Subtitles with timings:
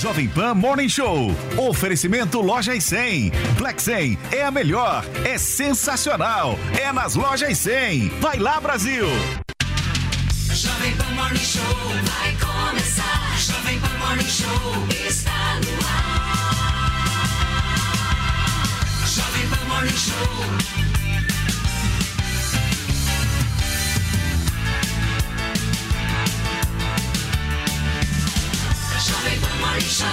[0.00, 1.34] Jovem Pan Morning Show.
[1.56, 3.32] Oferecimento Lojas 100.
[3.56, 6.56] Black 100 é a melhor, é sensacional.
[6.80, 8.08] É nas Lojas 100.
[8.20, 9.08] Vai lá, Brasil.
[10.52, 11.64] Jovem Pan Morning Show
[12.04, 13.36] vai começar.
[13.40, 16.28] Jovem Pan Morning Show está no ar.
[19.04, 20.87] Jovem Pan Morning Show.
[29.68, 30.08] Jovem Pan Morning Show.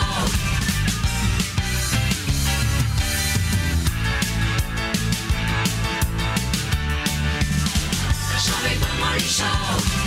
[8.45, 10.04] Jovem Pan Morning Show.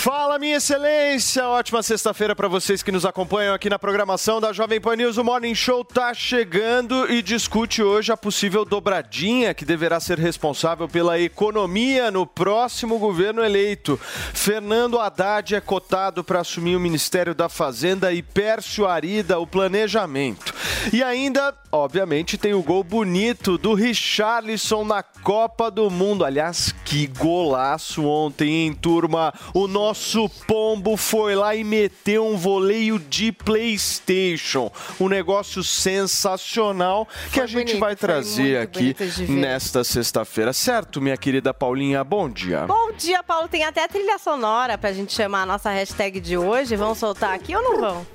[0.00, 1.44] Fala, minha excelência!
[1.48, 5.16] Ótima sexta-feira para vocês que nos acompanham aqui na programação da Jovem Pan News.
[5.16, 10.88] O Morning Show tá chegando e discute hoje a possível dobradinha que deverá ser responsável
[10.88, 13.98] pela economia no próximo governo eleito.
[14.32, 20.54] Fernando Haddad é cotado para assumir o Ministério da Fazenda e Pércio Arida o planejamento.
[20.92, 26.24] E ainda, obviamente, tem o gol bonito do Richarlison na Copa do Mundo.
[26.24, 29.34] Aliás, que golaço ontem, hein, turma?
[29.52, 34.70] O nosso pombo foi lá e meteu um voleio de PlayStation.
[35.00, 38.94] Um negócio sensacional que a gente bonito, vai foi trazer aqui
[39.30, 40.52] nesta sexta-feira.
[40.52, 42.04] Certo, minha querida Paulinha?
[42.04, 42.66] Bom dia.
[42.66, 43.48] Bom dia, Paulo.
[43.48, 46.76] Tem até trilha sonora pra gente chamar a nossa hashtag de hoje.
[46.76, 48.06] Vão soltar aqui ou não vão?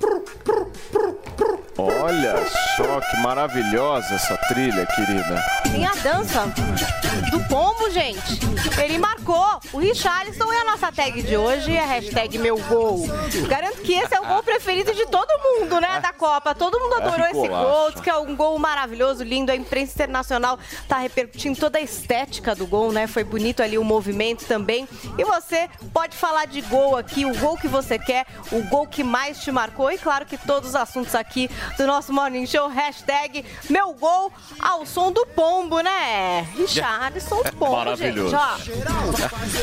[1.76, 2.36] Olha
[2.76, 5.44] só que maravilhosa essa trilha, querida.
[5.72, 6.46] Tem a dança
[7.30, 8.38] do pombo, gente.
[8.80, 9.60] Ele marcou.
[9.72, 13.08] O Richarlison é a nossa tag de hoje e a hashtag meu gol.
[13.48, 16.54] Garanto que esse é o gol preferido de todo mundo, né, da Copa.
[16.54, 19.50] Todo mundo adorou esse gol, que é um gol maravilhoso, lindo.
[19.50, 23.08] A imprensa internacional tá repercutindo toda a estética do gol, né?
[23.08, 24.88] Foi bonito ali o movimento também.
[25.18, 29.02] E você pode falar de gol aqui, o gol que você quer, o gol que
[29.02, 29.90] mais te marcou.
[29.90, 34.84] E claro que todos os assuntos aqui do nosso Morning Show, hashtag meu gol ao
[34.86, 36.42] som do pombo, né?
[36.56, 38.36] Richarlison pombo, Maravilhoso.
[38.64, 38.82] gente.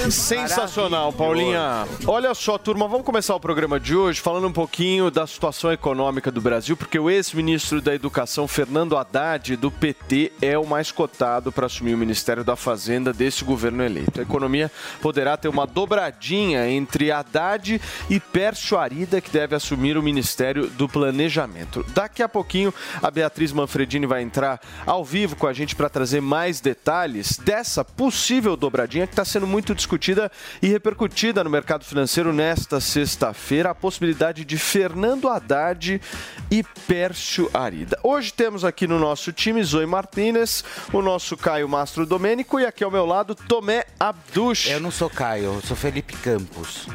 [0.06, 1.88] Ó, Sensacional, Paulinha.
[2.06, 6.32] Olha só, turma, vamos começar o programa de hoje falando um pouquinho da situação econômica
[6.32, 11.52] do Brasil, porque o ex-ministro da Educação, Fernando Haddad, do PT, é o mais cotado
[11.52, 14.20] para assumir o Ministério da Fazenda desse governo eleito.
[14.20, 14.72] A economia
[15.02, 20.88] poderá ter uma dobradinha entre Haddad e Pércio Arida, que deve assumir o Ministério do
[20.88, 21.86] Planejamento.
[21.94, 26.22] Daqui a pouquinho, a Beatriz Manfredini vai entrar ao vivo com a gente para trazer
[26.22, 30.32] mais detalhes dessa possível dobradinha que está sendo muito discutida
[30.62, 36.02] e repercutida no mercado financeiro nesta sexta-feira, a possibilidade de Fernando Haddad
[36.50, 38.00] e Pércio Arida.
[38.04, 40.64] Hoje temos aqui no nosso time Zoe Martinez,
[40.94, 44.70] o nosso Caio Mastro Domênico e aqui ao meu lado Tomé Abduch.
[44.70, 46.88] Eu não sou Caio, eu sou Felipe Campos.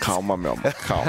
[0.00, 1.04] Calma, meu amor, calma.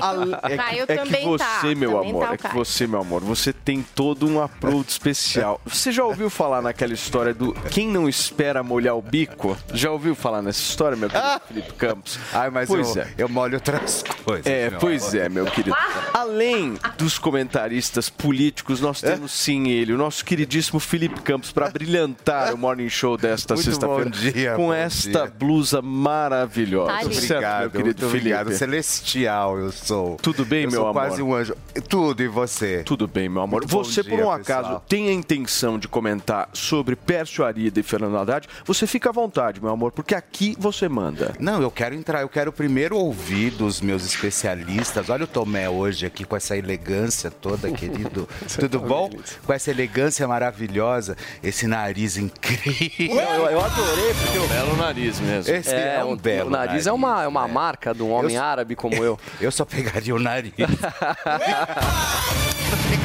[0.00, 0.40] calma.
[0.42, 1.62] É que Caio é que também você, tá.
[1.76, 5.60] meu também amor, tá é que você, meu amor, você tem todo um approach especial.
[5.64, 9.56] Você já ouviu falar naquela história do quem não espera molhar o bico?
[9.72, 12.18] Já ouviu falar nessa história, meu querido Felipe Campos?
[12.32, 13.08] Ai, mas pois eu, é.
[13.18, 14.46] eu molho outras coisas.
[14.46, 15.16] É, pois amor.
[15.16, 15.76] é, meu querido.
[16.12, 22.54] Além dos comentaristas políticos, nós temos sim ele, o nosso queridíssimo Felipe Campos, para brilhantar
[22.54, 25.32] o Morning Show desta sexta-feira bom dia, com bom esta dia.
[25.38, 26.92] blusa maravilhosa.
[26.92, 27.02] Tá.
[27.40, 28.34] Certo, meu Obrigado, querido muito Felipe.
[28.34, 28.52] obrigado.
[28.58, 30.16] Celestial eu sou.
[30.16, 31.00] Tudo bem, eu meu sou amor?
[31.06, 31.54] quase um anjo.
[31.88, 32.82] Tudo, e você?
[32.84, 33.60] Tudo bem, meu amor.
[33.62, 34.84] Muito Você, por dia, um acaso, pessoal.
[34.88, 38.46] tem a intenção de comentar sobre Pércio Arida e Fernando Haddad?
[38.64, 41.34] Você fica à vontade, meu amor, porque aqui você manda.
[41.38, 45.08] Não, eu quero entrar, eu quero primeiro ouvir dos meus especialistas.
[45.10, 48.28] Olha o Tomé hoje aqui com essa elegância toda, querido.
[48.58, 49.10] Tudo bom?
[49.44, 53.16] Com essa elegância maravilhosa, esse nariz incrível.
[53.16, 55.52] Eu, eu adorei, porque o belo nariz mesmo.
[55.54, 57.52] Esse é, um o- belo O nariz, é uma, é uma né?
[57.52, 59.18] marca de um homem Eu- árabe como eu.
[59.40, 60.52] Eu só pegaria o nariz.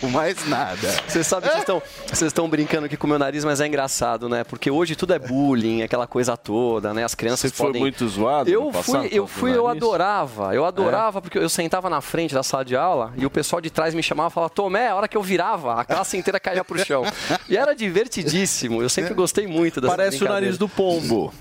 [0.00, 0.76] com mais nada.
[1.06, 3.66] Você sabe que vocês estão- vocês estão brincando aqui com o meu nariz, mas é
[3.66, 4.44] engraçado, né?
[4.44, 7.04] Porque hoje tudo é bullying, aquela coisa toda, né?
[7.04, 7.80] As crianças Você foi podem...
[7.82, 11.48] muito zoado Eu no fui, passado eu por fui, eu adorava, eu adorava porque eu
[11.48, 14.32] sentava na frente da sala de aula e o pessoal de trás me chamava e
[14.32, 17.02] falava, Tomé, a hora que eu virava, a classe inteira caía pro chão.
[17.48, 21.32] E era divertidíssimo, eu sempre gostei muito dessa Parece o nariz do pombo.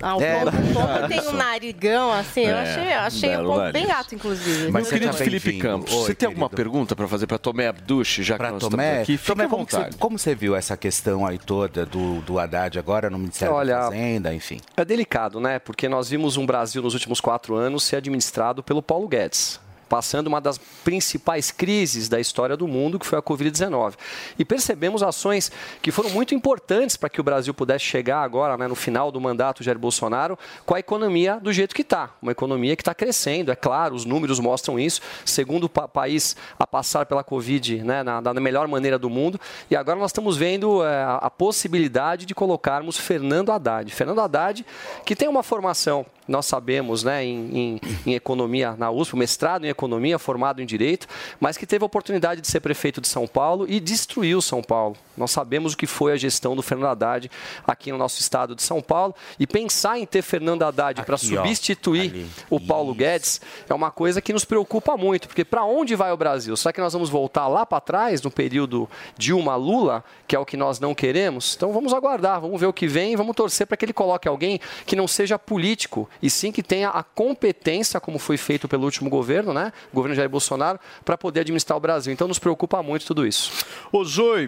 [0.00, 0.36] Ah, o É.
[0.44, 2.42] pombo, o pombo tem um narigão, assim.
[2.46, 3.72] eu É, achei, eu achei o belo pombo nariz.
[3.72, 4.70] bem gato, inclusive.
[4.70, 5.58] Mas querido tá Felipe.
[5.58, 8.60] Campos, Oi, você tem alguma pergunta para fazer para Tomé Abduch, já que Pra nós
[8.60, 9.16] Tomé, aqui?
[9.16, 9.92] Tomé à como, que vontade.
[9.94, 13.76] você, como você viu essa questão aí toda do, do Haddad agora no Ministério Olha,
[13.76, 14.60] da Fazenda, enfim?
[14.76, 15.60] É delicado, né?
[15.60, 19.60] Porque nós vimos um Brasil nos últimos quatro anos ser administrado pelo Paulo Guedes.
[19.88, 23.94] Passando uma das principais crises da história do mundo, que foi a Covid-19.
[24.38, 25.50] E percebemos ações
[25.80, 29.20] que foram muito importantes para que o Brasil pudesse chegar agora, né, no final do
[29.20, 32.10] mandato de Jair Bolsonaro, com a economia do jeito que está.
[32.20, 35.00] Uma economia que está crescendo, é claro, os números mostram isso.
[35.24, 39.40] Segundo o pa país a passar pela Covid né, na, na, melhor maneira do mundo.
[39.70, 43.92] E agora nós estamos vendo é, a possibilidade de colocarmos Fernando Haddad.
[43.92, 44.66] Fernando Haddad,
[45.04, 49.68] que tem uma formação nós sabemos, né, em, em, em, economia na USP, mestrado em
[49.68, 51.06] economia, formado em direito,
[51.40, 54.96] mas que teve a oportunidade de ser prefeito de São Paulo e destruiu São Paulo.
[55.16, 57.30] Nós sabemos o que foi a gestão do Fernando Haddad
[57.66, 62.26] aqui no nosso estado de São Paulo e pensar em ter Fernando Haddad para substituir
[62.50, 62.98] o Paulo Isso.
[62.98, 66.56] Guedes é uma coisa que nos preocupa muito, porque para onde vai o Brasil?
[66.56, 70.56] Será que nós vamos voltar lá para trás no período Dilma-Lula, que é o que
[70.56, 71.54] nós não queremos?
[71.56, 74.28] Então vamos aguardar, vamos ver o que vem e vamos torcer para que ele coloque
[74.28, 78.84] alguém que não seja político e sim que tenha a competência, como foi feito pelo
[78.84, 79.72] último governo, né?
[79.92, 82.12] O governo Jair Bolsonaro, para poder administrar o Brasil.
[82.12, 83.52] Então nos preocupa muito tudo isso.
[83.92, 84.04] Ô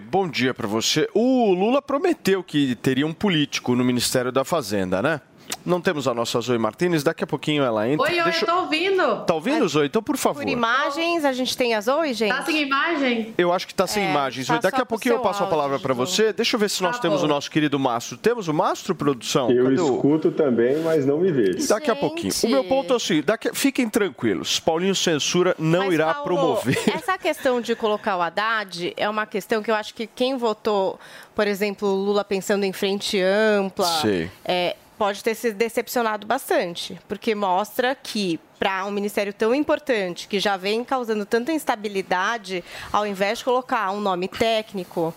[0.09, 1.09] bom dia para você.
[1.13, 5.21] O Lula prometeu que teria um político no Ministério da Fazenda, né?
[5.65, 8.07] Não temos a nossa Zoe Martinez, daqui a pouquinho ela entra.
[8.07, 8.45] Oi, oi, Deixa...
[8.45, 9.25] eu tô ouvindo.
[9.25, 9.87] Tá ouvindo, Zoe?
[9.87, 10.41] Então, por favor.
[10.41, 12.33] Por imagens, a gente tem a Zoe, gente?
[12.33, 13.33] Tá sem imagem?
[13.37, 14.47] Eu acho que tá sem é, imagens.
[14.47, 16.33] Tá daqui a pouquinho eu passo a palavra para você.
[16.33, 17.25] Deixa eu ver se nós tá temos bom.
[17.25, 18.17] o nosso querido Mastro.
[18.17, 19.51] Temos o Mastro, produção?
[19.51, 20.31] Eu Cadê escuto o...
[20.31, 21.67] também, mas não me vejo.
[21.67, 21.91] Daqui gente.
[21.91, 22.33] a pouquinho.
[22.43, 23.53] O meu ponto é o seguinte, daqui...
[23.53, 24.59] fiquem tranquilos.
[24.59, 26.79] Paulinho Censura não mas, irá Paulo, promover.
[26.93, 30.99] Essa questão de colocar o Haddad é uma questão que eu acho que quem votou,
[31.35, 33.85] por exemplo, Lula pensando em frente ampla...
[34.01, 34.29] Sim.
[34.45, 40.41] É, pode ter se decepcionado bastante, porque mostra que para um ministério tão importante, que
[40.41, 42.61] já vem causando tanta instabilidade,
[42.91, 45.13] ao invés de colocar um nome técnico,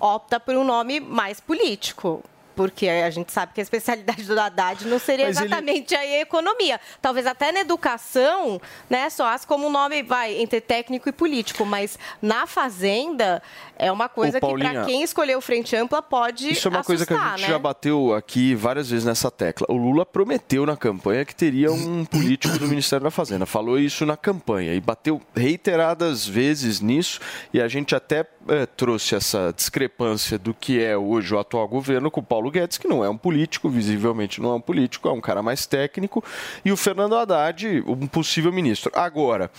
[0.00, 2.24] opta por um nome mais político.
[2.54, 6.16] Porque a gente sabe que a especialidade do Haddad não seria Mas exatamente ele...
[6.16, 6.78] a economia.
[7.00, 8.60] Talvez até na educação,
[8.90, 13.42] né, soasse como um nome vai entre técnico e político, mas na fazenda
[13.78, 16.86] é uma coisa Ô, que para quem escolheu frente ampla pode Isso é uma assustar,
[16.86, 17.48] coisa que a gente né?
[17.48, 19.66] já bateu aqui várias vezes nessa tecla.
[19.70, 23.46] O Lula prometeu na campanha que teria um político do Ministério da Fazenda.
[23.46, 27.20] Falou isso na campanha e bateu reiteradas vezes nisso
[27.52, 32.10] e a gente até é, trouxe essa discrepância do que é hoje o atual governo
[32.10, 35.12] com o Paulo Guedes, que não é um político, visivelmente não é um político, é
[35.12, 36.24] um cara mais técnico,
[36.64, 38.90] e o Fernando Haddad, um possível ministro.
[38.94, 39.50] Agora,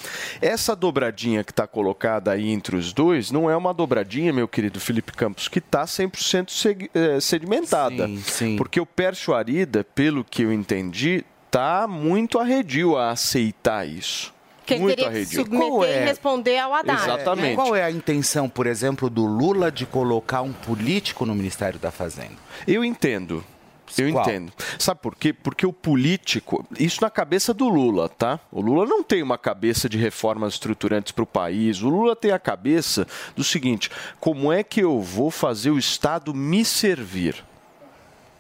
[0.42, 4.80] essa dobradinha que está colocada aí entre os dois não é uma dobradinha, meu querido
[4.80, 8.08] Felipe Campos, que está 100% é, sedimentada.
[8.08, 8.56] Sim, sim.
[8.56, 14.34] Porque o Pércio Arida, pelo que eu entendi, está muito arredio a aceitar isso.
[14.66, 16.02] Que ele teria que submeter é?
[16.02, 17.04] e responder ao Haddad.
[17.04, 17.56] Exatamente.
[17.56, 21.92] Qual é a intenção, por exemplo, do Lula de colocar um político no Ministério da
[21.92, 22.36] Fazenda?
[22.66, 23.44] Eu entendo.
[23.98, 24.24] Eu Qual?
[24.24, 24.52] entendo.
[24.80, 25.34] Sabe por quê?
[25.34, 28.40] Porque o político, isso na cabeça do Lula, tá?
[28.52, 31.82] O Lula não tem uma cabeça de reformas estruturantes para o país.
[31.82, 36.34] O Lula tem a cabeça do seguinte: como é que eu vou fazer o Estado
[36.34, 37.44] me servir?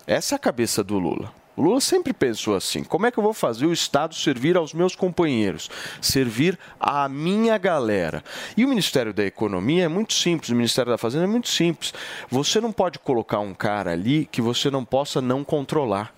[0.05, 1.42] Essa é a cabeça do Lula.
[1.57, 4.95] Lula sempre pensou assim: como é que eu vou fazer o Estado servir aos meus
[4.95, 5.69] companheiros,
[6.01, 8.23] servir à minha galera?
[8.57, 11.93] E o Ministério da Economia é muito simples, o Ministério da Fazenda é muito simples.
[12.29, 16.13] Você não pode colocar um cara ali que você não possa não controlar.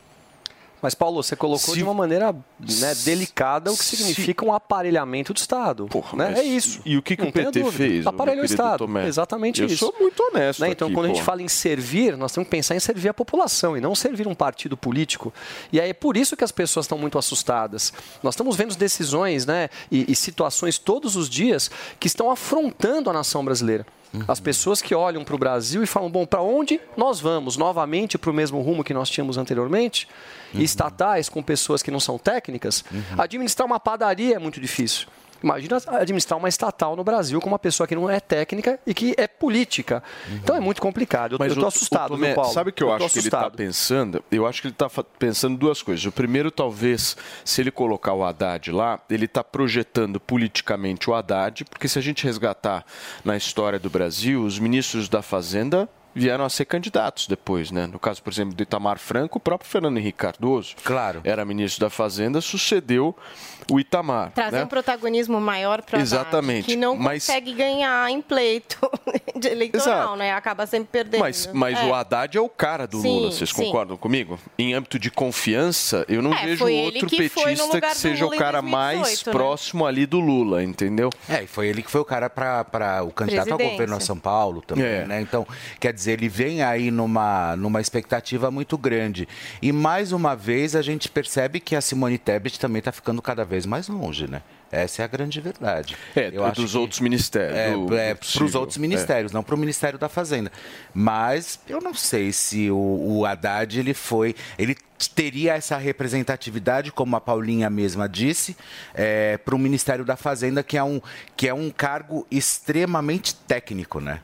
[0.85, 4.53] Mas, Paulo, você colocou se, de uma maneira né, delicada o que se, significa um
[4.53, 5.87] aparelhamento do Estado.
[5.87, 6.39] Porra, né?
[6.41, 6.79] É isso.
[6.85, 7.71] E o que, que o PT dúvida.
[7.71, 8.05] fez?
[8.05, 8.85] Aparelhou o Estado.
[8.85, 9.07] Tomé?
[9.07, 9.83] Exatamente Eu isso.
[9.83, 10.59] Eu sou muito honesto.
[10.59, 10.69] Né?
[10.69, 13.15] Então, aqui, quando a gente fala em servir, nós temos que pensar em servir a
[13.15, 15.33] população e não servir um partido político.
[15.73, 17.91] E aí é por isso que as pessoas estão muito assustadas.
[18.21, 23.13] Nós estamos vendo decisões né, e, e situações todos os dias que estão afrontando a
[23.13, 23.87] nação brasileira.
[24.27, 27.57] As pessoas que olham para o Brasil e falam, bom, para onde nós vamos?
[27.57, 30.07] Novamente para o mesmo rumo que nós tínhamos anteriormente?
[30.56, 30.62] Uhum.
[30.62, 32.83] Estatais com pessoas que não são técnicas?
[32.92, 33.02] Uhum.
[33.21, 35.07] Administrar uma padaria é muito difícil.
[35.44, 39.14] Imagina administrar uma estatal no Brasil com uma pessoa que não é técnica e que
[39.18, 40.02] é política.
[40.28, 40.35] Uhum.
[40.38, 41.38] Então é muito complicado.
[41.40, 42.52] Eu estou assustado, o Tomé, Paulo.
[42.52, 44.24] Sabe o que eu, eu acho que ele está pensando?
[44.31, 46.04] Eu acho que ele está pensando duas coisas.
[46.06, 51.66] O primeiro, talvez, se ele colocar o Haddad lá, ele está projetando politicamente o Haddad,
[51.66, 52.83] porque se a gente resgatar
[53.24, 57.86] na história do Brasil, os ministros da Fazenda vieram a ser candidatos depois, né?
[57.86, 61.22] No caso, por exemplo, do Itamar Franco, o próprio Fernando Henrique Cardoso, claro.
[61.24, 63.16] era ministro da Fazenda, sucedeu
[63.69, 64.31] o Itamar.
[64.31, 64.64] Trazer né?
[64.64, 66.66] um protagonismo maior para Exatamente.
[66.66, 67.26] que não mas...
[67.26, 68.78] consegue ganhar em pleito
[69.36, 70.16] de eleitoral, Exato.
[70.18, 70.34] né?
[70.34, 71.22] Acaba sempre perdendo.
[71.22, 71.86] Mas, mas é.
[71.86, 73.56] o Haddad é o cara do sim, Lula, vocês sim.
[73.66, 74.40] concordam comigo?
[74.57, 78.62] Em âmbito de confiança, eu não é, vejo outro que petista que seja o cara
[78.62, 79.31] 2018, mais né?
[79.31, 81.10] próximo ali do Lula, entendeu?
[81.28, 84.18] É, e foi ele que foi o cara para o candidato ao governo de São
[84.18, 85.06] Paulo também, é.
[85.06, 85.22] né?
[85.22, 85.45] Então,
[85.80, 89.28] quer dizer ele vem aí numa, numa expectativa muito grande.
[89.62, 93.44] E mais uma vez a gente percebe que a Simone Tebet também está ficando cada
[93.45, 94.42] vez mais longe, né?
[94.71, 95.95] Essa é a grande verdade.
[96.16, 97.57] É, dos outros ministérios.
[97.57, 100.52] É, do- é para os outros ministérios, não para o Ministério da Fazenda.
[100.94, 102.76] Mas eu não sei se o,
[103.19, 104.76] o Haddad ele foi, ele
[105.14, 108.57] teria essa representatividade, como a Paulinha mesma disse,
[109.45, 111.00] para o Ministério da Fazenda, que é um
[111.38, 114.19] que é um cargo extremamente técnico, né?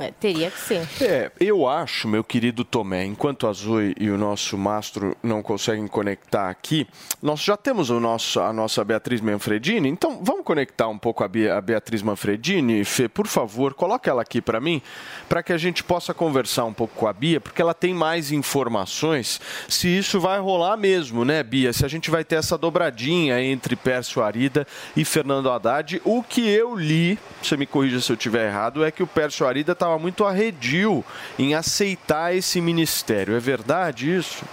[0.00, 0.88] É, teria que ser.
[1.02, 5.86] É, eu acho, meu querido Tomé, enquanto a Zoe e o nosso mastro não conseguem
[5.86, 6.86] conectar aqui,
[7.22, 11.28] nós já temos o nosso, a nossa Beatriz Manfredini, então vamos conectar um pouco a,
[11.28, 12.84] Bea- a Beatriz Manfredini.
[12.84, 14.80] Fê, por favor, coloca ela aqui para mim,
[15.28, 18.32] para que a gente possa conversar um pouco com a Bia, porque ela tem mais
[18.32, 21.72] informações se isso vai rolar mesmo, né, Bia?
[21.72, 24.66] Se a gente vai ter essa dobradinha entre Pércio Arida
[24.96, 26.00] e Fernando Haddad.
[26.04, 29.46] O que eu li, você me corrija se eu estiver errado, é que o Pércio
[29.46, 31.04] Arida estava muito arredio
[31.38, 33.34] em aceitar esse ministério.
[33.34, 34.44] É verdade isso?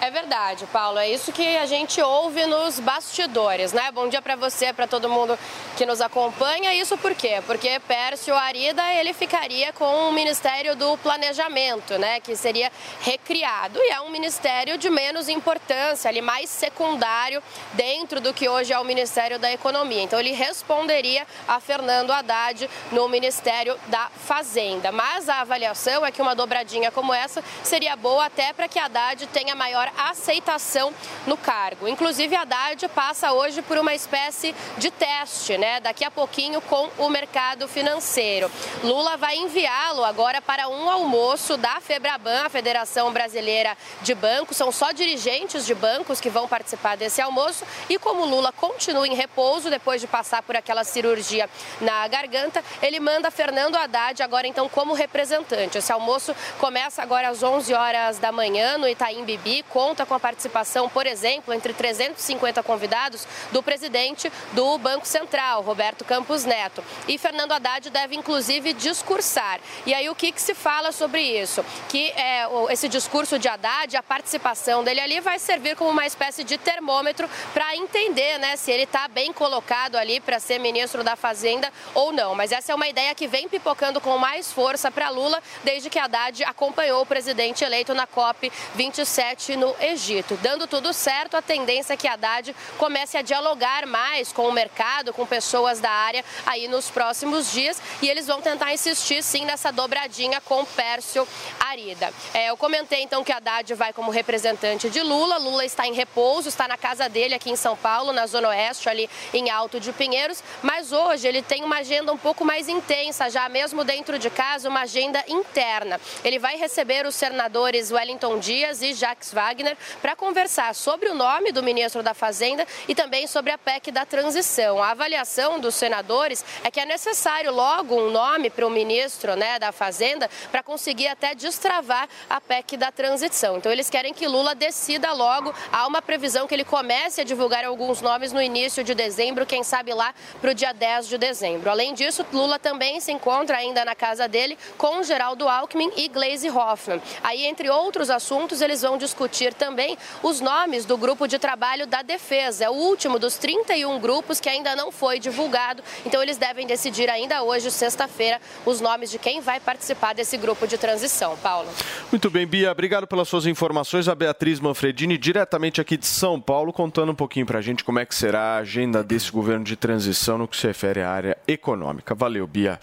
[0.00, 0.96] É verdade, Paulo.
[0.96, 3.90] É isso que a gente ouve nos bastidores, né?
[3.90, 5.36] Bom dia para você, para todo mundo
[5.76, 6.72] que nos acompanha.
[6.72, 7.42] Isso por quê?
[7.44, 12.20] Porque Pércio Arida ele ficaria com o Ministério do Planejamento, né?
[12.20, 18.32] Que seria recriado e é um ministério de menos importância, ali mais secundário dentro do
[18.32, 20.02] que hoje é o Ministério da Economia.
[20.02, 24.92] Então ele responderia a Fernando Haddad no Ministério da Fazenda.
[24.92, 29.26] Mas a avaliação é que uma dobradinha como essa seria boa até para que Haddad
[29.26, 30.92] tenha maior aceitação
[31.26, 31.88] no cargo.
[31.88, 35.80] Inclusive, Haddad passa hoje por uma espécie de teste, né?
[35.80, 38.50] Daqui a pouquinho com o mercado financeiro.
[38.82, 44.56] Lula vai enviá-lo agora para um almoço da Febraban, a Federação Brasileira de Bancos.
[44.56, 47.64] São só dirigentes de bancos que vão participar desse almoço.
[47.88, 51.48] E como Lula continua em repouso depois de passar por aquela cirurgia
[51.80, 55.78] na garganta, ele manda Fernando Haddad agora então como representante.
[55.78, 60.18] Esse almoço começa agora às 11 horas da manhã no Itaim Bibi, conta com a
[60.18, 66.82] participação, por exemplo, entre 350 convidados do presidente do Banco Central, Roberto Campos Neto.
[67.06, 69.60] E Fernando Haddad deve inclusive discursar.
[69.86, 71.64] E aí o que, que se fala sobre isso?
[71.88, 76.42] Que é, esse discurso de Haddad, a participação dele ali vai servir como uma espécie
[76.42, 81.14] de termômetro para entender né, se ele está bem colocado ali para ser ministro da
[81.14, 82.34] Fazenda ou não.
[82.34, 86.00] Mas essa é uma ideia que vem pipocando com mais força para Lula desde que
[86.00, 90.36] Haddad acompanhou o presidente eleito na COP 27 no Egito.
[90.42, 95.12] Dando tudo certo, a tendência é que Haddad comece a dialogar mais com o mercado,
[95.12, 99.70] com pessoas da área aí nos próximos dias e eles vão tentar insistir sim nessa
[99.72, 101.26] dobradinha com Pércio
[101.60, 102.12] Arida.
[102.32, 105.38] É, eu comentei então que Haddad vai como representante de Lula.
[105.38, 108.88] Lula está em repouso, está na casa dele aqui em São Paulo, na Zona Oeste,
[108.88, 110.42] ali em Alto de Pinheiros.
[110.62, 114.68] Mas hoje ele tem uma agenda um pouco mais intensa, já mesmo dentro de casa,
[114.68, 116.00] uma agenda interna.
[116.24, 119.57] Ele vai receber os senadores Wellington Dias e Jacques Wagner
[120.00, 124.04] para conversar sobre o nome do ministro da Fazenda e também sobre a PEC da
[124.04, 124.82] transição.
[124.82, 129.58] A avaliação dos senadores é que é necessário logo um nome para o ministro né,
[129.58, 133.56] da Fazenda para conseguir até destravar a PEC da transição.
[133.56, 135.54] Então eles querem que Lula decida logo.
[135.72, 139.62] Há uma previsão que ele comece a divulgar alguns nomes no início de dezembro, quem
[139.62, 141.70] sabe lá para o dia 10 de dezembro.
[141.70, 146.50] Além disso, Lula também se encontra ainda na casa dele com Geraldo Alckmin e Gleisi
[146.50, 147.00] Hoffmann.
[147.22, 152.02] Aí, entre outros assuntos, eles vão discutir também os nomes do grupo de trabalho da
[152.02, 152.64] defesa.
[152.64, 155.82] É o último dos 31 grupos que ainda não foi divulgado.
[156.04, 160.66] Então, eles devem decidir ainda hoje, sexta-feira, os nomes de quem vai participar desse grupo
[160.66, 161.36] de transição.
[161.42, 161.68] Paulo.
[162.10, 164.08] Muito bem, Bia, obrigado pelas suas informações.
[164.08, 168.06] A Beatriz Manfredini, diretamente aqui de São Paulo, contando um pouquinho pra gente como é
[168.06, 172.14] que será a agenda desse governo de transição no que se refere à área econômica.
[172.14, 172.78] Valeu, Bia.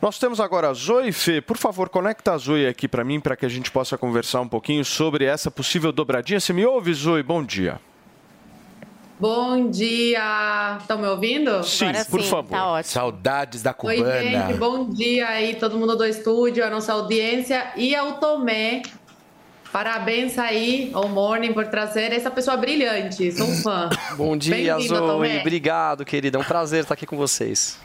[0.00, 1.40] Nós temos agora a Zoe Fê.
[1.40, 4.48] Por favor, conecta a Zoe aqui para mim para que a gente possa conversar um
[4.48, 6.38] pouquinho sobre essa possível dobradinha.
[6.38, 7.22] Você me ouve, Zoe?
[7.22, 7.80] Bom dia.
[9.18, 10.76] Bom dia!
[10.78, 11.64] Estão me ouvindo?
[11.64, 12.50] Sim, Agora por sim, favor.
[12.50, 12.92] tá ótimo.
[12.92, 14.22] Saudades da Oi, cubana.
[14.22, 18.82] gente, bom dia aí, todo mundo do estúdio, a nossa audiência e ao Tomé.
[19.72, 23.88] Parabéns aí ao Morning por trazer essa pessoa brilhante, sou um fã.
[24.18, 24.98] Bom dia, Zoe.
[24.98, 25.40] Tomé.
[25.40, 26.36] Obrigado, querida.
[26.36, 27.78] É um prazer estar aqui com vocês.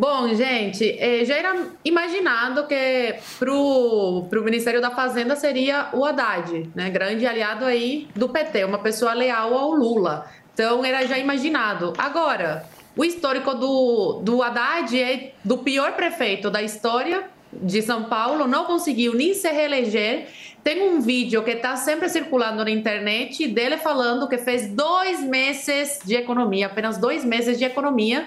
[0.00, 1.54] Bom, gente, eh, já era
[1.84, 6.88] imaginado que pro, pro Ministério da Fazenda seria o Haddad, né?
[6.88, 10.24] Grande aliado aí do PT, uma pessoa leal ao Lula.
[10.54, 11.92] Então era já imaginado.
[11.98, 12.64] Agora,
[12.96, 18.64] o histórico do, do Haddad é do pior prefeito da história de São Paulo, não
[18.64, 20.28] conseguiu nem se reeleger.
[20.64, 25.98] Tem um vídeo que está sempre circulando na internet dele falando que fez dois meses
[26.06, 28.26] de economia, apenas dois meses de economia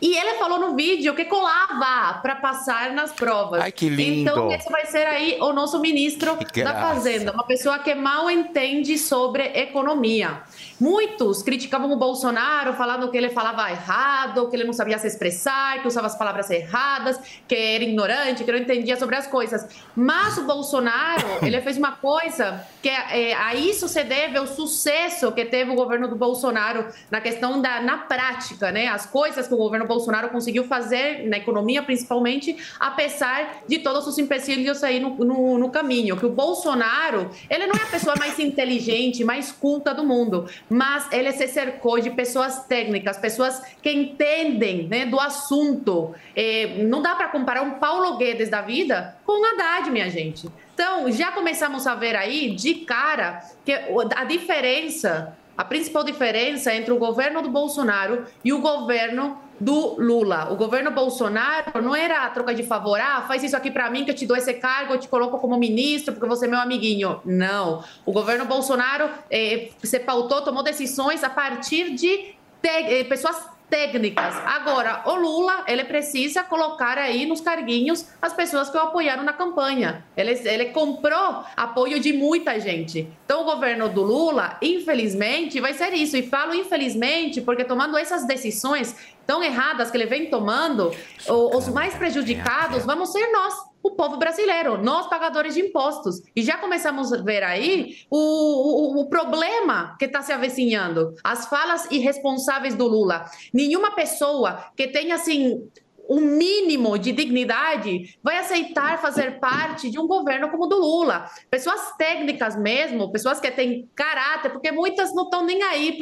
[0.00, 3.60] E ele falou no vídeo que colava para passar nas provas.
[3.60, 4.30] Ai, que lindo.
[4.30, 6.74] Então, esse vai ser aí o nosso ministro da.
[6.74, 10.42] Fazenda, uma pessoa que mal entende sobre economia.
[10.80, 15.80] Muitos criticavam o Bolsonaro, falando que ele falava errado, que ele não sabia se expressar,
[15.80, 19.66] que usava as palavras erradas, que era ignorante, que não entendia sobre as coisas.
[19.94, 25.30] Mas o Bolsonaro, ele fez uma coisa que é, a isso se deve o sucesso
[25.32, 28.88] que teve o governo do Bolsonaro na questão da na prática, né?
[28.88, 34.18] As coisas que o governo Bolsonaro conseguiu fazer na economia, principalmente, apesar de todos os
[34.18, 36.16] empecilhos aí no, no, no caminho.
[36.16, 41.10] Que o Bolsonaro, ele não é a pessoa mais inteligente, mais culta do mundo, mas
[41.12, 46.14] ele se cercou de pessoas técnicas, pessoas que entendem né, do assunto.
[46.34, 50.48] É, não dá para comparar um Paulo Guedes da vida com o Haddad, minha gente.
[50.74, 56.92] Então, já começamos a ver aí, de cara, que a diferença, a principal diferença entre
[56.92, 60.52] o governo do Bolsonaro e o governo do Lula.
[60.52, 64.04] O governo Bolsonaro não era a troca de favor, ah, faz isso aqui para mim
[64.04, 66.58] que eu te dou esse cargo, eu te coloco como ministro porque você é meu
[66.58, 67.20] amiguinho.
[67.24, 67.84] Não.
[68.04, 74.34] O governo Bolsonaro eh, se pautou, tomou decisões a partir de eh, pessoas técnicas.
[74.44, 79.32] Agora, o Lula, ele precisa colocar aí nos carguinhos as pessoas que o apoiaram na
[79.32, 80.04] campanha.
[80.16, 83.08] Ele, ele comprou apoio de muita gente.
[83.24, 86.16] Então, o governo do Lula, infelizmente, vai ser isso.
[86.16, 90.94] E falo infelizmente porque tomando essas decisões tão erradas que ele vem tomando,
[91.28, 93.73] os mais prejudicados vamos ser nós.
[93.84, 96.22] O povo brasileiro, nós pagadores de impostos.
[96.34, 101.14] E já começamos a ver aí o, o, o problema que está se avecinhando.
[101.22, 103.26] As falas irresponsáveis do Lula.
[103.52, 105.68] Nenhuma pessoa que tenha, assim,
[106.08, 111.26] um mínimo de dignidade vai aceitar fazer parte de um governo como o do Lula.
[111.50, 115.98] Pessoas técnicas mesmo, pessoas que têm caráter, porque muitas não estão nem aí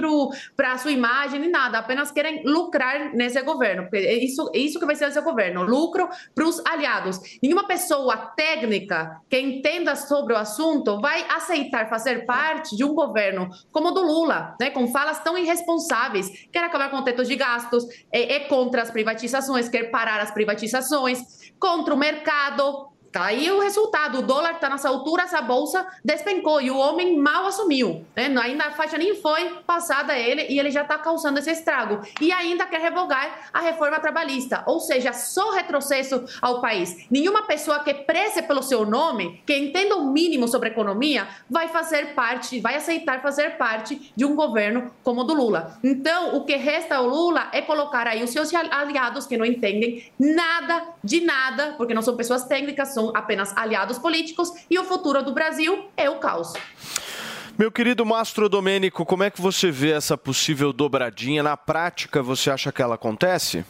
[0.57, 3.85] para a sua imagem nem nada, apenas querem lucrar nesse governo.
[3.85, 7.21] porque é Isso, é isso que vai ser esse governo, lucro para os aliados.
[7.43, 13.49] Nenhuma pessoa técnica que entenda sobre o assunto vai aceitar fazer parte de um governo
[13.71, 17.37] como o do Lula, né, com falas tão irresponsáveis, quer acabar com o teto de
[17.37, 21.21] gastos, é, é contra as privatizações, quer parar as privatizações,
[21.61, 22.92] contra o mercado.
[23.13, 27.19] Tá aí o resultado, o dólar está nessa altura, a bolsa despencou e o homem
[27.19, 28.07] mal assumiu.
[28.17, 28.35] Né?
[28.41, 32.01] Ainda a faixa nem foi passada a ele e ele já está causando esse estrago.
[32.21, 37.07] E ainda quer revogar a reforma trabalhista, ou seja, só retrocesso ao país.
[37.11, 42.15] Nenhuma pessoa que preze pelo seu nome, que entenda o mínimo sobre economia, vai fazer
[42.15, 45.79] parte, vai aceitar fazer parte de um governo como o do Lula.
[45.85, 50.11] Então, o que resta ao Lula é colocar aí os seus aliados que não entendem
[50.19, 55.23] nada de nada, porque não são pessoas técnicas, são apenas aliados políticos, e o futuro
[55.23, 56.53] do Brasil é o caos.
[57.59, 61.43] Meu querido Mastro Domênico, como é que você vê essa possível dobradinha?
[61.43, 63.65] Na prática, você acha que ela acontece?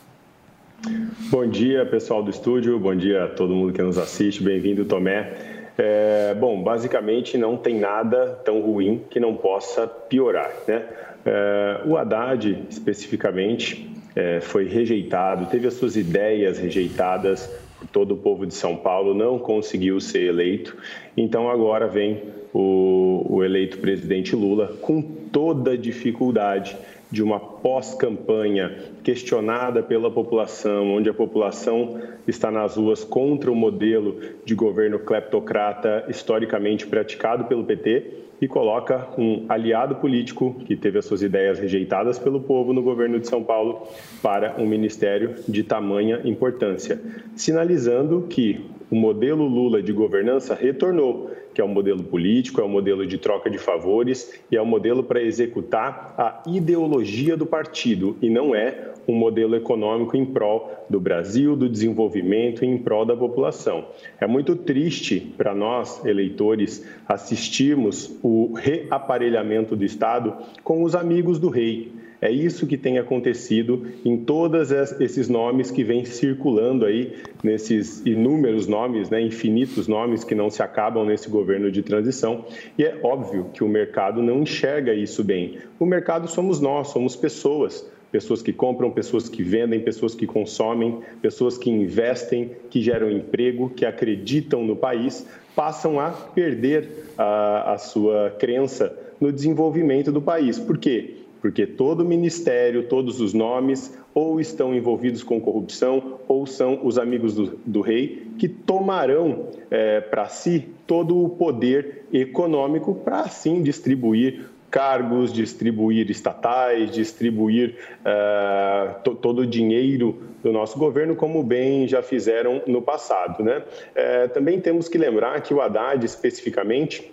[1.30, 2.78] Bom dia, pessoal do estúdio.
[2.78, 4.42] Bom dia a todo mundo que nos assiste.
[4.42, 5.32] Bem-vindo, Tomé.
[5.78, 10.84] É, bom, basicamente não tem nada tão ruim que não possa piorar, né?
[11.24, 17.50] É, o Haddad, especificamente, é, foi rejeitado, teve as suas ideias rejeitadas
[17.90, 20.76] todo o povo de São Paulo, não conseguiu ser eleito.
[21.16, 26.76] Então agora vem o, o eleito presidente Lula com toda dificuldade
[27.12, 34.18] de uma pós-campanha questionada pela população, onde a população está nas ruas contra o modelo
[34.46, 41.04] de governo cleptocrata historicamente praticado pelo PT e coloca um aliado político que teve as
[41.04, 43.86] suas ideias rejeitadas pelo povo no governo de São Paulo
[44.20, 47.00] para um ministério de tamanha importância,
[47.36, 52.68] sinalizando que o modelo Lula de governança retornou, que é um modelo político, é um
[52.68, 58.18] modelo de troca de favores e é um modelo para executar a ideologia do partido
[58.20, 63.06] e não é um modelo econômico em prol do Brasil, do desenvolvimento e em prol
[63.06, 63.86] da população.
[64.20, 71.48] É muito triste para nós, eleitores, assistirmos o reaparelhamento do Estado com os amigos do
[71.48, 71.90] rei.
[72.22, 78.68] É isso que tem acontecido em todos esses nomes que vêm circulando aí, nesses inúmeros
[78.68, 82.44] nomes, né, infinitos nomes que não se acabam nesse governo de transição.
[82.78, 85.58] E é óbvio que o mercado não enxerga isso bem.
[85.80, 87.84] O mercado somos nós, somos pessoas.
[88.12, 93.68] Pessoas que compram, pessoas que vendem, pessoas que consomem, pessoas que investem, que geram emprego,
[93.70, 100.58] que acreditam no país, passam a perder a, a sua crença no desenvolvimento do país.
[100.58, 101.21] Por quê?
[101.42, 107.34] Porque todo ministério, todos os nomes, ou estão envolvidos com corrupção, ou são os amigos
[107.34, 114.52] do, do rei, que tomarão é, para si todo o poder econômico para assim distribuir
[114.70, 122.02] cargos, distribuir estatais, distribuir uh, to, todo o dinheiro do nosso governo, como bem já
[122.02, 123.44] fizeram no passado.
[123.44, 123.58] Né?
[123.58, 127.12] Uh, também temos que lembrar que o Haddad, especificamente,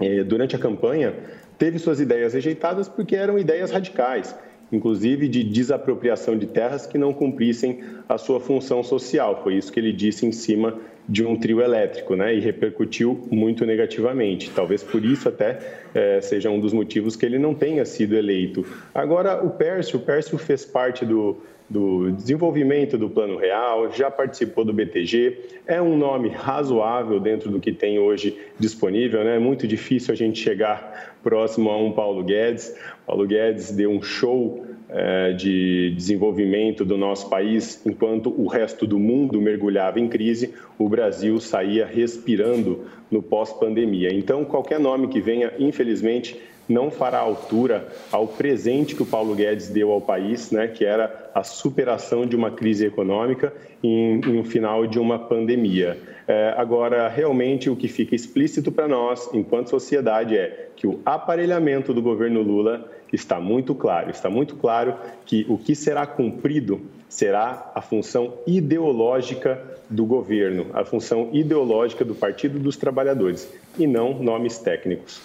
[0.00, 1.14] uh, durante a campanha,
[1.58, 4.34] teve suas ideias rejeitadas porque eram ideias radicais
[4.72, 9.40] inclusive de desapropriação de terras que não cumprissem a sua função social.
[9.42, 12.34] Foi isso que ele disse em cima de um trio elétrico, né?
[12.34, 14.50] E repercutiu muito negativamente.
[14.50, 15.58] Talvez por isso até
[15.94, 18.66] é, seja um dos motivos que ele não tenha sido eleito.
[18.94, 24.64] Agora, o Pércio, o Pércio fez parte do, do desenvolvimento do Plano Real, já participou
[24.64, 29.36] do BTG, é um nome razoável dentro do que tem hoje disponível, né?
[29.36, 32.76] É muito difícil a gente chegar próximo a um Paulo Guedes.
[33.06, 38.98] Paulo Guedes deu um show é, de desenvolvimento do nosso país, enquanto o resto do
[38.98, 44.12] mundo mergulhava em crise, o Brasil saía respirando no pós-pandemia.
[44.12, 49.68] Então, qualquer nome que venha, infelizmente, não fará altura ao presente que o Paulo Guedes
[49.68, 54.44] deu ao país, né, que era a superação de uma crise econômica em, em um
[54.44, 55.98] final de uma pandemia.
[56.26, 61.92] É, agora, realmente, o que fica explícito para nós, enquanto sociedade, é que o aparelhamento
[61.92, 64.10] do governo Lula está muito claro.
[64.10, 64.94] Está muito claro
[65.26, 66.80] que o que será cumprido
[67.14, 73.46] será a função ideológica do governo, a função ideológica do Partido dos Trabalhadores
[73.78, 75.20] e não nomes técnicos.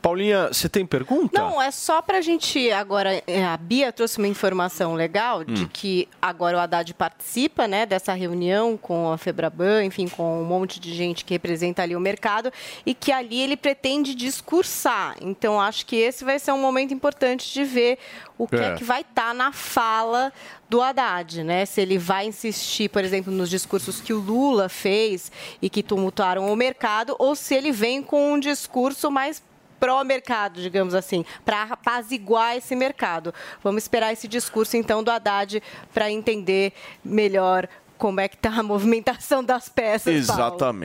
[0.00, 1.38] Paulinha, você tem pergunta?
[1.40, 3.22] Não, é só para a gente agora.
[3.26, 8.12] é, A Bia trouxe uma informação legal de que agora o Haddad participa né, dessa
[8.12, 12.52] reunião com a Febraban, enfim, com um monte de gente que representa ali o mercado
[12.86, 15.16] e que ali ele pretende discursar.
[15.20, 17.98] Então, acho que esse vai ser um momento importante de ver
[18.38, 18.74] o que é, É.
[18.74, 20.32] que vai estar na fala
[20.74, 21.64] do Haddad, né?
[21.64, 25.30] Se ele vai insistir, por exemplo, nos discursos que o Lula fez
[25.62, 29.40] e que tumultuaram o mercado, ou se ele vem com um discurso mais
[29.78, 33.32] pró-mercado, digamos assim, para apaziguar esse mercado.
[33.62, 36.72] Vamos esperar esse discurso, então, do Haddad para entender
[37.04, 40.42] melhor como é que está a movimentação das peças, Paulo.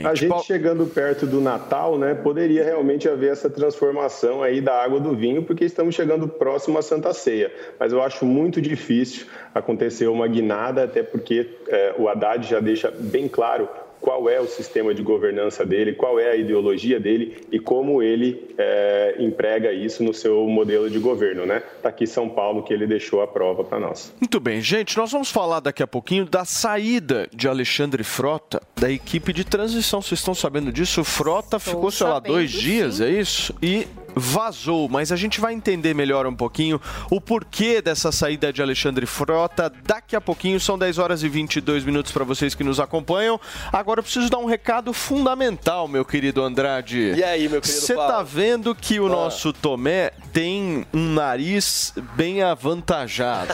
[0.07, 4.99] A gente chegando perto do Natal, né, poderia realmente haver essa transformação aí da água
[4.99, 7.51] do vinho, porque estamos chegando próximo à Santa Ceia.
[7.79, 12.91] Mas eu acho muito difícil acontecer uma guinada, até porque eh, o Haddad já deixa
[12.91, 13.67] bem claro
[14.01, 18.53] qual é o sistema de governança dele, qual é a ideologia dele e como ele
[18.57, 21.61] eh, emprega isso no seu modelo de governo, né?
[21.81, 24.13] Tá aqui São Paulo que ele deixou a prova para nós.
[24.19, 28.89] Muito bem, gente, nós vamos falar daqui a pouquinho da saída de Alexandre Frota da
[28.89, 30.01] equipe de transição.
[30.01, 31.01] Vocês estão sabendo disso?
[31.01, 33.53] O Frota ficou, sei lá, dois dias, é isso?
[33.61, 38.61] E vazou, mas a gente vai entender melhor um pouquinho o porquê dessa saída de
[38.61, 40.59] Alexandre Frota daqui a pouquinho.
[40.59, 43.39] São 10 horas e 22 minutos para vocês que nos acompanham.
[43.71, 47.13] Agora eu preciso dar um recado fundamental, meu querido Andrade.
[47.15, 49.09] E aí, meu querido Você tá vendo que o Ah.
[49.09, 53.53] nosso Tomé tem um nariz bem avantajado.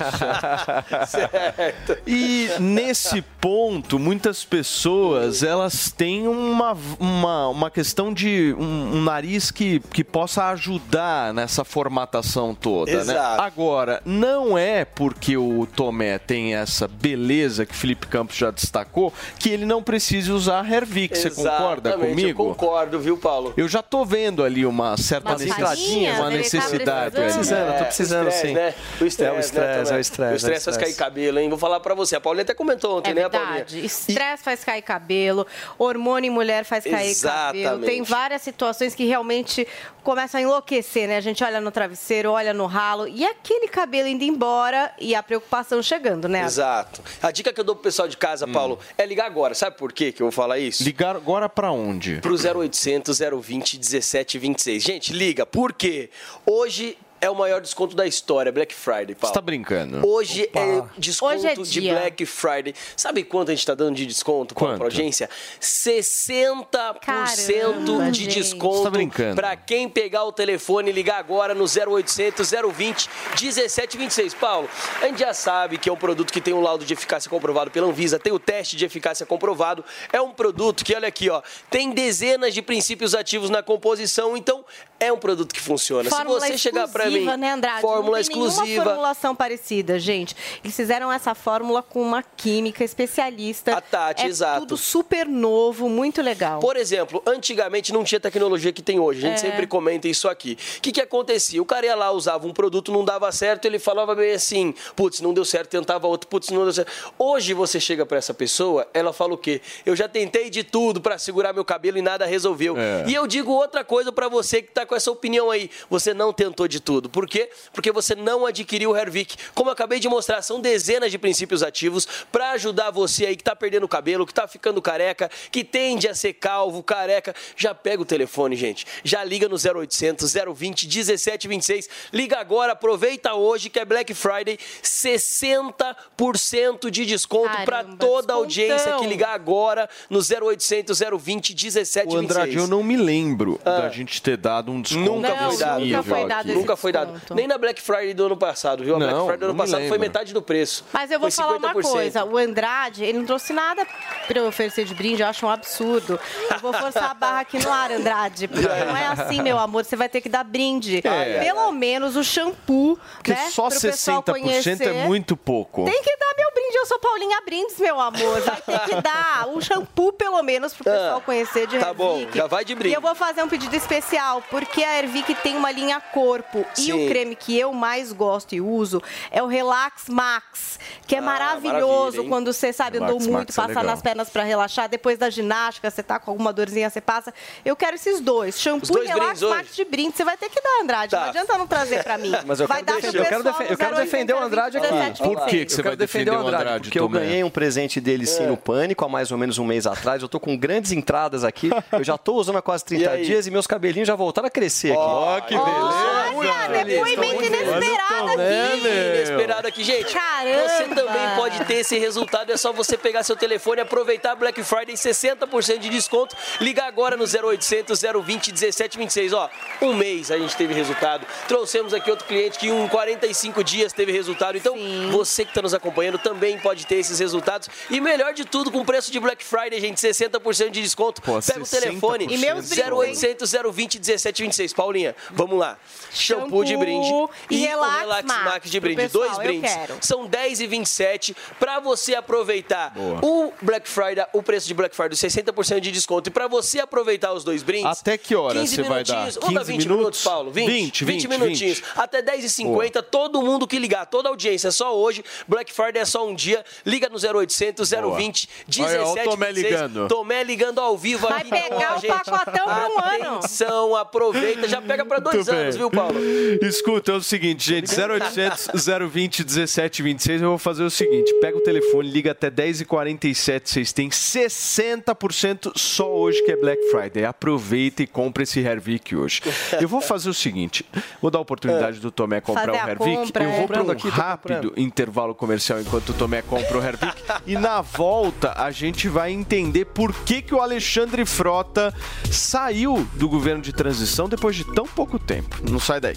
[1.07, 1.97] certo.
[2.05, 9.51] E nesse ponto, muitas pessoas elas têm uma, uma, uma questão de um, um nariz
[9.51, 12.91] que, que possa ajudar nessa formatação toda.
[12.91, 12.97] Né?
[12.99, 13.41] Exato.
[13.41, 19.49] Agora, não é porque o Tomé tem essa beleza que Felipe Campos já destacou que
[19.49, 21.19] ele não precise usar Hervix.
[21.19, 22.29] Você concorda comigo?
[22.29, 23.53] Eu concordo, viu, Paulo?
[23.55, 25.81] Eu já tô vendo ali uma certa necessidade,
[26.17, 27.15] uma ele tá necessidade.
[27.15, 27.35] precisando.
[27.35, 28.53] precisando, eu tô precisando, É, o estresse, sim.
[28.53, 28.73] Né?
[29.01, 30.95] O estresse, É o estresse, né, é o estresse, O estresse é o faz cair
[30.95, 31.49] cabelo, hein?
[31.49, 32.15] Vou falar pra você.
[32.15, 33.51] A Paulinha até comentou ontem, É né, Paulinha?
[33.53, 33.85] verdade.
[33.85, 35.45] Estresse faz cair cabelo,
[35.77, 37.59] hormônio em mulher faz cair cabelo.
[37.61, 37.85] Exatamente.
[37.85, 39.67] Tem várias situações que realmente
[40.03, 41.17] começam a enlouquecer, né?
[41.17, 45.23] A gente olha no travesseiro, olha no ralo e aquele cabelo indo embora e a
[45.23, 46.43] preocupação chegando, né?
[46.43, 47.01] Exato.
[47.21, 49.55] A dica que eu dou pro pessoal de casa, Paulo, é ligar agora.
[49.55, 50.83] Sabe por quê que eu vou falar isso?
[50.83, 52.17] Ligar agora pra onde?
[52.21, 54.83] Pro 0800 020 1726.
[54.83, 55.45] Gente, liga.
[55.45, 56.09] Por quê?
[56.57, 59.27] Hoje é o maior desconto da história, Black Friday, Paulo.
[59.27, 60.07] Você tá brincando?
[60.07, 61.81] Hoje é desconto Hoje é de.
[61.89, 62.73] Black Friday.
[62.95, 64.77] Sabe quanto a gente tá dando de desconto Paulo, Quanto?
[64.77, 65.29] pra audiência?
[65.59, 66.65] 60%
[67.01, 68.35] Caramba, de gente.
[68.39, 69.35] desconto Você tá brincando?
[69.35, 73.09] pra quem pegar o telefone e ligar agora no 0800 020
[73.41, 74.33] 1726.
[74.35, 74.69] Paulo,
[75.01, 77.71] a gente já sabe que é um produto que tem um laudo de eficácia comprovado
[77.71, 79.83] pela Anvisa, tem o teste de eficácia comprovado.
[80.13, 84.63] É um produto que, olha aqui, ó, tem dezenas de princípios ativos na composição, então
[84.99, 86.09] é um produto que funciona.
[86.09, 87.81] Fórmula Se você chegar pra mim né, Andrade?
[87.81, 88.83] Fórmula não tem nenhuma exclusiva.
[88.83, 90.35] formulação parecida, gente.
[90.63, 93.75] Eles fizeram essa fórmula com uma química especialista.
[93.77, 94.61] A Tati, é exato.
[94.61, 96.59] tudo super novo, muito legal.
[96.59, 99.19] Por exemplo, antigamente não tinha tecnologia que tem hoje.
[99.25, 99.51] A gente É.
[99.51, 100.57] sempre comenta isso aqui.
[100.77, 101.61] O que, que acontecia?
[101.61, 105.21] O cara ia lá, usava um produto, não dava certo, ele falava bem assim: putz,
[105.21, 106.91] não deu certo, tentava outro, putz, não deu certo.
[107.17, 109.61] Hoje você chega pra essa pessoa, ela fala o quê?
[109.85, 112.75] Eu já tentei de tudo pra segurar meu cabelo e nada resolveu.
[112.77, 113.03] É.
[113.07, 115.69] E eu digo outra coisa pra você que tá com essa opinião aí.
[115.89, 117.09] Você não tentou de tudo.
[117.09, 117.49] Por quê?
[117.73, 119.35] Porque você não adquiriu o Hervik.
[119.53, 123.43] Como eu acabei de mostrar, são dezenas de princípios ativos pra ajudar você aí que
[123.43, 127.35] tá perdendo o cabelo, que tá ficando careca, que tende a ser calvo, careca.
[127.55, 128.85] Já pega o telefone, gente.
[129.03, 131.89] Já liga no 0800 020 1726.
[132.13, 138.35] Liga agora, aproveita hoje que é Black Friday, 60% de desconto pra Caramba, toda a
[138.35, 142.15] audiência que ligar agora no 0800 020 O 1726.
[142.15, 145.85] Andrade, eu não me lembro da gente ter dado um desconto Nunca Não, foi dado.
[145.85, 147.21] nunca foi dado esse Nunca foi dado.
[147.33, 148.95] Nem na Black Friday do ano passado, viu?
[148.95, 149.99] A Black Não, Friday do ano passado foi lembro.
[149.99, 150.85] metade do preço.
[150.93, 151.81] Mas eu vou Foi falar uma 50%.
[151.91, 153.85] coisa, o Andrade, ele não trouxe nada
[154.27, 156.19] pra eu oferecer de brinde, eu acho um absurdo.
[156.51, 159.83] Eu vou forçar a barra aqui no ar, Andrade, porque não é assim, meu amor,
[159.85, 161.01] você vai ter que dar brinde.
[161.05, 161.39] É.
[161.43, 164.81] Pelo menos o shampoo, Porque né, só pro pessoal 60% conhecer.
[164.87, 165.85] é muito pouco.
[165.85, 168.41] Tem que dar meu brinde, eu sou Paulinha Brindes, meu amor.
[168.41, 172.47] Vai ter que dar o shampoo, pelo menos, pro pessoal conhecer de tá bom, já
[172.47, 172.93] vai de brinde.
[172.93, 176.65] E eu vou fazer um pedido especial, porque a Hervic tem uma linha corpo.
[176.77, 177.05] E Sim.
[177.05, 179.01] o creme que eu mais gosto e uso
[179.31, 183.61] é o Relax Max, que é Ah, maravilhoso quando você, sabe, andou muito, Max é
[183.61, 183.83] passar legal.
[183.85, 184.87] nas pernas pra relaxar.
[184.89, 187.33] Depois da ginástica, você tá com alguma dorzinha, você passa.
[187.63, 189.55] Eu quero esses dois, shampoo dois e Relax brindes hoje?
[189.55, 190.17] Max de brinde.
[190.17, 191.11] Você vai ter que dar, Andrade.
[191.11, 191.19] Tá.
[191.21, 192.31] Não adianta não trazer pra mim.
[192.45, 194.87] Mas eu vai quero, dar eu quero, defen- eu quero 0800 defender o Andrade aqui.
[194.87, 197.19] 17, Por que que você Eu vai defender o Andrade, Porque eu Tomé?
[197.19, 198.47] ganhei um presente dele sim É.
[198.47, 200.21] no Pânico há mais ou menos um mês atrás.
[200.21, 201.69] Eu tô com grandes entradas aqui.
[201.91, 203.25] Eu já tô usando há quase E 30 aí?
[203.25, 204.97] dias e meus cabelinhos já voltaram a crescer aqui.
[204.99, 206.85] Ó, que Olha, beleza!
[206.85, 208.77] depoimento inesperado aqui.
[208.77, 210.13] Inesperado aqui, gente.
[210.13, 210.69] Caramba!
[210.69, 212.51] Você também pode ter esse resultado.
[212.51, 216.35] É só você pegar seu telefone e aproveitar Black Friday 60% de desconto.
[216.61, 219.33] Liga agora no 0800 020 1726.
[219.33, 219.49] Ó,
[219.81, 221.25] um mês a gente teve resultado.
[221.47, 224.57] Trouxemos aqui outro cliente que em 45 dias teve resultado.
[224.57, 225.09] Então, Sim.
[225.11, 227.67] você que está nos acompanhando também pode ter esses resultados.
[227.89, 231.21] E melhor de tudo, com preço de Black Friday, gente, 60% de desconto.
[231.21, 231.81] Pô, Pega o 60%.
[231.81, 232.27] telefone.
[232.29, 232.93] E meus brindes, hein?
[232.93, 234.44] 0800 020 1726.
[234.75, 235.77] Paulinha, vamos lá.
[236.11, 237.07] Shampoo, de brinde
[237.49, 239.01] e o Relax Relax Max Max de brinde.
[239.01, 239.73] pessoal, Dois eu brindes.
[239.73, 239.97] quero.
[240.01, 243.19] São 10 e 27 para você aproveitar Boa.
[243.21, 246.29] o Black Friday, o preço de Black Friday, 60% de desconto.
[246.29, 247.99] E para você aproveitar os dois brindes.
[247.99, 249.13] Até que hora 15 você vai dar?
[249.15, 249.35] minutinhos.
[249.35, 250.23] Vamos dar 15 20 minutos, minutos?
[250.23, 250.51] Paulo?
[250.51, 251.79] 20, 20, 20, minutinhos.
[251.79, 251.83] 20.
[251.95, 255.23] Até 10 e 50 todo mundo que ligar, toda a audiência, é só hoje.
[255.47, 256.63] Black Friday é só um dia.
[256.85, 260.07] Liga no 0800 020 Olha, ó o 17 Tomé ligando.
[260.07, 261.47] Tomé ligando ao vivo Vai aqui.
[261.47, 263.37] Então, pegar o pacotão pra um ano.
[263.37, 264.34] Atenção, aproveita.
[264.67, 265.61] Já pega para dois Muito bem.
[265.61, 266.19] anos, viu, Paulo?
[266.61, 268.69] Escuta, é o seguinte, gente, 0800
[269.09, 274.09] 020 1726, eu vou fazer o seguinte, pega o telefone, liga até 10h47, vocês têm
[274.09, 277.25] 60% só hoje que é Black Friday.
[277.25, 279.41] Aproveita e compra esse Hervik hoje.
[279.79, 280.85] Eu vou fazer o seguinte,
[281.21, 283.57] vou dar a oportunidade do Tomé comprar Fazer o Hervik, compra, eu é.
[283.57, 287.81] vou para um aqui, rápido intervalo comercial enquanto o Tomé compra o Hervik e na
[287.81, 291.93] volta a gente vai entender por que, que o Alexandre Frota
[292.31, 295.57] saiu do governo de transição depois de tão pouco tempo.
[295.69, 296.15] Não sai daí.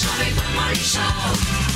[0.00, 1.73] Jovem Pan Morning Show.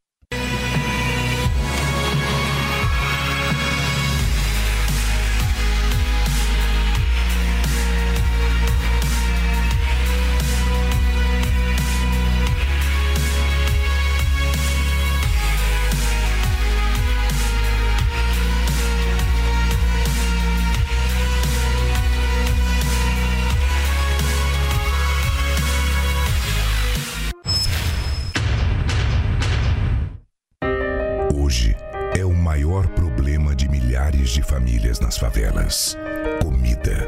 [35.21, 35.95] Favelas:
[36.41, 37.07] comida.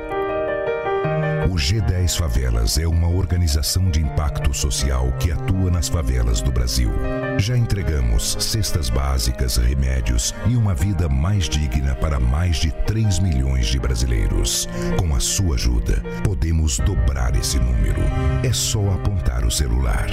[1.52, 6.92] O G10 Favelas é uma organização de impacto social que atua nas favelas do Brasil.
[7.40, 13.66] Já entregamos cestas básicas, remédios e uma vida mais digna para mais de 3 milhões
[13.66, 14.70] de brasileiros.
[15.00, 18.02] Com a sua ajuda, podemos dobrar esse número.
[18.44, 20.08] É só apontar o celular.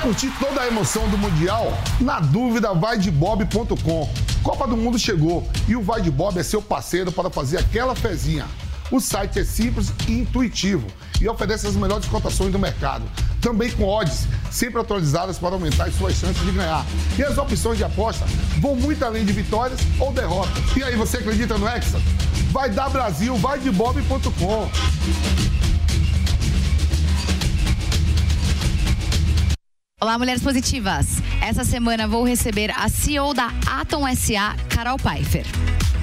[0.00, 1.72] Quer curtir toda a emoção do Mundial?
[2.00, 4.10] Na dúvida, vai de bob.com.
[4.42, 7.94] Copa do Mundo chegou e o Vai de Bob é seu parceiro para fazer aquela
[7.94, 8.46] fezinha.
[8.90, 10.86] O site é simples e intuitivo
[11.20, 13.04] e oferece as melhores cotações do mercado.
[13.42, 16.84] Também com odds sempre atualizadas para aumentar as suas chances de ganhar.
[17.18, 18.24] E as opções de aposta
[18.58, 20.76] vão muito além de vitórias ou derrotas.
[20.76, 22.00] E aí, você acredita no Hexa?
[22.50, 24.70] Vai dar Brasil, vai de bob.com.
[30.02, 31.18] Olá, mulheres positivas.
[31.42, 35.44] Essa semana vou receber a CEO da Atom SA, Carol Pfeiffer.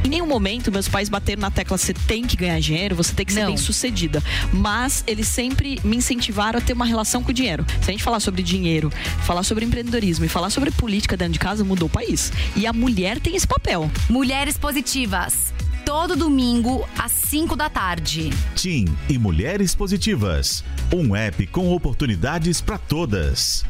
[0.06, 3.26] Em nenhum momento meus pais bateram na tecla você tem que ganhar dinheiro, você tem
[3.26, 3.48] que ser Não.
[3.48, 4.22] bem sucedida.
[4.54, 7.66] Mas eles sempre me incentivaram a ter uma relação com o dinheiro.
[7.82, 8.92] Se a gente falar sobre dinheiro,
[9.24, 12.32] falar sobre empreendedorismo e falar sobre política dentro de casa, mudou o país.
[12.56, 13.90] E a mulher tem esse papel.
[14.08, 15.52] Mulheres positivas.
[15.84, 18.30] Todo domingo, às 5 da tarde.
[18.54, 20.64] Tim e Mulheres Positivas.
[20.94, 23.66] Um app com oportunidades para todas.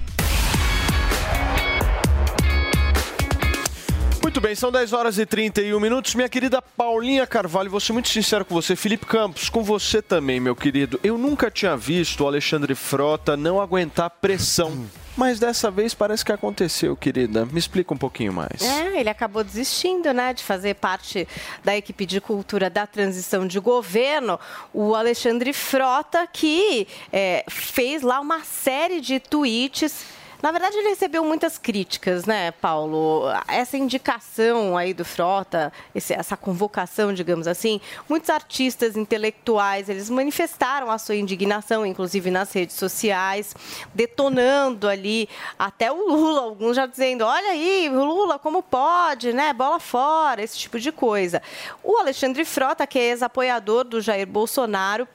[4.37, 6.13] Muito bem, são 10 horas e 31 minutos.
[6.13, 8.75] Minha querida Paulinha Carvalho, vou ser muito sincero com você.
[8.75, 10.99] Felipe Campos, com você também, meu querido.
[11.03, 14.85] Eu nunca tinha visto o Alexandre Frota não aguentar pressão.
[15.15, 17.47] Mas dessa vez parece que aconteceu, querida.
[17.47, 18.61] Me explica um pouquinho mais.
[18.61, 21.27] É, ele acabou desistindo, né, de fazer parte
[21.63, 24.39] da equipe de cultura da transição de governo.
[24.71, 30.05] O Alexandre Frota, que é, fez lá uma série de tweets.
[30.41, 33.23] Na verdade, ele recebeu muitas críticas, né, Paulo?
[33.47, 40.91] Essa indicação aí do Frota, esse- essa convocação, digamos assim, muitos artistas intelectuais, eles manifestaram
[40.91, 43.55] a sua indignação, inclusive nas redes sociais,
[43.95, 49.51] detonando ali até o Lula, alguns já dizendo, olha aí, Lula, como pode, né?
[49.53, 51.41] Bola fora, esse tipo de coisa.
[51.83, 55.07] O Alexandre Frota, que é ex-apoiador do Jair Bolsonaro,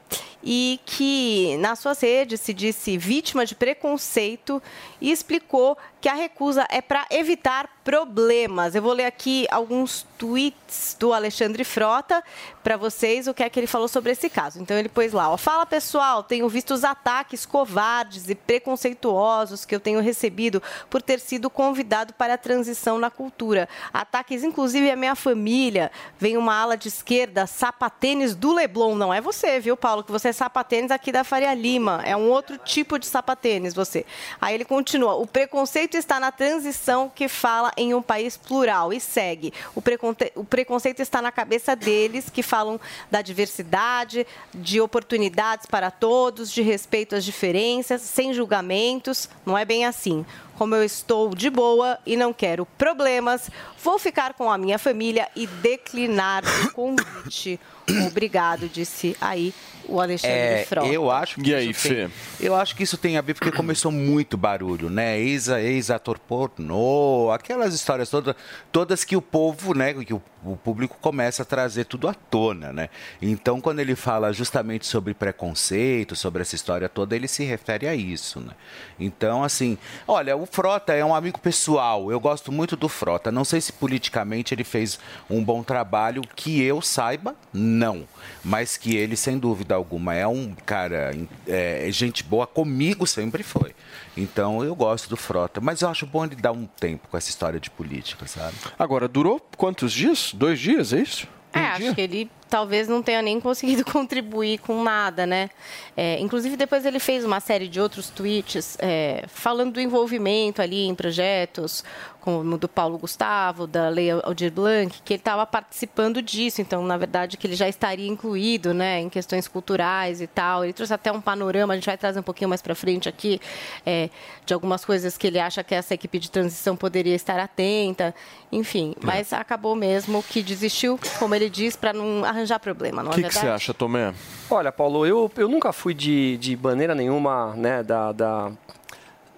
[0.43, 4.63] e que nas suas redes se disse vítima de preconceito
[5.01, 8.75] e explicou que a recusa é para evitar problemas.
[8.75, 12.23] Eu vou ler aqui alguns tweets do Alexandre Frota
[12.63, 14.61] para vocês o que é que ele falou sobre esse caso.
[14.61, 19.75] Então ele pôs lá, ó, fala pessoal, tenho visto os ataques covardes e preconceituosos que
[19.75, 20.61] eu tenho recebido
[20.91, 23.69] por ter sido convidado para a transição na cultura.
[23.93, 25.91] Ataques inclusive à minha família.
[26.19, 28.97] Vem uma ala de esquerda, sapatênis do Leblon.
[28.97, 32.03] Não é você, viu, Paulo, que você é sapatênis aqui da Faria Lima.
[32.05, 34.05] É um outro tipo de sapatênis você.
[34.41, 39.01] Aí ele continua, o preconceito está na transição que fala em um país plural e
[39.01, 39.53] segue.
[39.75, 45.91] O, preconte- o preconceito está na cabeça deles que falam da diversidade, de oportunidades para
[45.91, 49.29] todos, de respeito às diferenças, sem julgamentos.
[49.45, 50.25] Não é bem assim.
[50.59, 53.51] Como eu estou de boa e não quero problemas,
[53.83, 57.59] vou ficar com a minha família e declinar o convite.
[58.07, 59.53] Obrigado, disse aí
[59.89, 60.89] o Alexandre É, Frota.
[60.89, 63.51] eu acho que E aí, isso tem, eu acho que isso tem a ver porque
[63.53, 65.19] começou muito barulho, né?
[65.19, 68.35] Ex, ex-ator pornô, aquelas histórias todas,
[68.71, 72.73] todas que o povo, né, que o, o público começa a trazer tudo à tona,
[72.73, 72.89] né?
[73.21, 77.95] Então, quando ele fala justamente sobre preconceito, sobre essa história toda, ele se refere a
[77.95, 78.53] isso, né?
[78.99, 82.11] Então, assim, olha, o Frota é um amigo pessoal.
[82.11, 83.31] Eu gosto muito do Frota.
[83.31, 84.99] Não sei se politicamente ele fez
[85.31, 88.07] um bom trabalho, que eu saiba, não.
[88.45, 91.13] Mas que ele, sem dúvida alguma, é um cara,
[91.47, 93.75] é, gente boa comigo sempre foi.
[94.17, 97.31] Então eu gosto do Frota, mas eu acho bom ele dar um tempo com essa
[97.31, 98.55] história de política, sabe?
[98.79, 100.33] Agora, durou quantos dias?
[100.35, 101.27] Dois dias, é isso?
[101.53, 105.49] É, acho que ele talvez não tenha nem conseguido contribuir com nada, né?
[105.97, 110.87] É, inclusive, depois ele fez uma série de outros tweets é, falando do envolvimento ali
[110.87, 111.83] em projetos,
[112.23, 116.61] como do Paulo Gustavo, da Lei Aldir Blanc, que ele estava participando disso.
[116.61, 120.63] Então, na verdade, que ele já estaria incluído né, em questões culturais e tal.
[120.63, 123.41] Ele trouxe até um panorama, a gente vai trazer um pouquinho mais para frente aqui,
[123.85, 124.09] é,
[124.47, 128.15] de algumas coisas que ele acha que essa equipe de transição poderia estar atenta.
[128.53, 133.15] Enfim, mas acabou mesmo que desistiu, como ele diz, para não arranjar problema, não O
[133.15, 133.47] é que, que verdade?
[133.47, 134.13] você acha, Tomé?
[134.51, 138.53] Olha, Paulo, eu, eu nunca fui de, de maneira nenhuma, né, da, da,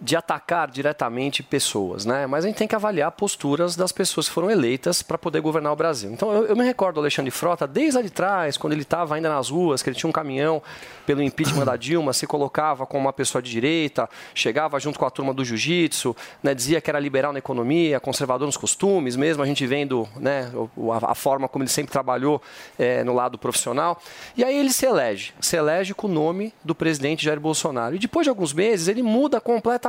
[0.01, 2.27] de atacar diretamente pessoas, né?
[2.27, 5.73] Mas a gente tem que avaliar posturas das pessoas que foram eleitas para poder governar
[5.73, 6.11] o Brasil.
[6.11, 9.15] Então eu, eu me recordo do Alexandre Frota desde lá de trás, quando ele estava
[9.15, 10.63] ainda nas ruas, que ele tinha um caminhão
[11.07, 15.11] pelo impeachment da Dilma, se colocava como uma pessoa de direita, chegava junto com a
[15.11, 19.47] turma do jiu-jitsu, né, dizia que era liberal na economia, conservador nos costumes, mesmo a
[19.47, 20.51] gente vendo né,
[20.93, 22.43] a, a forma como ele sempre trabalhou
[22.79, 24.01] eh, no lado profissional.
[24.37, 27.95] E aí ele se elege, se elege com o nome do presidente Jair Bolsonaro.
[27.95, 29.84] E depois de alguns meses ele muda completamente.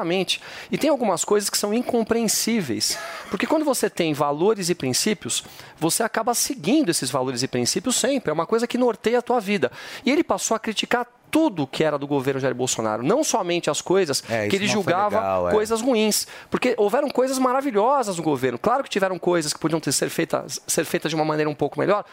[0.71, 2.97] E tem algumas coisas que são incompreensíveis.
[3.29, 5.43] Porque quando você tem valores e princípios,
[5.77, 8.29] você acaba seguindo esses valores e princípios sempre.
[8.29, 9.71] É uma coisa que norteia a tua vida.
[10.05, 13.81] E ele passou a criticar tudo que era do governo Jair Bolsonaro, não somente as
[13.81, 15.51] coisas É, que ele julgava legal, é.
[15.51, 18.57] coisas ruins, porque houveram coisas maravilhosas no governo.
[18.57, 21.55] Claro que tiveram coisas que podiam ter ser feitas, ser feitas de uma maneira um
[21.55, 22.05] pouco melhor,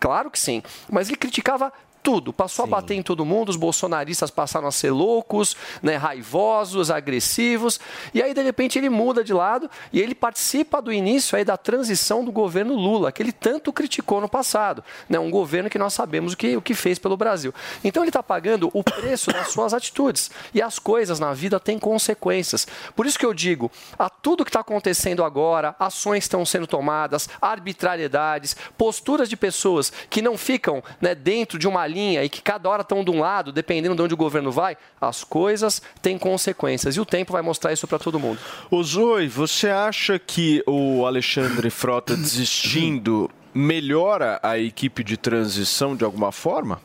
[0.00, 1.70] claro que sim, mas ele criticava
[2.02, 6.90] tudo, passou a bater em todo mundo, os bolsonaristas passaram a ser loucos, né, raivosos,
[6.90, 7.78] agressivos,
[8.12, 11.56] e aí de repente ele muda de lado e ele participa do início aí da
[11.56, 15.94] transição do governo Lula, que ele tanto criticou no passado, né, um governo que nós
[15.94, 17.54] sabemos o que, o que fez pelo Brasil.
[17.84, 21.78] Então ele está pagando o preço das suas atitudes, e as coisas na vida têm
[21.78, 22.66] consequências.
[22.96, 27.28] Por isso que eu digo, a tudo que está acontecendo agora, ações estão sendo tomadas,
[27.40, 32.68] arbitrariedades, posturas de pessoas que não ficam né, dentro de uma linha e que cada
[32.68, 36.96] hora estão de um lado, dependendo de onde o governo vai, as coisas têm consequências.
[36.96, 38.38] E o tempo vai mostrar isso para todo mundo.
[38.70, 46.04] Ô Zoe, você acha que o Alexandre Frota desistindo melhora a equipe de transição de
[46.04, 46.80] alguma forma?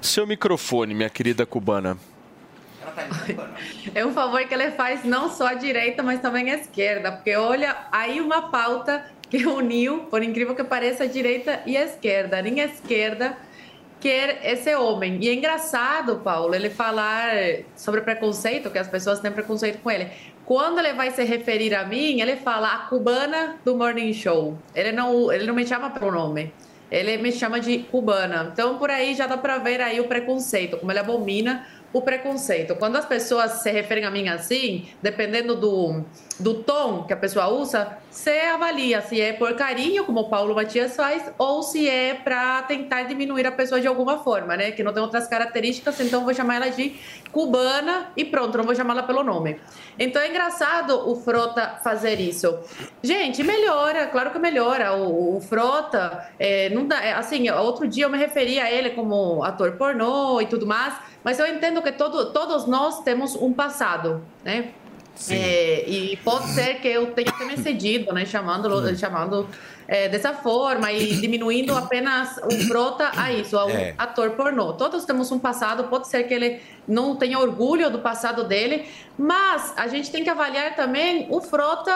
[0.00, 1.98] Seu microfone, minha querida cubana.
[3.94, 7.34] É um favor que ele faz não só à direita, mas também à esquerda, porque
[7.36, 12.40] olha, aí uma pauta que uniu, por incrível que pareça, a direita e a esquerda.
[12.42, 13.36] Nem a esquerda
[14.00, 15.18] quer esse homem.
[15.20, 17.32] E é engraçado, Paulo, ele falar
[17.74, 20.08] sobre preconceito, que as pessoas têm preconceito com ele.
[20.44, 24.56] Quando ele vai se referir a mim, ele fala a cubana do Morning Show.
[24.74, 26.52] Ele não, ele não me chama pelo nome.
[26.88, 28.50] Ele me chama de cubana.
[28.52, 32.76] Então, por aí já dá para ver aí o preconceito, como ele abomina o preconceito.
[32.76, 36.04] Quando as pessoas se referem a mim assim, dependendo do,
[36.38, 40.54] do tom que a pessoa usa, você avalia se é por carinho, como o Paulo
[40.54, 44.70] Matias faz, ou se é para tentar diminuir a pessoa de alguma forma, né?
[44.70, 46.96] Que não tem outras características, então vou chamar ela de
[47.32, 49.60] cubana e pronto, não vou chamá-la pelo nome.
[49.98, 52.58] Então é engraçado o Frota fazer isso.
[53.02, 54.94] Gente, melhora, claro que melhora.
[54.94, 58.90] O, o Frota, é, não dá, é, assim, outro dia eu me referi a ele
[58.90, 63.52] como ator pornô e tudo mais, mas eu entendo que todo, todos nós temos um
[63.52, 64.72] passado, né?
[65.30, 68.24] É, e pode ser que eu tenha até me cedido, né?
[68.24, 69.48] Chamando, chamando
[69.88, 73.94] é, dessa forma e diminuindo apenas o Frota a isso, a um É.
[73.96, 74.72] ator pornô.
[74.74, 78.86] Todos temos um passado, pode ser que ele não tenha orgulho do passado dele,
[79.18, 81.92] mas a gente tem que avaliar também o Frota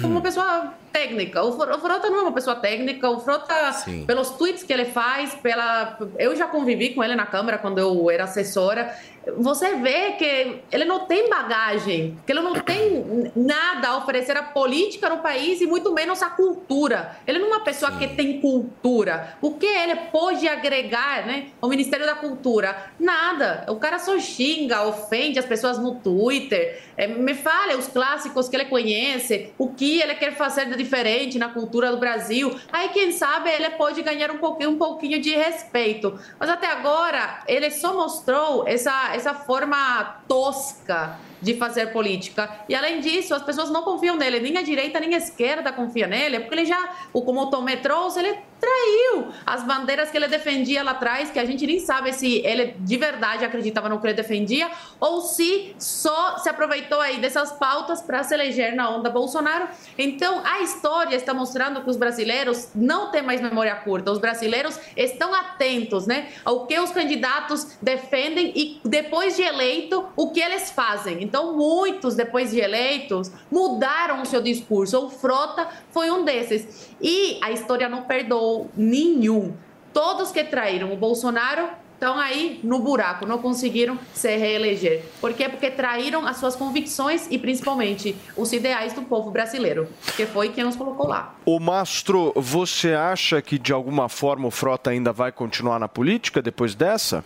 [0.00, 1.42] como uma pessoa técnica.
[1.42, 4.04] O Fro- o Frota não é uma pessoa técnica, o Frota, Sim.
[4.06, 5.98] pelos tweets que ele faz, pela.
[6.18, 8.94] Eu já convivi com ele na Câmara quando eu era assessora.
[9.38, 14.42] Você vê que ele não tem bagagem, que ele não tem nada a oferecer à
[14.42, 17.16] política no país e muito menos à cultura.
[17.26, 19.34] Ele não é uma pessoa que tem cultura.
[19.40, 22.76] O que ele pode agregar, né, ao Ministério da Cultura?
[23.00, 23.64] Nada.
[23.68, 26.82] O cara só xinga, ofende as pessoas no Twitter.
[26.96, 31.38] É, me fale os clássicos que ele conhece, o que ele quer fazer de diferente
[31.38, 32.58] na cultura do Brasil.
[32.72, 36.18] Aí, quem sabe, ele pode ganhar um pouquinho, um pouquinho de respeito.
[36.38, 42.50] Mas até agora, ele só mostrou essa, essa forma tosca de fazer política.
[42.68, 46.06] E além disso, as pessoas não confiam nele, nem a direita nem a esquerda confia
[46.06, 50.82] nele, porque ele já, como o Tomé trouxe, ele traiu as bandeiras que ele defendia
[50.82, 54.14] lá atrás, que a gente nem sabe se ele de verdade acreditava no que ele
[54.14, 59.68] defendia ou se só se aproveitou aí dessas pautas para se eleger na onda Bolsonaro.
[59.98, 64.10] Então, a história está mostrando que os brasileiros não têm mais memória curta.
[64.10, 70.30] Os brasileiros estão atentos, né, ao que os candidatos defendem e depois de eleito, o
[70.30, 71.20] que eles fazem.
[71.34, 75.06] Então, muitos depois de eleitos mudaram o seu discurso.
[75.06, 76.94] O Frota foi um desses.
[77.02, 79.52] E a história não perdoou nenhum.
[79.92, 85.02] Todos que traíram o Bolsonaro estão aí no buraco, não conseguiram se reeleger.
[85.20, 85.48] Por quê?
[85.48, 90.62] Porque traíram as suas convicções e principalmente os ideais do povo brasileiro, que foi quem
[90.62, 91.34] nos colocou lá.
[91.44, 96.40] Ô Mastro, você acha que de alguma forma o Frota ainda vai continuar na política
[96.40, 97.24] depois dessa?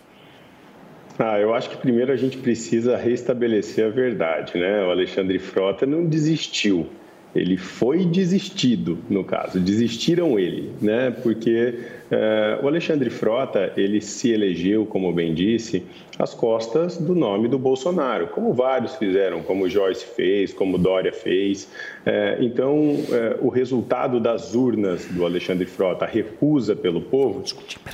[1.19, 4.85] Ah, eu acho que primeiro a gente precisa restabelecer a verdade, né?
[4.85, 6.87] O Alexandre Frota não desistiu.
[7.35, 11.11] ele foi desistido, no caso, desistiram ele, né?
[11.23, 11.75] Porque
[12.11, 15.85] eh, o Alexandre Frota, ele se elegeu, como bem disse,
[16.19, 21.71] às costas do nome do Bolsonaro, como vários fizeram, como Joyce fez, como Dória fez.
[22.07, 27.45] Eh, então, eh, o resultado das urnas do Alexandre Frota, a recusa pelo povo,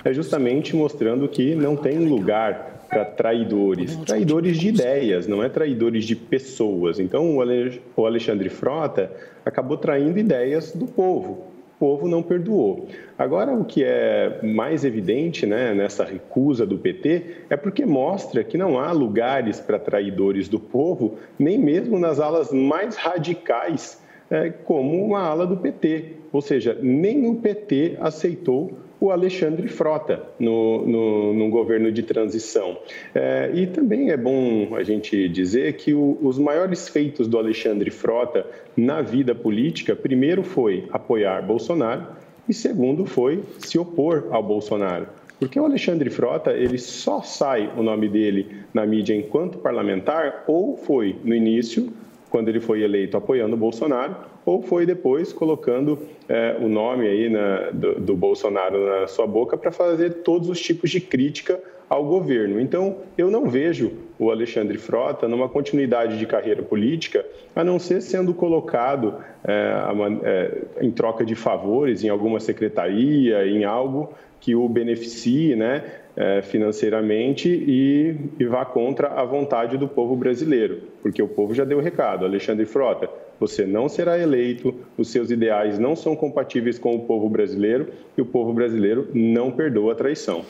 [0.04, 6.05] é justamente mostrando que não tem lugar para traidores, traidores de ideias, não é traidores
[6.05, 6.99] de pessoas.
[7.01, 9.11] Então, o Ale- o Alexandre Frota
[9.45, 11.53] acabou traindo ideias do povo.
[11.76, 12.89] O povo não perdoou.
[13.18, 18.57] Agora, o que é mais evidente né, nessa recusa do PT é porque mostra que
[18.57, 25.16] não há lugares para traidores do povo, nem mesmo nas alas mais radicais, é, como
[25.16, 26.12] a ala do PT.
[26.32, 32.78] Ou seja, nem o PT aceitou o Alexandre Frota no, no, no governo de transição.
[33.14, 37.90] É, e também é bom a gente dizer que o- os maiores feitos do Alexandre
[37.90, 38.46] Frota
[38.76, 42.07] na vida política, primeiro foi apoiar Bolsonaro
[42.48, 45.07] e segundo foi se opor ao Bolsonaro.
[45.38, 50.76] Porque o Alexandre Frota, ele só sai o nome dele na mídia enquanto parlamentar ou
[50.76, 51.92] foi no início
[52.30, 54.16] quando ele foi eleito apoiando o Bolsonaro,
[54.47, 59.57] ou foi depois colocando eh, o nome aí na- do, do Bolsonaro na sua boca
[59.57, 62.59] para fazer todos os tipos de crítica ao governo.
[62.61, 67.24] Então, eu não vejo o Alexandre Frota numa continuidade de carreira política,
[67.55, 69.14] a não ser sendo colocado
[69.95, 75.82] man- eh, em troca de favores em alguma secretaria, em algo que o beneficie né,
[76.16, 81.64] eh, financeiramente e, e vá contra a vontade do povo brasileiro, porque o povo já
[81.64, 82.24] deu o recado.
[82.24, 87.28] Alexandre Frota, você não será eleito, os seus ideais não são compatíveis com o povo
[87.28, 90.44] brasileiro e o povo brasileiro não perdoa a traição.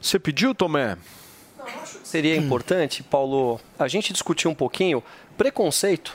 [0.00, 0.96] Você pediu, Tomé?
[1.84, 5.02] Seria importante, Paulo, a gente discutir um pouquinho
[5.36, 6.14] preconceito.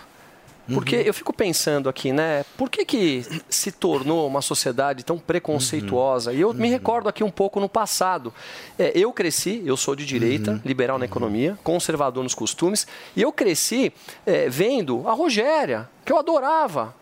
[0.73, 2.45] Porque eu fico pensando aqui, né?
[2.57, 6.33] Por que, que se tornou uma sociedade tão preconceituosa?
[6.33, 8.33] E eu me recordo aqui um pouco no passado.
[8.77, 13.31] É, eu cresci, eu sou de direita, liberal na economia, conservador nos costumes, e eu
[13.31, 13.91] cresci
[14.25, 16.95] é, vendo a Rogéria, que eu adorava,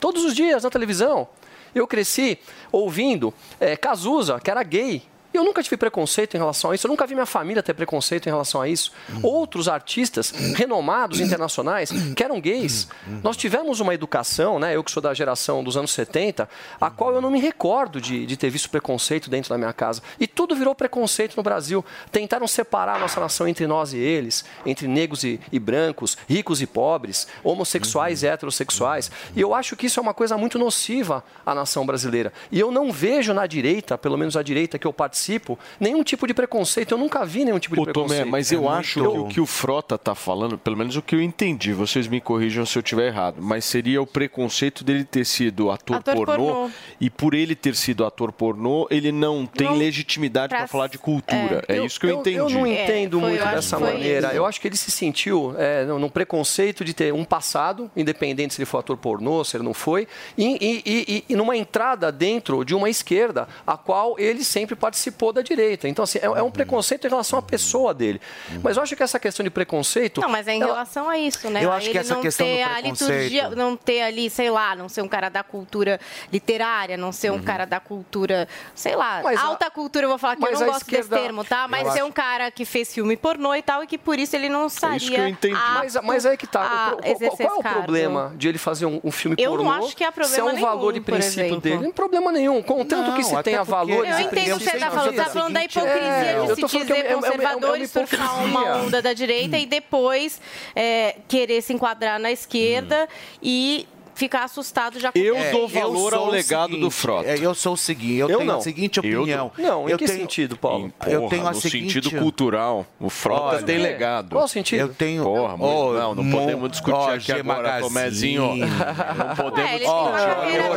[0.00, 1.28] todos os dias na televisão.
[1.74, 2.38] Eu cresci
[2.72, 5.02] ouvindo é, Cazuza, que era gay.
[5.40, 8.26] Eu nunca tive preconceito em relação a isso, eu nunca vi minha família ter preconceito
[8.26, 8.92] em relação a isso.
[9.22, 12.88] Outros artistas renomados internacionais que eram gays.
[13.22, 16.46] Nós tivemos uma educação, né, eu que sou da geração dos anos 70,
[16.78, 20.02] a qual eu não me recordo de, de ter visto preconceito dentro da minha casa.
[20.18, 21.82] E tudo virou preconceito no Brasil.
[22.12, 26.60] Tentaram separar a nossa nação entre nós e eles, entre negros e, e brancos, ricos
[26.60, 29.10] e pobres, homossexuais e heterossexuais.
[29.34, 32.30] E eu acho que isso é uma coisa muito nociva à nação brasileira.
[32.52, 35.29] E eu não vejo na direita, pelo menos a direita que eu participo,
[35.78, 36.92] nenhum tipo de preconceito.
[36.92, 37.92] Eu nunca vi nenhum tipo de Ô, Tomé,
[38.24, 38.30] preconceito.
[38.30, 41.20] mas eu acho que o que o Frota tá falando, pelo menos o que eu
[41.22, 45.70] entendi, vocês me corrijam se eu estiver errado, mas seria o preconceito dele ter sido
[45.70, 46.70] ator, Ator pornô, pornô.
[47.00, 50.98] e por ele ter sido ator pornô, ele não tem Não- legitimidade para falar de
[50.98, 51.62] cultura.
[51.68, 52.36] É, isso que eu, entendi.
[52.36, 54.28] Eu não entendo É, foi- muito eu dessa maneira.
[54.28, 54.36] isso.
[54.36, 58.54] Eu acho que ele se sentiu é, num num preconceito de ter um passado, independente
[58.54, 62.10] se ele foi ator pornô, se ele não foi, e, e- e- e numa entrada
[62.10, 65.88] dentro de uma esquerda, a qual ele sempre participou da direita.
[65.88, 68.20] Então, assim, é, é um preconceito em relação à pessoa dele.
[68.62, 70.20] Mas eu acho que essa questão de preconceito.
[70.20, 71.64] Não, mas é em ela- relação a isso, né?
[71.64, 74.02] Eu A acho que ele essa não questão do ter a preconceito- liturgia, não ter
[74.02, 75.98] ali, sei lá, não ser um cara da cultura
[76.32, 79.22] literária, não ser um cara da cultura, sei lá, Uhum.
[79.24, 81.44] Mas a- alta cultura, eu vou falar que eu não a gosto esquerda- desse termo,
[81.44, 81.66] tá?
[81.68, 84.18] Mas Eu ser acho- um cara que fez filme pornô e tal, e que por
[84.18, 86.60] isso ele não estaria apto Mas, mas aí que tá.
[86.60, 89.64] a O qual, qual é o problema de ele fazer um, um filme Eu não
[89.64, 89.84] pornô?
[89.86, 91.92] acho que há Se é problema um valor nenhum, de por princípio dele, não tem
[91.92, 92.62] problema nenhum.
[92.62, 94.99] Contanto Não, que se tenha valores Eu entendo o que você está falando.
[95.04, 97.36] Você está falando da É, hipocrisia eu de se é dizer é uma- é uma
[97.36, 98.82] conservadores por puxar uma hipocrisia.
[98.86, 100.40] onda da direita e depois
[100.74, 103.08] é, querer se enquadrar na esquerda
[103.42, 103.86] e
[104.20, 107.28] ficar assustado já com Eu o dou valor ao sou o legado seguinte, do Frota.
[107.28, 108.58] é, Eu sou o seguinte, eu, Eu tenho não.
[108.58, 109.52] a seguinte Eu opinião.
[109.58, 110.92] Não, em eu que tenho, sentido, Paulo?
[111.06, 111.92] eu Porra, tenho a no seguinte...
[111.94, 112.86] sentido cultural.
[113.00, 114.30] O Frota Olha, tem legado.
[114.32, 114.80] Qual o sentido?
[114.80, 115.24] Eu tenho.
[115.24, 118.36] Porra, Ó, não, não podemos discutir ó, aqui G agora, Magazine.
[118.36, 118.56] Tomezinho.
[118.60, 120.74] Não podemos É, Ó, uma carreira eu-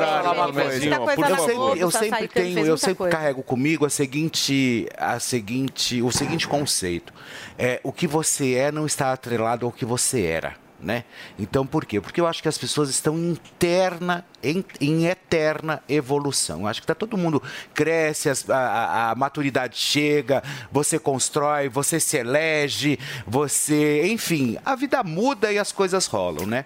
[1.49, 6.47] eu- eu sempre, eu tenho, eu sempre carrego comigo a seguinte, a seguinte, o seguinte
[6.47, 7.13] conceito:
[7.57, 10.62] é o que você é não está atrelado ao que você era.
[10.83, 11.05] Né?
[11.39, 12.01] Então, por quê?
[12.01, 16.59] Porque eu acho que as pessoas estão interna, em, em eterna evolução.
[16.61, 17.41] Eu acho que tá todo mundo
[17.73, 24.07] cresce, a, a- a maturidade chega, você constrói, você se elege, você.
[24.07, 26.65] Enfim, a vida muda e as coisas rolam, né?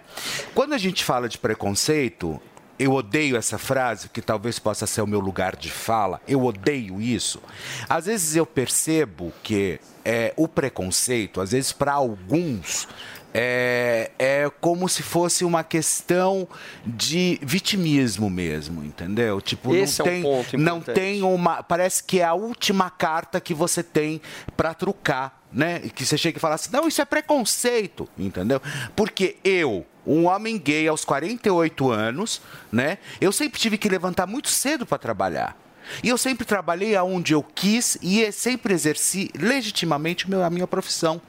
[0.52, 2.42] Quando a gente fala de preconceito,
[2.76, 6.20] eu odeio essa frase, que talvez possa ser o meu lugar de fala.
[6.26, 7.40] Eu odeio isso.
[7.88, 12.86] Às vezes eu percebo que é, o preconceito, às vezes para alguns,
[13.32, 16.48] é, é como se fosse uma questão
[16.86, 19.40] de vitimismo mesmo, entendeu?
[19.40, 20.94] Tipo, Esse é não um tem, ponto não importante.
[20.94, 24.20] tem uma, parece que é a última carta que você tem
[24.56, 25.80] para trucar, né?
[25.84, 28.60] E que você chega e fala assim: "Não, isso é preconceito", entendeu?
[28.96, 32.40] Porque eu um homem gay aos 48 anos,
[32.72, 32.96] né?
[33.20, 35.54] Eu sempre tive que levantar muito cedo para trabalhar.
[36.02, 41.20] E eu sempre trabalhei aonde eu quis e eu sempre exerci legitimamente a minha profissão,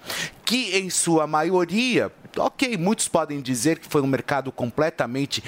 [0.46, 5.44] que em sua maioria, ok, muitos podem dizer que foi um mercado completamente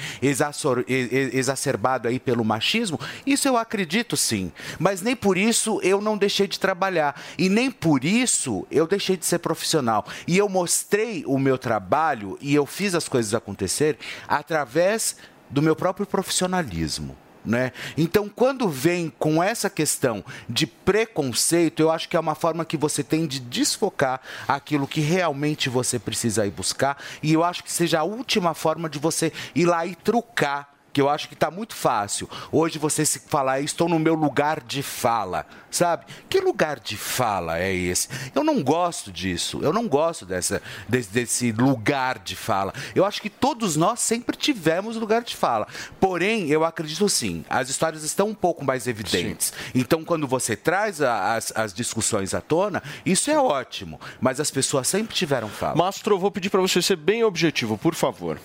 [1.32, 6.46] exacerbado aí pelo machismo, isso eu acredito sim, mas nem por isso eu não deixei
[6.46, 10.06] de trabalhar e nem por isso eu deixei de ser profissional.
[10.26, 13.98] E eu mostrei o meu trabalho e eu fiz as coisas acontecer
[14.28, 15.16] através
[15.50, 17.16] do meu próprio profissionalismo.
[17.44, 17.72] Né?
[17.96, 22.76] Então, quando vem com essa questão de preconceito, eu acho que é uma forma que
[22.76, 26.96] você tem de desfocar aquilo que realmente você precisa ir buscar.
[27.22, 30.71] E eu acho que seja a última forma de você ir lá e trucar.
[30.92, 32.28] Que eu acho que está muito fácil.
[32.50, 36.04] Hoje você se falar, estou no meu lugar de fala, sabe?
[36.28, 38.08] Que lugar de fala é esse?
[38.34, 39.60] Eu não gosto disso.
[39.62, 42.74] Eu não gosto dessa, desse, desse lugar de fala.
[42.94, 45.66] Eu acho que todos nós sempre tivemos lugar de fala.
[45.98, 49.52] Porém, eu acredito sim, as histórias estão um pouco mais evidentes.
[49.74, 53.98] Então, quando você traz a- as, as discussões à tona, isso é ótimo.
[54.20, 55.74] Mas as pessoas sempre tiveram fala.
[55.74, 58.38] Mastro, vou pedir para você ser bem objetivo, por favor.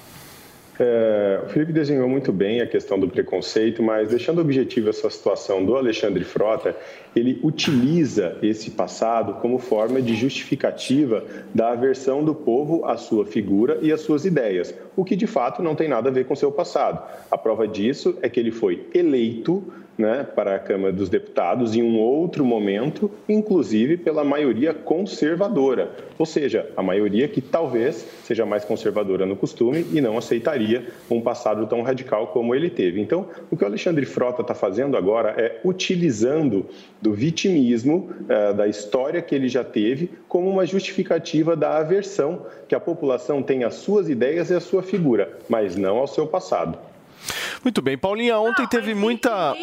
[0.79, 5.65] É, o Felipe desenhou muito bem a questão do preconceito, mas deixando objetivo essa situação
[5.65, 6.75] do Alexandre Frota,
[7.15, 11.23] ele utiliza esse passado como forma de justificativa
[11.53, 15.63] da aversão do povo à sua figura e às suas ideias, o que de fato
[15.63, 17.01] não tem nada a ver com seu passado.
[17.31, 19.63] A prova disso é que ele foi eleito
[19.97, 26.25] né, para a Câmara dos Deputados em um outro momento, inclusive pela maioria conservadora, ou
[26.25, 31.65] seja, a maioria que talvez seja mais conservadora no costume e não aceitaria um passado
[31.67, 33.01] tão radical como ele teve.
[33.01, 36.65] Então, o que o Alexandre Frota está fazendo agora é utilizando
[37.01, 42.75] do vitimismo, eh, da história que ele já teve, como uma justificativa da aversão que
[42.75, 46.77] a população tem às suas ideias e à sua figura, mas não ao seu passado.
[47.63, 49.53] Muito bem, Paulinha, ontem teve muita.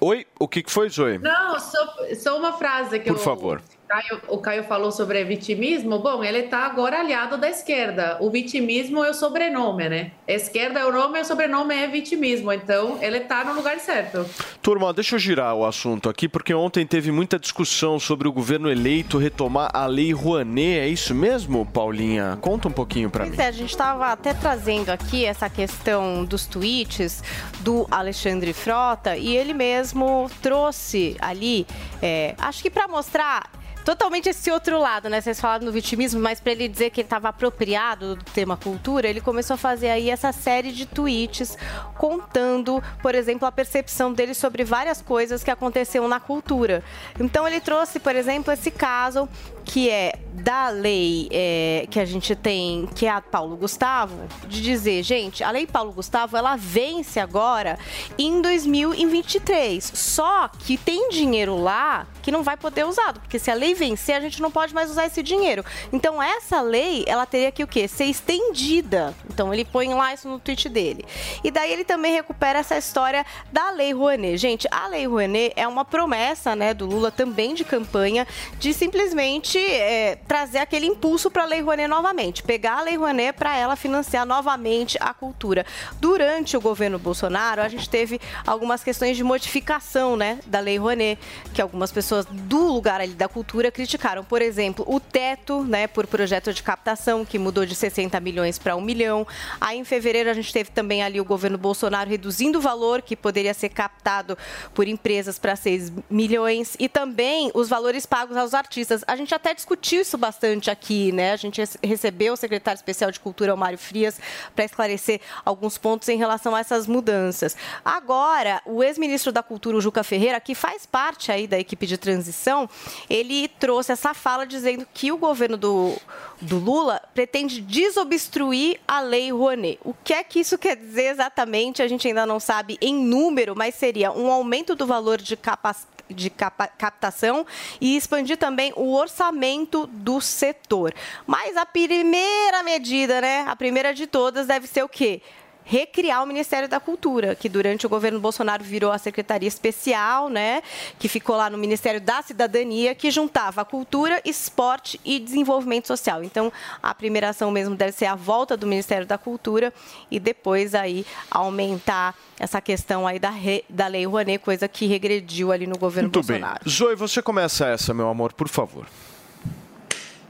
[0.00, 1.18] Oi, o que foi, Zoe?
[1.18, 3.62] Não, só, só uma frase que Por o favor.
[3.88, 5.98] Caio, o Caio falou sobre vitimismo.
[5.98, 8.18] Bom, ele está agora aliado da esquerda.
[8.20, 10.10] O vitimismo é o sobrenome, né?
[10.26, 12.52] Esquerda é o nome e o sobrenome é vitimismo.
[12.52, 14.26] Então, ele está no lugar certo.
[14.60, 18.70] Turma, deixa eu girar o assunto aqui, porque ontem teve muita discussão sobre o governo
[18.70, 20.80] eleito retomar a Lei Rouanet.
[20.80, 22.38] É isso mesmo, Paulinha?
[22.42, 23.30] Conta um pouquinho para mim.
[23.30, 27.22] Pois é, a gente estava até trazendo aqui essa questão dos tweets
[27.60, 31.66] do Alexandre Frota e ele mesmo trouxe ali,
[32.02, 33.50] é, acho que para mostrar
[33.88, 35.18] totalmente esse outro lado, né?
[35.18, 39.08] Vocês falaram no vitimismo, mas para ele dizer que ele estava apropriado do tema cultura,
[39.08, 41.56] ele começou a fazer aí essa série de tweets
[41.96, 46.84] contando, por exemplo, a percepção dele sobre várias coisas que aconteceram na cultura.
[47.18, 49.26] Então ele trouxe, por exemplo, esse caso
[49.68, 54.16] que é da lei é, que a gente tem, que é a Paulo Gustavo,
[54.46, 57.78] de dizer, gente, a lei Paulo Gustavo, ela vence agora
[58.16, 59.92] em 2023.
[59.94, 64.16] Só que tem dinheiro lá que não vai poder usado, porque se a lei vencer,
[64.16, 65.62] a gente não pode mais usar esse dinheiro.
[65.92, 67.86] Então essa lei, ela teria que o quê?
[67.86, 69.14] Ser estendida.
[69.30, 71.04] Então ele põe lá isso no tweet dele.
[71.44, 74.38] E daí ele também recupera essa história da lei Rouanet.
[74.38, 78.26] Gente, a lei Rouanet é uma promessa, né, do Lula também de campanha
[78.58, 83.32] de simplesmente é, trazer aquele impulso para a lei Rouanet novamente, pegar a lei Rouanet
[83.32, 85.64] para ela financiar novamente a cultura.
[86.00, 91.20] Durante o governo Bolsonaro, a gente teve algumas questões de modificação, né, da lei Rouanet,
[91.52, 94.24] que algumas pessoas do lugar ali da cultura criticaram.
[94.24, 98.76] Por exemplo, o teto, né, por projeto de captação, que mudou de 60 milhões para
[98.76, 99.26] 1 milhão.
[99.60, 103.16] Aí, em fevereiro, a gente teve também ali o governo Bolsonaro reduzindo o valor que
[103.16, 104.36] poderia ser captado
[104.74, 109.04] por empresas para 6 milhões e também os valores pagos aos artistas.
[109.06, 111.32] A gente até discutiu isso bastante aqui, né?
[111.32, 114.20] A gente rece- recebeu o secretário especial de Cultura, o Mário Frias,
[114.54, 117.56] para esclarecer alguns pontos em relação a essas mudanças.
[117.84, 121.98] Agora, o ex-ministro da Cultura, o Juca Ferreira, que faz parte aí da equipe de
[121.98, 122.68] transição,
[123.08, 125.96] ele trouxe essa fala dizendo que o governo do,
[126.40, 129.78] do Lula pretende desobstruir a lei Rouanet.
[129.84, 131.82] O que é que isso quer dizer exatamente?
[131.82, 135.97] A gente ainda não sabe em número, mas seria um aumento do valor de capacitação
[136.10, 137.46] de captação
[137.80, 140.94] e expandir também o orçamento do setor.
[141.26, 143.44] Mas a primeira medida, né?
[143.46, 145.22] A primeira de todas deve ser o quê?
[145.68, 150.62] Recriar o Ministério da Cultura, que durante o governo Bolsonaro virou a Secretaria Especial, né?
[150.98, 156.24] Que ficou lá no Ministério da Cidadania, que juntava a cultura, esporte e desenvolvimento social.
[156.24, 156.50] Então,
[156.82, 159.70] a primeira ação mesmo deve ser a volta do Ministério da Cultura
[160.10, 165.52] e depois aí aumentar essa questão aí da, re, da Lei Rouanet, coisa que regrediu
[165.52, 166.40] ali no governo Muito bem.
[166.40, 166.70] Bolsonaro.
[166.70, 168.86] Zoe, você começa essa, meu amor, por favor.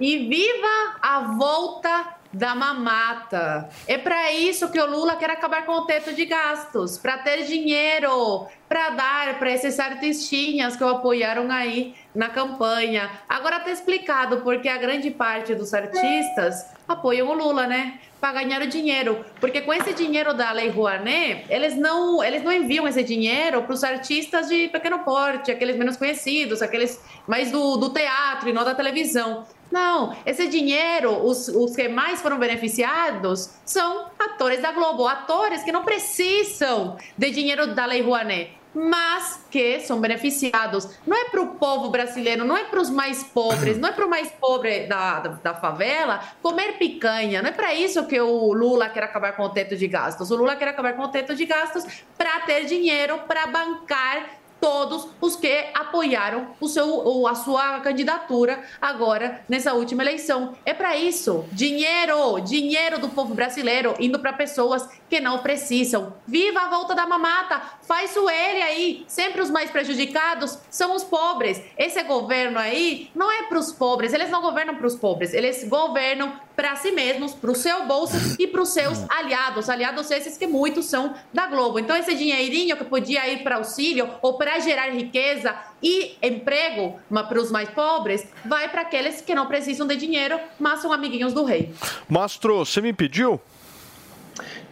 [0.00, 3.68] E viva a volta da mamata.
[3.86, 7.44] É para isso que o Lula quer acabar com o teto de gastos, para ter
[7.44, 13.08] dinheiro para dar para esses artistinhas que o apoiaram aí na campanha.
[13.28, 18.00] Agora tá explicado porque a grande parte dos artistas apoiam o Lula, né?
[18.20, 22.50] Para ganhar o dinheiro, porque com esse dinheiro da Lei Rouanet, eles não, eles não
[22.50, 27.76] enviam esse dinheiro para os artistas de pequeno porte, aqueles menos conhecidos, aqueles mais do,
[27.76, 29.46] do teatro e não da televisão.
[29.70, 35.70] Não, esse dinheiro, os, os que mais foram beneficiados são atores da Globo, atores que
[35.70, 40.88] não precisam de dinheiro da Lei Rouanet, mas que são beneficiados.
[41.04, 44.06] Não é para o povo brasileiro, não é para os mais pobres, não é para
[44.06, 47.42] o mais pobre da, da, da favela comer picanha.
[47.42, 50.30] Não é para isso que o Lula quer acabar com o teto de gastos.
[50.30, 51.84] O Lula quer acabar com o teto de gastos
[52.16, 59.42] para ter dinheiro para bancar todos os que apoiaram o seu, a sua candidatura agora
[59.48, 60.54] nessa última eleição.
[60.64, 61.44] É para isso.
[61.52, 66.14] Dinheiro, dinheiro do povo brasileiro indo para pessoas que não precisam.
[66.26, 67.60] Viva a volta da mamata!
[67.82, 69.04] Faz o ele aí.
[69.08, 71.62] Sempre os mais prejudicados são os pobres.
[71.76, 74.12] Esse governo aí não é para os pobres.
[74.12, 75.32] Eles não governam para os pobres.
[75.32, 79.70] Eles governam para si mesmos, para o seu bolso e para os seus aliados.
[79.70, 81.78] Aliados esses que muitos são da Globo.
[81.78, 87.40] Então, esse dinheirinho que podia ir para auxílio ou para gerar riqueza e emprego para
[87.40, 91.44] os mais pobres, vai para aqueles que não precisam de dinheiro, mas são amiguinhos do
[91.44, 91.72] rei.
[92.08, 93.40] Mastro, você me pediu?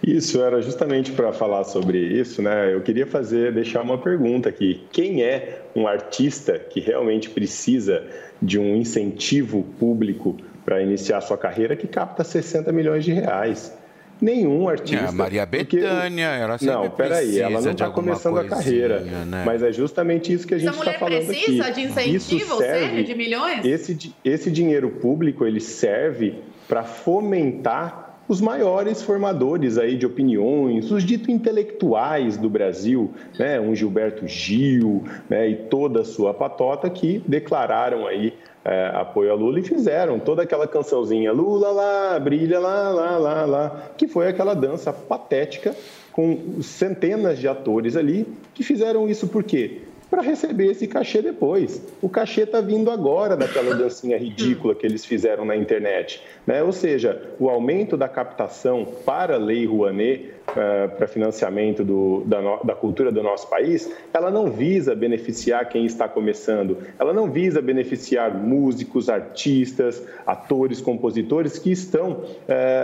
[0.07, 2.73] Isso, era justamente para falar sobre isso, né?
[2.73, 4.87] Eu queria fazer, deixar uma pergunta aqui.
[4.93, 8.05] Quem é um artista que realmente precisa
[8.41, 13.77] de um incentivo público para iniciar sua carreira que capta 60 milhões de reais?
[14.21, 15.05] Nenhum artista.
[15.05, 19.01] É, a Maria Bethânia, ela sempre Não, peraí, ela precisa não está começando a carreira.
[19.01, 19.43] né?
[19.45, 21.73] Mas é justamente isso que a gente Essa está mulher falando precisa aqui.
[21.73, 23.65] de incentivo, Isso serve- sério, de milhões?
[23.65, 26.37] esse, esse dinheiro público ele serve
[26.67, 33.75] para fomentar os maiores formadores aí de opiniões, os dito intelectuais do Brasil, né, um
[33.75, 39.61] Gilberto Gil, né, e toda a sua patota que declararam aí é, apoio a Lula
[39.61, 44.55] e fizeram toda aquela cançãozinha Lula lá, brilha lá, lá, lá, lá, que foi aquela
[44.55, 45.75] dança patética
[46.11, 49.83] com centenas de atores ali que fizeram isso por quê?
[50.09, 51.83] Para receber esse cachê depois.
[52.01, 56.23] O cachê está vindo agora daquela dancinha ridícula que eles fizeram na internet.
[56.47, 56.63] Né?
[56.63, 62.41] Ou seja, o aumento da captação para a Lei Rouanet, eh, para financiamento do- da,
[62.41, 67.31] no- da cultura do nosso país, ela não visa beneficiar quem está começando, ela não
[67.31, 72.23] visa beneficiar músicos, artistas, atores, compositores que estão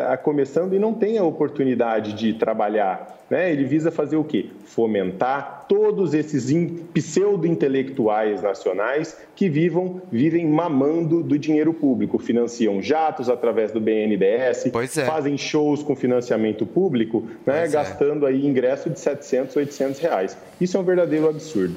[0.08, 3.18] a- começando e não têm a oportunidade de trabalhar.
[3.30, 3.50] Né?
[3.50, 4.46] Ele visa fazer o quê?
[4.66, 13.30] Fomentar todos esses in- pseudo-intelectuais nacionais que vivam, vivem mamando do dinheiro público, financiam jatos
[13.30, 14.64] através do BNDES,
[15.06, 17.51] fazem shows com financiamento público, né?
[17.61, 17.76] Pois é.
[17.76, 20.36] gastando aí ingresso de 700, 800 reais.
[20.61, 21.76] Isso é um verdadeiro absurdo.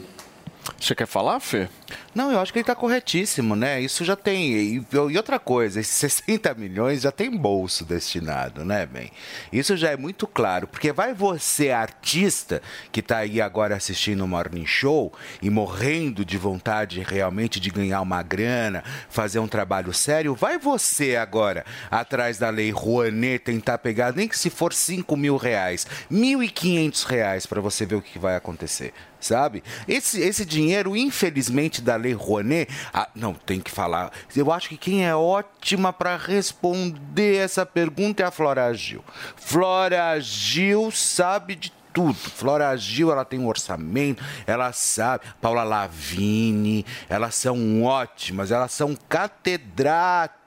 [0.80, 1.68] Você quer falar, Fê?
[2.16, 3.82] Não, eu acho que ele está corretíssimo, né?
[3.82, 4.54] Isso já tem.
[4.54, 9.12] E, e outra coisa, esses 60 milhões já tem bolso destinado, né, bem?
[9.52, 14.28] Isso já é muito claro, porque vai você, artista, que está aí agora assistindo o
[14.30, 15.12] Morning Show
[15.42, 21.18] e morrendo de vontade realmente de ganhar uma grana, fazer um trabalho sério, vai você
[21.18, 27.06] agora atrás da lei Rouanet tentar pegar, nem que se for 5 mil reais, 1.500
[27.08, 28.94] reais para você ver o que vai acontecer
[29.26, 29.64] sabe?
[29.88, 34.12] Esse, esse dinheiro, infelizmente, da Lei Rouanet, ah, não, tem que falar.
[34.36, 39.04] Eu acho que quem é ótima para responder essa pergunta é a Flora Gil.
[39.36, 42.14] Flora Gil sabe de tudo.
[42.14, 45.26] Flora Gil, ela tem um orçamento, ela sabe.
[45.42, 50.45] Paula Lavigne, elas são ótimas, elas são catedráticas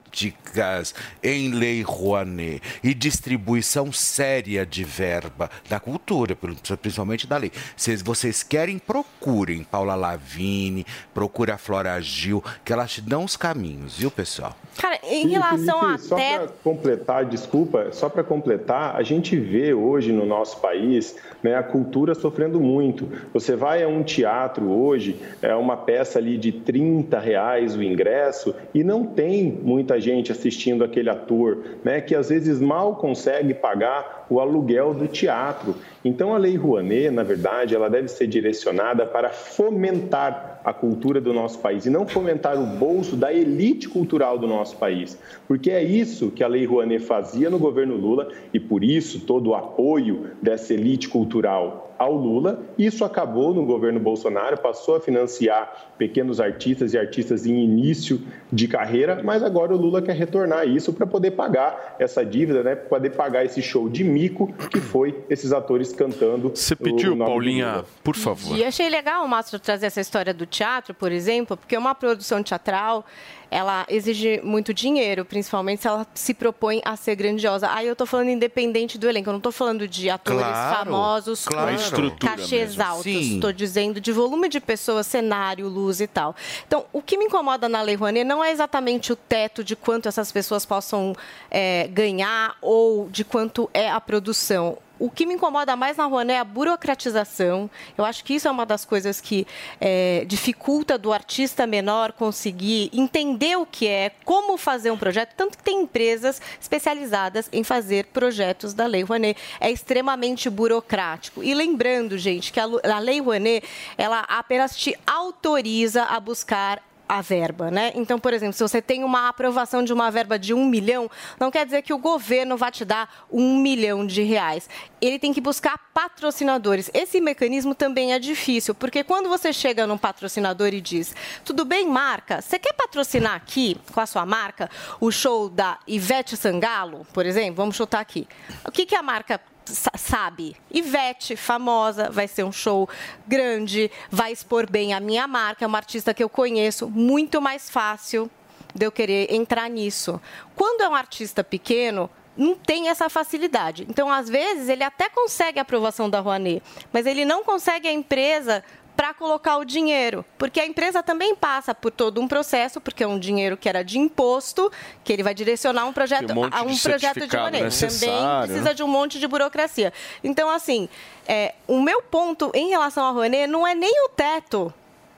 [1.23, 6.35] em Lei Rouanet e distribuição séria de verba da cultura,
[6.81, 7.51] principalmente da lei.
[7.75, 13.37] Se vocês querem, procurem Paula Lavigne, procura a Flora Gil, que elas te dão os
[13.37, 14.55] caminhos, viu, pessoal?
[14.77, 16.37] Cara, em relação a Felipe, só teto.
[16.37, 21.63] para completar, desculpa, só para completar, a gente vê hoje no nosso país né, a
[21.63, 23.09] cultura sofrendo muito.
[23.33, 28.55] Você vai a um teatro hoje, é uma peça ali de 30 reais o ingresso
[28.73, 34.25] e não tem muita gente assistindo aquele ator, né, que às vezes mal consegue pagar
[34.29, 35.75] o aluguel do teatro.
[36.03, 41.33] Então a Lei Rouanet, na verdade, ela deve ser direcionada para fomentar a cultura do
[41.33, 45.17] nosso país e não fomentar o bolso da elite cultural do nosso país.
[45.47, 49.51] Porque é isso que a Lei Rouanet fazia no governo Lula e por isso todo
[49.51, 52.63] o apoio dessa elite cultural ao Lula.
[52.77, 58.69] Isso acabou no governo Bolsonaro, passou a financiar pequenos artistas e artistas em início de
[58.69, 62.75] carreira, mas agora o Lula quer retornar isso para poder pagar essa dívida, né?
[62.75, 66.51] Para poder pagar esse show de mico que foi esses atores cantando.
[66.55, 67.85] Você pediu, o nome do Paulinha, Lula.
[68.01, 68.57] por favor.
[68.57, 72.43] E achei legal o Márcio trazer essa história do teatro, por exemplo, porque uma produção
[72.43, 73.05] teatral,
[73.49, 77.69] ela exige muito dinheiro, principalmente se ela se propõe a ser grandiosa.
[77.71, 81.45] Aí eu tô falando independente do elenco, eu não tô falando de atores Claro, famosos
[81.45, 81.77] claro.
[82.11, 82.83] com cachês mesmo.
[82.83, 83.05] altos.
[83.05, 86.35] Estou dizendo de volume de pessoas, cenário, luz e tal.
[86.67, 90.09] Então, o que me incomoda na Lei Rouanet não é exatamente o teto de quanto
[90.09, 91.15] essas pessoas possam
[91.49, 94.77] é, ganhar ou de quanto é a produção.
[94.99, 97.69] O que me incomoda mais na Rouanet é a burocratização.
[97.97, 99.47] Eu acho que isso é uma das coisas que
[99.79, 105.33] é, dificulta do artista menor conseguir entender o que é, como fazer um projeto.
[105.37, 109.39] Tanto que tem empresas especializadas em fazer projetos da Lei Rouanet.
[109.61, 111.41] É extremamente burocrático.
[111.41, 113.65] E lembrando, gente, que a, a Lei Rouanet,
[113.97, 117.91] ela apenas te autoriza a buscar a verba, né?
[117.95, 121.49] Então, por exemplo, se você tem uma aprovação de uma verba de um milhão, não
[121.49, 124.69] quer dizer que o governo vai te dar um milhão de reais.
[125.01, 126.91] Ele tem que buscar patrocinadores.
[126.93, 131.87] Esse mecanismo também é difícil, porque quando você chega num patrocinador e diz: tudo bem,
[131.87, 137.25] marca, você quer patrocinar aqui com a sua marca o show da Ivete Sangalo, por
[137.25, 137.55] exemplo?
[137.55, 138.27] Vamos chutar aqui.
[138.63, 139.41] O que, que a marca
[139.73, 140.55] sabe.
[140.71, 142.87] Ivete, famosa, vai ser um show
[143.27, 147.69] grande, vai expor bem a minha marca, é uma artista que eu conheço, muito mais
[147.69, 148.29] fácil
[148.73, 150.21] de eu querer entrar nisso.
[150.55, 153.85] Quando é um artista pequeno, não tem essa facilidade.
[153.89, 156.63] Então, às vezes, ele até consegue a aprovação da Rouanet,
[156.93, 158.63] mas ele não consegue a empresa
[158.99, 163.07] para colocar o dinheiro, porque a empresa também passa por todo um processo, porque é
[163.07, 164.69] um dinheiro que era de imposto,
[165.05, 167.45] que ele vai direcionar um projeto um a um de projeto de maneira.
[167.45, 168.73] Também necessário, precisa né?
[168.73, 169.93] de um monte de burocracia.
[170.21, 170.89] Então, assim,
[171.25, 174.73] é, o meu ponto em relação à Rouanet não é nem o teto,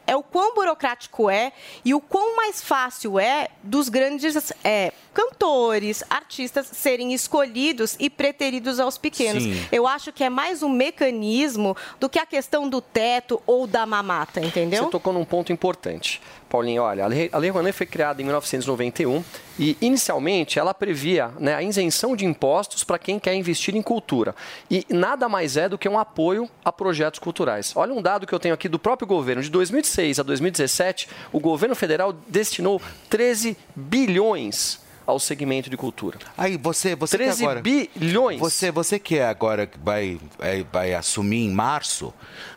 [0.06, 1.52] é o quão burocrático é
[1.84, 8.80] e o quão mais fácil é dos grandes é, cantores, artistas serem escolhidos e preteridos
[8.80, 9.44] aos pequenos.
[9.44, 9.66] Sim.
[9.72, 13.86] Eu acho que é mais um mecanismo do que a questão do teto ou da
[13.86, 14.86] mamata, entendeu?
[14.86, 16.22] Você tocou num ponto importante.
[16.50, 19.24] Paulinho, olha, a Lei, a Lei Rouanet foi criada em 1991
[19.58, 24.36] e, inicialmente, ela previa né, a isenção de impostos para quem quer investir em cultura.
[24.70, 27.72] E nada mais é do que um apoio a projetos culturais.
[27.76, 29.42] Olha um dado que eu tenho aqui do próprio governo.
[29.42, 36.18] De 2006 a 2017, o governo federal destinou 13 bilhões ao segmento de cultura.
[36.38, 38.40] Aí você, você 13 que agora, bilhões.
[38.40, 42.14] Você, você que é agora que vai, é, vai assumir em março,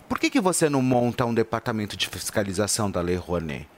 [0.08, 3.68] por que, que você não monta um departamento de fiscalização da Lei Rouanet?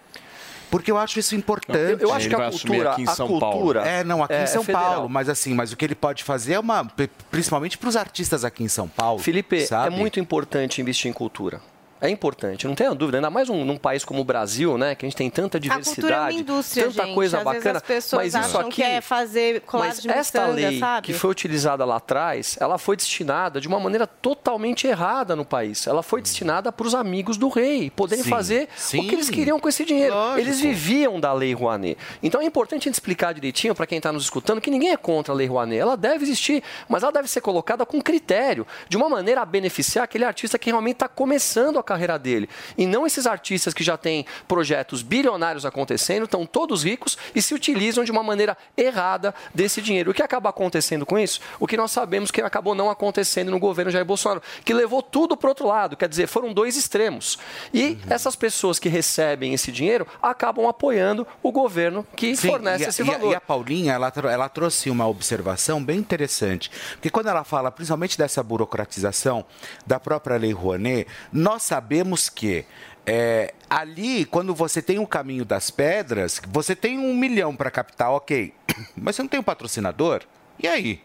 [0.68, 1.78] Porque eu acho isso importante.
[2.02, 3.56] Eu- eu acho Ele que a vai cultura- aqui em a São Paulo.
[3.56, 4.72] cultura É, não, aqui é- em São é.
[4.72, 6.84] Paulo, mas assim, mas o que ele pode fazer é uma.
[7.30, 9.20] Principalmente para os artistas aqui em São Paulo.
[9.20, 9.94] Felipe, sabe?
[9.94, 11.60] é muito importante investir em cultura.
[12.00, 15.06] É importante, não tenha dúvida, ainda mais um, num país como o Brasil, né, que
[15.06, 17.14] a gente tem tanta A cultura é uma diversidade, indústria, tanta gente.
[17.14, 20.10] coisa Às bacana, vezes as pessoas mas isso acham aqui que é fazer mas de
[20.10, 21.06] esta miçanga, lei sabe?
[21.06, 25.86] que foi utilizada lá atrás, ela foi destinada de uma maneira totalmente errada no país.
[25.86, 29.00] Ela foi destinada para os amigos do rei poderem Sim, fazer sim.
[29.00, 30.14] o que eles queriam com esse dinheiro.
[30.14, 30.40] Lógico.
[30.40, 31.96] Eles viviam da lei Rouanet.
[32.22, 34.96] Então é importante a gente explicar direitinho para quem está nos escutando que ninguém é
[34.96, 35.80] contra a lei Rouanet.
[35.80, 40.04] Ela deve existir, mas ela deve ser colocada com critério, de uma maneira a beneficiar
[40.04, 42.46] aquele artista que realmente está começando a carreira dele.
[42.76, 47.54] E não esses artistas que já têm projetos bilionários acontecendo, estão todos ricos e se
[47.54, 50.10] utilizam de uma maneira errada desse dinheiro.
[50.10, 51.40] O que acaba acontecendo com isso?
[51.58, 55.36] O que nós sabemos que acabou não acontecendo no governo Jair Bolsonaro, que levou tudo
[55.36, 55.96] para o outro lado.
[55.96, 57.38] Quer dizer, foram dois extremos.
[57.72, 62.88] E essas pessoas que recebem esse dinheiro acabam apoiando o governo que Sim, fornece a-
[62.88, 63.32] esse e a- valor.
[63.32, 66.70] E a Paulinha, ela, ela trouxe uma observação bem interessante.
[66.92, 69.44] Porque quando ela fala principalmente dessa burocratização
[69.86, 72.64] da própria Lei Rouanet, nós sabemos que
[73.04, 78.10] é, ali, quando você tem o caminho das pedras, você tem um milhão para captar,
[78.12, 78.52] ok.
[78.96, 80.22] Mas você não tem um patrocinador?
[80.58, 81.02] E aí?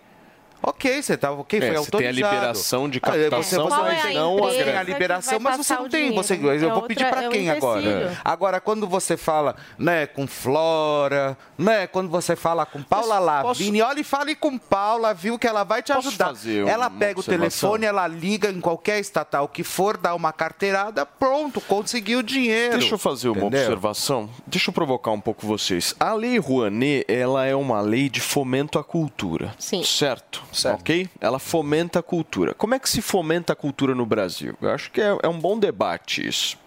[0.63, 1.97] Ok, você tá ok, É, foi você autorizado.
[1.99, 4.83] tem a liberação de Ah, você, captação, você mas vai- não você a tem a
[4.83, 6.13] liberação, mas você não tem.
[6.13, 8.17] Você, eu É vou pedir outra- para é um quem agora?
[8.23, 13.99] Agora, quando você fala, né, com Flora, né, quando você fala com Paula Lavigne, olha
[14.01, 16.27] e fale com Paula, viu que ela vai te ajudar.
[16.27, 21.05] fazer Ela pega o telefone, ela liga em qualquer estatal que for, dá uma carteirada,
[21.05, 22.77] pronto, conseguiu o dinheiro.
[22.77, 23.59] Deixa eu fazer uma Entendeu?
[23.61, 24.29] observação.
[24.45, 25.95] Deixa eu provocar um pouco vocês.
[25.99, 29.53] A Lei Rouanet, ela é uma lei de fomento à cultura.
[29.57, 29.83] Sim.
[29.83, 30.43] Certo?
[30.75, 31.09] Ok?
[31.19, 32.53] Ela fomenta a cultura.
[32.53, 34.55] Como é que se fomenta a cultura no Brasil?
[34.61, 36.57] Eu acho que é, é um bom debate isso.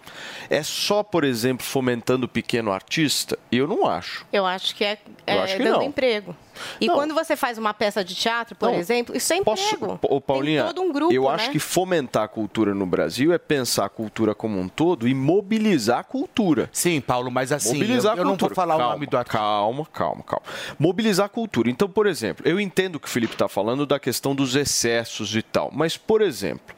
[0.49, 3.37] É só, por exemplo, fomentando o pequeno artista?
[3.51, 4.25] Eu não acho.
[4.31, 5.83] Eu acho que é, é acho que dando não.
[5.83, 6.35] emprego.
[6.79, 6.95] E Não.
[6.95, 8.79] quando você faz uma peça de teatro, por Não.
[8.79, 9.99] exemplo, isso é emprego.
[10.03, 11.29] Ô, Paulinha, Tem todo um grupo, eu né?
[11.31, 15.13] acho que fomentar a cultura no Brasil é pensar a cultura como um todo e
[15.13, 16.69] mobilizar a cultura.
[16.71, 18.55] Sim, Paulo, mas assim, mobilizar eu- a eu não vou cultura.
[18.55, 19.37] falar o Calma, nome do artista.
[19.37, 20.45] Calma, calma, calma.
[20.79, 21.69] Mobilizar a cultura.
[21.69, 25.41] Então, por exemplo, eu entendo que o Felipe está falando da questão dos excessos e
[25.41, 26.73] tal, mas, por exemplo,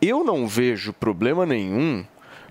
[0.00, 2.04] eu não vejo problema nenhum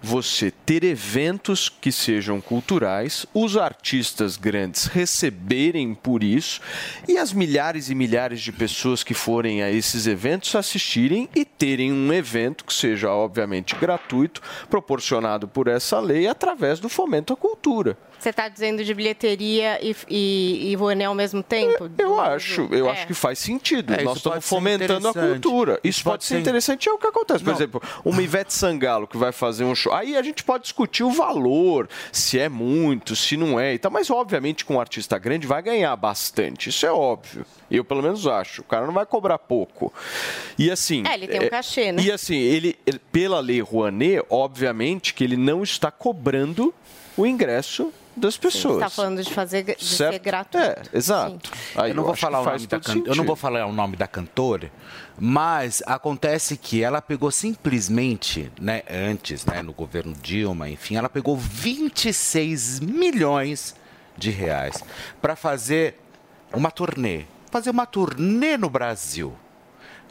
[0.05, 6.61] você ter eventos que sejam culturais, os artistas grandes receberem por isso
[7.07, 11.91] e as milhares e milhares de pessoas que forem a esses eventos assistirem e terem
[11.91, 17.97] um evento que seja obviamente gratuito, proporcionado por essa lei através do fomento à cultura.
[18.19, 21.89] Você está dizendo de bilheteria e, e, e Rouanet ao mesmo tempo?
[21.97, 22.91] Eu acho, eu É.
[22.91, 23.93] acho que faz sentido.
[23.93, 25.73] É, Nós estamos fomentando a cultura.
[25.83, 26.89] Isso, Isso pode, pode ser ser- interessante.
[26.89, 27.43] É o que acontece.
[27.43, 27.55] Por Não.
[27.57, 29.93] exemplo, uma Ivete Sangalo que vai fazer um show.
[29.93, 33.91] Aí a gente pode discutir o valor, se é muito, se não é e tal.
[33.91, 36.69] Mas, obviamente, com um artista grande vai ganhar bastante.
[36.69, 37.45] Isso é óbvio.
[37.69, 38.61] Eu, pelo menos, acho.
[38.61, 39.93] O cara não vai cobrar pouco.
[40.57, 41.03] E assim.
[41.07, 42.01] É, ele tem um cachê, né?
[42.01, 46.73] E assim, ele, ele- pela lei Rouanet, obviamente que ele não está cobrando
[47.17, 48.75] o ingresso das Você pessoas.
[48.75, 50.23] está falando de fazer de ser Certo?
[50.23, 50.65] gratuito.
[50.93, 51.51] É, exato.
[51.75, 53.03] Aí eu não eu vou falar o nome da can...
[53.05, 54.71] eu não vou falar o nome da cantora,
[55.19, 61.35] mas acontece que ela pegou simplesmente, né, antes, né, no governo Dilma, enfim, ela pegou
[61.35, 63.75] 26 milhões
[64.17, 64.83] de reais
[65.21, 65.95] para fazer
[66.53, 69.33] uma turnê, fazer uma turnê no Brasil.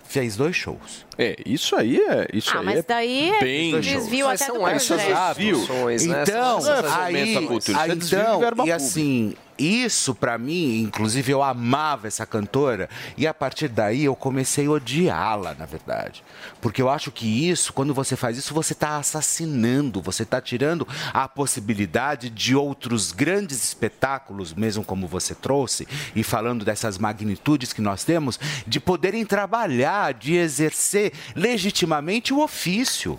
[0.07, 1.07] Fez dois shows.
[1.19, 2.29] É, isso aí é.
[2.33, 5.69] Isso Ah, aí mas é daí é bem desvio Mas até são do essas desvios,
[5.69, 6.23] né?
[6.23, 12.09] Então, essas aí, é aí, de então, e assim, isso pra mim, inclusive eu amava
[12.09, 16.25] essa cantora e a partir daí eu comecei a odiá-la, na verdade.
[16.61, 20.87] Porque eu acho que isso, quando você faz isso, você tá assassinando, você tá tirando
[21.12, 25.87] a possibilidade de outros grandes espetáculos, mesmo como você trouxe,
[26.17, 31.04] e falando dessas magnitudes que nós temos, de poderem trabalhar, de exercer
[31.35, 33.19] legitimamente o ofício.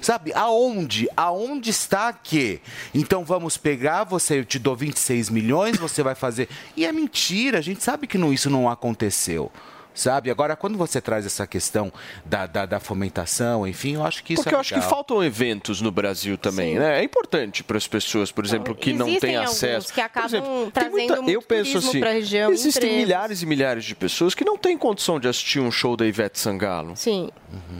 [0.00, 1.08] Sabe, aonde?
[1.16, 2.60] Aonde está que?
[2.94, 6.48] Então vamos pegar, você eu te dou 26 milhões, você vai fazer.
[6.76, 9.50] E é mentira, a gente sabe que não, isso não aconteceu.
[9.94, 10.30] Sabe?
[10.30, 11.92] Agora, quando você traz essa questão
[12.24, 15.22] da, da, da fomentação, enfim, eu acho que isso Porque é eu acho que faltam
[15.22, 17.00] eventos no Brasil também, né?
[17.00, 19.88] É importante para as pessoas, por exemplo, que não têm acesso.
[19.88, 23.04] que Por acabam exemplo, tem trazendo muito eu penso assim, pra região, existem empregos.
[23.06, 26.38] milhares e milhares de pessoas que não têm condição de assistir um show da Ivete
[26.38, 26.96] Sangalo.
[26.96, 27.30] Sim.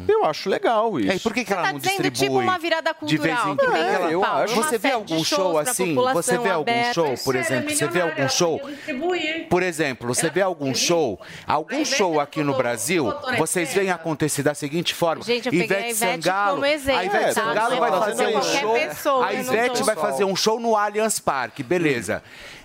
[0.06, 1.10] Eu acho legal isso.
[1.10, 2.26] É, e por que, que ela Tá não dizendo distribui?
[2.28, 3.52] tipo uma virada de vez cultural.
[3.52, 3.76] em quando?
[3.76, 4.54] em São eu Paulo, acho.
[4.54, 5.94] uma Você vê algum show assim?
[5.94, 6.94] Você vê algum aberta.
[6.94, 7.70] show, por exemplo?
[7.74, 8.60] Você vê algum show?
[9.50, 14.54] Por exemplo, você vê algum show, algum show aqui no Brasil, vocês veem acontecer da
[14.54, 17.32] seguinte forma: Gente, eu peguei a Ivete Sangalo, como exemplo, a Ivete tá?
[17.32, 21.18] Sangalo vai fazer um show, pessoa, a não Ivete vai fazer um show no Allianz
[21.18, 22.22] Parque, beleza?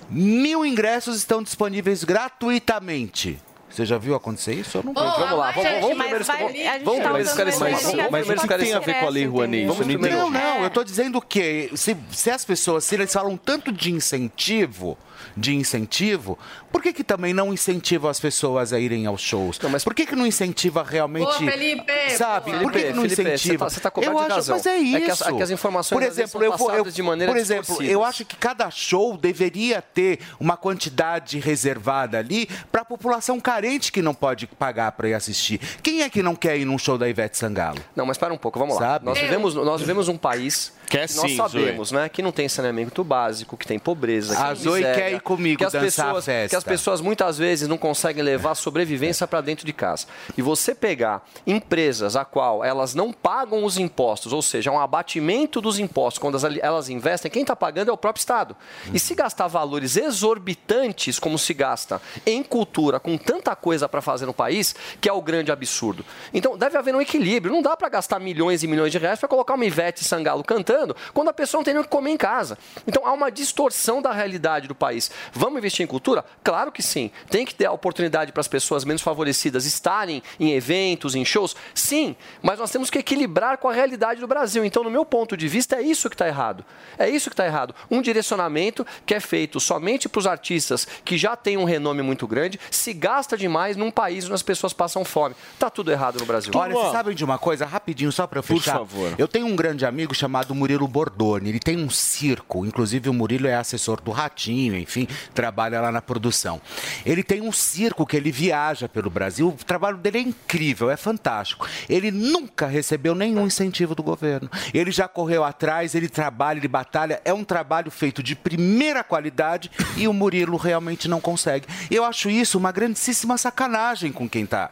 [0.10, 3.40] Mil ingressos estão disponíveis gratuitamente.
[3.70, 4.78] Você já viu acontecer isso?
[4.80, 7.70] Eu não Vamos lá, vamos, vamos mas primeiro, vamos, gente vamos tá primeiro esclarecer que
[7.70, 9.72] Vamos a gente primeiro pode esclarecer tem a ver com a Lei Rouanet?
[9.72, 10.10] Isso não.
[10.10, 13.92] Não, não, eu tô dizendo que se, se as pessoas, se eles falam tanto de
[13.92, 14.98] incentivo,
[15.36, 16.38] de incentivo,
[16.72, 19.59] por que que também não incentiva as pessoas a irem aos shows?
[19.59, 22.51] Não, mas- Por que que não incentiva realmente, Ô, Felipe, sabe?
[22.51, 22.59] pô.
[22.59, 23.65] por que, que não Felipe, você incentiva?
[23.65, 24.55] tá- você tá coberto eu acho, razão.
[24.57, 24.97] mas é isso.
[24.97, 27.32] É que as- é que as informações, por exemplo, são eu vou, eu, de maneira
[27.32, 32.86] por exemplo, eu acho que cada show deveria ter uma quantidade reservada ali para a
[32.86, 35.59] população carente que não pode pagar para ir assistir.
[35.84, 37.80] Quem é que não quer ir num show da Ivete Sangalo?
[37.95, 38.82] Não, mas para um pouco, vamos lá.
[38.93, 39.05] Sabe?
[39.05, 42.50] Nós vivemos, nós vivemos um país Quer que nós sim, sabemos, né, que não tem
[42.50, 45.72] saneamento básico, que tem pobreza, que A tem Zoe miséria, quer ir comigo que as
[45.74, 46.50] dançar a pessoas, festa.
[46.50, 50.08] Que as pessoas muitas vezes não conseguem levar a sobrevivência para dentro de casa.
[50.38, 55.62] E você pegar empresas a qual elas não pagam os impostos, ou seja, um abatimento
[55.62, 58.56] dos impostos quando as- elas investem, quem está pagando é o próprio Estado.
[58.94, 59.96] E se gastar valores
[60.40, 65.14] exorbitantes como se gasta em cultura, com tanta coisa para fazer no país, que é
[65.14, 66.06] o grande absurdo.
[66.34, 67.54] Então deve haver um equilíbrio.
[67.54, 70.78] Não dá para gastar milhões e milhões de reais para colocar uma Ivete Sangalo cantando
[70.80, 72.57] aumentando quando a pessoa não tem nem o que comer em casa.
[72.88, 75.11] Então há uma distorção da realidade do país.
[75.34, 76.23] Vamos investir em cultura?
[76.43, 77.11] Claro que sim.
[77.30, 81.55] Tem que ter a oportunidade para as pessoas menos favorecidas estarem em eventos, em shows?
[81.73, 84.63] Sim, mas nós temos que equilibrar com a realidade do Brasil.
[84.63, 86.63] Então, no meu ponto de vista, é isso que está errado.
[86.97, 87.73] É isso que está errado.
[87.89, 92.27] Um direcionamento que é feito somente para os artistas que já têm um renome muito
[92.27, 95.36] grande, se gasta demais num país onde as pessoas passam fome.
[95.53, 96.51] Está tudo errado no Brasil.
[96.55, 98.73] Olha, vocês sabem de uma coisa, rapidinho, só para eu Por fechar?
[98.73, 99.13] favor.
[99.17, 101.49] Eu tenho um grande amigo chamado Murilo Bordoni.
[101.49, 106.01] Ele tem um circo, inclusive o Murilo é assessor do Ratinho, enfim, trabalha lá na
[106.01, 106.61] produção.
[107.05, 109.49] Ele tem um circo que ele viaja pelo Brasil.
[109.49, 111.67] O trabalho dele é incrível, é fantástico.
[111.88, 114.49] Ele nunca recebeu nenhum incentivo do governo.
[114.74, 117.22] Ele já correu atrás, ele trabalha, ele batalha.
[117.26, 121.67] É um trabalho feito de primeira qualidade e o Murilo realmente não consegue.
[121.89, 124.70] Eu acho isso uma grandíssima sacanagem com quem está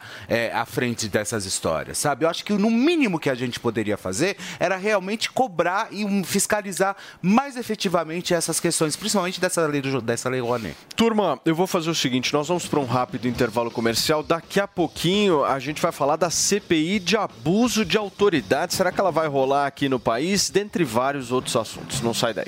[0.52, 2.24] à frente dessas histórias, sabe?
[2.24, 6.22] Eu acho que no mínimo que a gente poderia fazer era realmente cobrar e um,
[6.24, 10.76] fiscalizar mais efetivamente essas questões, principalmente dessa lei, do, dessa lei Rouanet.
[10.96, 14.22] Turma, eu vou fazer o seguinte: nós vamos para um rápido intervalo comercial.
[14.22, 18.74] Daqui a pouquinho a gente vai falar da CPI de abuso de autoridade.
[18.74, 20.50] Será que ela vai rolar aqui no país?
[20.50, 22.00] Dentre vários outros assuntos.
[22.00, 22.46] Não sai daí.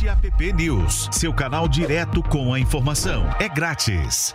[0.04, 3.26] Baixe App News, seu canal direto com a informação.
[3.38, 4.34] É grátis.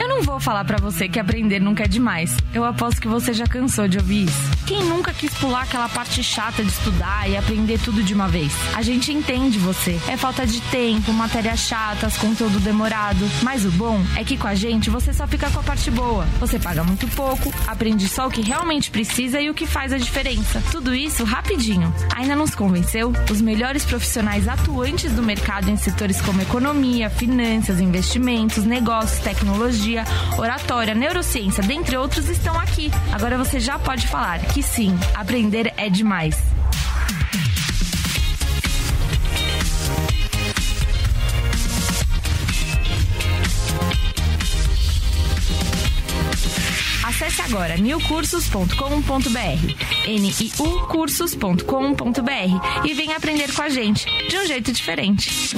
[0.00, 2.36] Eu não vou falar pra você que aprender nunca é demais.
[2.52, 4.53] Eu aposto que você já cansou de ouvir isso.
[4.66, 8.50] Quem nunca quis pular aquela parte chata de estudar e aprender tudo de uma vez?
[8.74, 10.00] A gente entende você.
[10.08, 13.28] É falta de tempo, matérias chatas, conteúdo demorado.
[13.42, 16.24] Mas o bom é que com a gente você só fica com a parte boa.
[16.40, 19.98] Você paga muito pouco, aprende só o que realmente precisa e o que faz a
[19.98, 20.62] diferença.
[20.72, 21.94] Tudo isso rapidinho.
[22.16, 23.12] Ainda não se convenceu?
[23.30, 30.04] Os melhores profissionais atuantes do mercado em setores como economia, finanças, investimentos, negócios, tecnologia,
[30.38, 32.90] oratória, neurociência, dentre outros, estão aqui.
[33.12, 36.36] Agora você já pode falar que sim, aprender é demais.
[47.04, 48.78] Acesse agora newcursos.com.br,
[50.06, 55.56] niu cursos.com.br e venha aprender com a gente de um jeito diferente.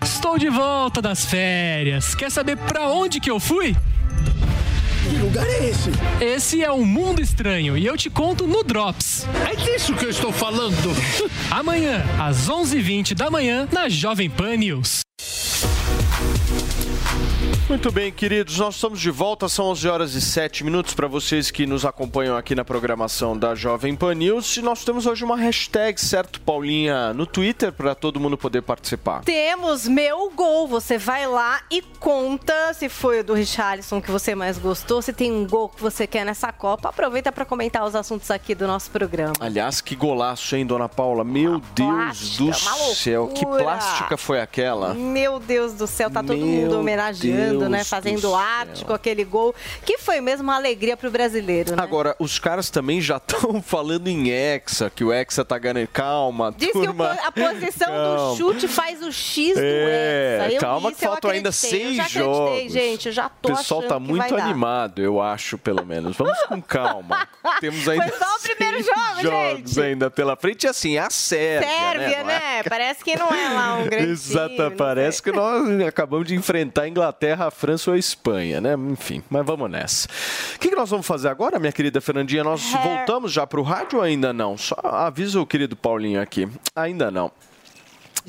[0.00, 2.14] Estou de volta das férias.
[2.14, 3.74] Quer saber pra onde que eu fui?
[5.30, 5.90] Lugar é esse?
[6.20, 9.28] Esse é um mundo estranho e eu te conto no Drops.
[9.48, 10.74] É disso que eu estou falando.
[11.48, 15.02] Amanhã, às 11h20 da manhã, na Jovem Pan News.
[17.70, 21.52] Muito bem, queridos, nós estamos de volta, são 11 horas e 7 minutos para vocês
[21.52, 24.56] que nos acompanham aqui na programação da Jovem Pan News.
[24.56, 29.22] E nós temos hoje uma hashtag, certo, Paulinha, no Twitter para todo mundo poder participar.
[29.22, 30.66] Temos meu gol.
[30.66, 35.12] Você vai lá e conta se foi o do Richarlison que você mais gostou, se
[35.12, 36.88] tem um gol que você quer nessa Copa.
[36.88, 39.34] Aproveita para comentar os assuntos aqui do nosso programa.
[39.38, 41.22] Aliás, que golaço, hein, dona Paula?
[41.22, 44.92] Meu Deus do plástica, uma céu, que plástica foi aquela?
[44.92, 47.84] Meu Deus do céu, tá todo Meu mundo homenageando né?
[47.84, 48.86] Fazendo do arte céu.
[48.88, 49.54] com aquele gol,
[49.84, 51.82] que foi mesmo uma alegria pro brasileiro, né?
[51.82, 55.86] Agora, os caras também já estão falando em Hexa, que o Hexa tá ganhando.
[55.88, 57.14] Calma, Diz que o turma.
[57.16, 58.30] po- a posição Calma.
[58.32, 60.52] do chute faz o X do É, Hexa.
[60.54, 62.72] Eu calma que faltam ainda seis eu jogos.
[62.72, 63.06] gente.
[63.06, 64.42] Eu já tô O pessoal tá que muito dar.
[64.44, 66.16] animado, eu acho, pelo menos.
[66.16, 67.26] Vamos com calma.
[67.60, 69.80] Temos ainda Foi só o primeiro jogo, jogos gente.
[69.80, 70.64] ainda pela frente.
[70.64, 72.24] E assim, a Sérvia, Sérvia, né?
[72.24, 72.62] né?
[72.68, 76.82] Parece que não é lá um grande Exato, time, parece que nós acabamos de enfrentar
[76.82, 78.74] a Inglaterra, a França ou a Espanha, né?
[78.90, 80.08] Enfim, mas vamos nessa.
[80.54, 82.44] O que, que nós vamos fazer agora, minha querida Fernandinha?
[82.44, 82.78] Nós É.
[82.78, 84.56] voltamos já para o rádio ou ainda não?
[84.56, 86.48] Só avisa o querido Paulinho aqui.
[86.74, 87.30] Ainda não.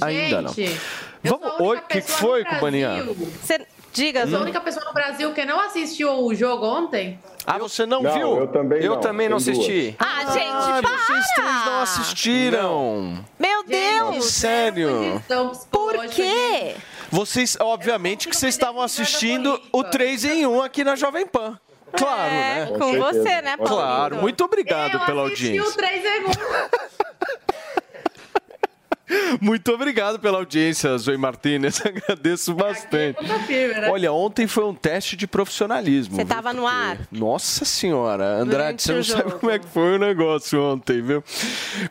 [0.02, 0.54] Ainda não.
[0.54, 0.80] Gente,
[1.24, 3.04] eu Vamos, sou a oi, o que, foi, Cubaninha?
[3.44, 4.44] Você diga, sou a Hum.
[4.44, 7.20] única pessoa no Brasil que não assistiu o jogo ontem.
[7.46, 8.38] Ah, você não, Não, viu?
[8.38, 9.02] eu também Eu não.
[9.02, 9.96] também não assisti.
[10.00, 10.98] Ah, gente, Ah, para!
[10.98, 13.26] vocês três não assistiram.
[13.40, 14.26] Meu Deus!
[14.26, 15.22] Sério?
[15.72, 16.76] Por quê?
[17.12, 21.60] Vocês, obviamente, que vocês estavam assistindo o 3 em 1 aqui na Jovem Pan.
[21.98, 22.78] Claro, É, né?
[22.80, 23.68] com você, né, Paulinho?
[23.68, 25.70] Claro, muito obrigado eu pela assisti audiência.
[25.70, 26.38] o 3 segundos.
[29.40, 31.82] Muito obrigado pela audiência, Zoe Martinez.
[31.86, 33.18] Agradeço bastante.
[33.24, 33.90] né?
[33.90, 36.16] Olha, ontem foi um teste de profissionalismo.
[36.16, 36.34] Você viu?
[36.36, 36.98] tava no ar?
[37.12, 41.24] Nossa senhora, Andrade, Durante você não sabe como é que foi o negócio ontem, viu?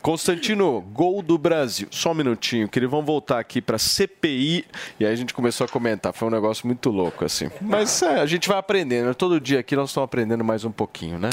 [0.03, 1.89] Constantino, gol do Brasil.
[1.91, 4.65] Só um minutinho, que eles vão voltar aqui para CPI
[4.99, 6.13] e aí a gente começou a comentar.
[6.13, 7.51] Foi um negócio muito louco, assim.
[7.61, 9.09] Mas é, a gente vai aprendendo.
[9.09, 9.15] né?
[9.15, 11.31] Todo dia aqui nós estamos aprendendo mais um pouquinho, né?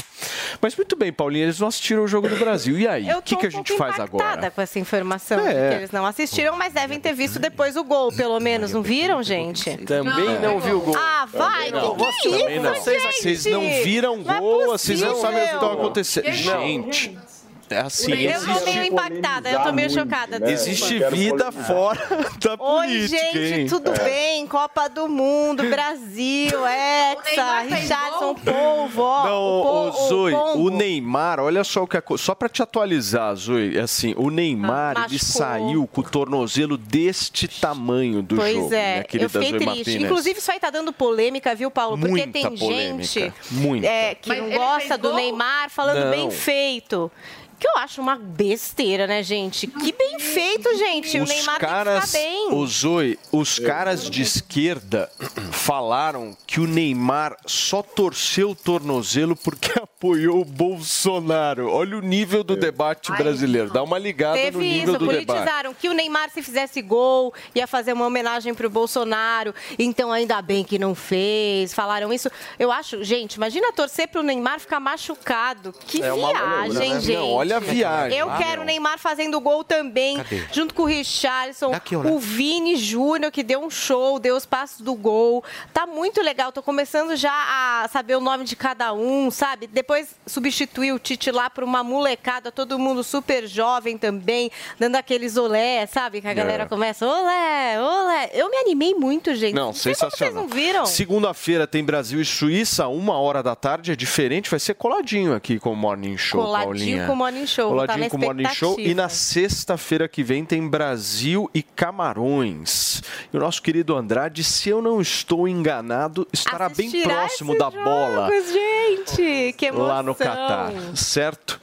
[0.60, 2.78] Mas muito bem, Paulinho, eles não assistiram o jogo do Brasil.
[2.78, 4.50] E aí, Eu o que, que a gente faz agora?
[4.50, 5.77] com essa informação É.
[5.78, 8.72] eles não assistiram, mas devem ter visto depois o gol, pelo menos.
[8.72, 9.76] Não viram, gente?
[9.78, 10.96] Também não viu o gol.
[10.96, 11.70] Ah, vai!
[11.70, 12.72] Não, que que é também não.
[12.72, 16.32] isso, Vocês, não viram é gol, vocês não sabem o que está acontecendo.
[16.32, 17.37] Gente, é
[17.76, 20.38] assim, Eu tô meio existe, impactada, eu tô meio chocada.
[20.38, 20.50] né?
[20.52, 21.98] existe vida fora
[22.42, 23.66] da Oi, política, gente, hein?
[23.66, 24.04] tudo É.
[24.04, 24.46] bem?
[24.46, 29.24] Copa do Mundo, Brasil, Hexa, Richardson, Polvo, ó.
[29.26, 30.62] Não, o, o, po- Zoe, Pombo.
[30.64, 32.24] o Neymar, olha só o que aconteceu.
[32.26, 36.76] Só pra te atualizar, Zoe, é assim, o Neymar, Ah, ele saiu com o tornozelo
[36.78, 39.66] deste tamanho do Pois jogo, é, minha querida eu fiquei Zoe triste.
[39.76, 40.02] Martinez.
[40.04, 41.96] Inclusive, isso aí tá dando polêmica, viu, Paulo?
[41.98, 43.86] Porque Muita tem polêmica, gente muita.
[43.86, 45.14] é, que Mas não gosta do?
[45.14, 46.10] Neymar falando Não.
[46.10, 47.10] bem feito.
[47.58, 49.66] Que eu acho uma besteira, né, gente?
[49.66, 51.18] Que bem feito, gente.
[51.18, 52.58] o Os Neymar caras, tem que ficar bem.
[52.58, 55.10] o Zoe, os caras de esquerda
[55.50, 61.68] falaram que o Neymar só torceu o tornozelo porque apoiou o Bolsonaro.
[61.70, 63.70] Olha o nível do debate brasileiro.
[63.70, 65.26] Dá uma ligada no Teve nível isso, do debate.
[65.26, 69.54] politizaram que o Neymar, se fizesse gol, ia fazer uma homenagem pro Bolsonaro.
[69.78, 71.74] Então, ainda bem que não fez.
[71.74, 72.30] Falaram isso.
[72.58, 75.74] Eu acho, gente, imagina torcer pro Neymar ficar machucado.
[75.86, 77.00] Que É uma viagem, loucura, né?
[77.00, 77.12] gente.
[77.16, 78.18] Não, olha a viagem.
[78.18, 78.62] Eu quero não.
[78.62, 80.42] o Neymar fazendo gol também, Cadê?
[80.52, 82.10] junto com o Richarlison, Daqui, olha.
[82.12, 85.42] o Vini Júnior, que deu um show, deu os passos do gol.
[85.72, 86.52] Tá muito legal.
[86.52, 89.66] Tô começando já a saber o nome de cada um, sabe?
[89.66, 95.36] Depois substituir o Tite lá por uma molecada, todo mundo super jovem também, dando aqueles
[95.36, 96.20] olé, sabe?
[96.20, 96.66] Que a galera É.
[96.66, 98.30] começa, olé, olé.
[98.32, 99.54] Eu me animei muito, gente.
[99.54, 100.10] Não, como sensacional.
[100.18, 100.86] Vocês não viram?
[100.86, 105.58] Segunda-feira tem Brasil e Suíça, uma hora da tarde, é diferente, vai ser coladinho aqui
[105.58, 107.06] com o Morning Show, Coladinho Paulinha.
[107.06, 108.78] com o Morning Show, vou tá com o Morning Show.
[108.78, 113.02] E na sexta-feira que vem tem Brasil e Camarões.
[113.32, 117.58] E o nosso querido Andrade, se eu não estou enganado, estará bem Assistirá próximo esses
[117.58, 119.86] da bola gente, que emoção.
[119.86, 121.60] lá no Catar, certo?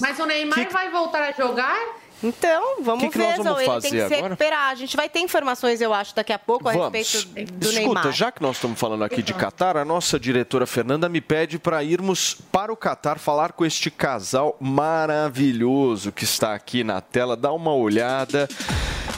[0.00, 2.03] Mas o Neymar vai voltar a jogar?
[2.26, 3.58] Então, vamos Que que ver, nós vamos.
[3.60, 4.28] Ele fazer tem que se agora?
[4.28, 4.70] recuperar.
[4.70, 6.92] A gente vai ter informações, eu acho, daqui a pouco a Vamos.
[6.92, 8.12] respeito do Escuta, Neymar.
[8.12, 11.84] já que nós estamos falando aqui de Catar, a nossa diretora Fernanda me pede para
[11.84, 17.36] irmos para o Catar falar com este casal maravilhoso que está aqui na tela.
[17.36, 18.48] Dá uma olhada.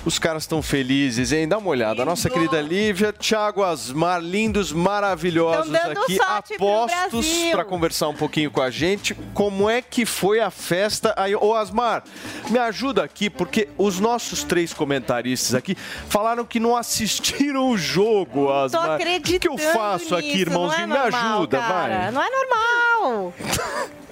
[0.06, 1.48] Os caras estão felizes, hein?
[1.48, 2.02] Dá uma olhada.
[2.02, 8.62] A nossa querida Lívia, Thiago Asmar, lindos, maravilhosos aqui, apostos para conversar um pouquinho com
[8.62, 9.16] a gente.
[9.34, 11.12] Como é que foi a festa?
[11.16, 12.04] Aí, ô Asmar,
[12.48, 15.74] me ajuda aqui, porque os nossos três comentaristas aqui
[16.08, 19.00] falaram que não assistiram o jogo, Asmar.
[19.00, 20.86] O que, que eu faço aqui, nisso, irmãozinho?
[20.86, 21.98] não é me normal, ajuda, cara.
[21.98, 22.12] vai.
[22.12, 23.34] Não é normal.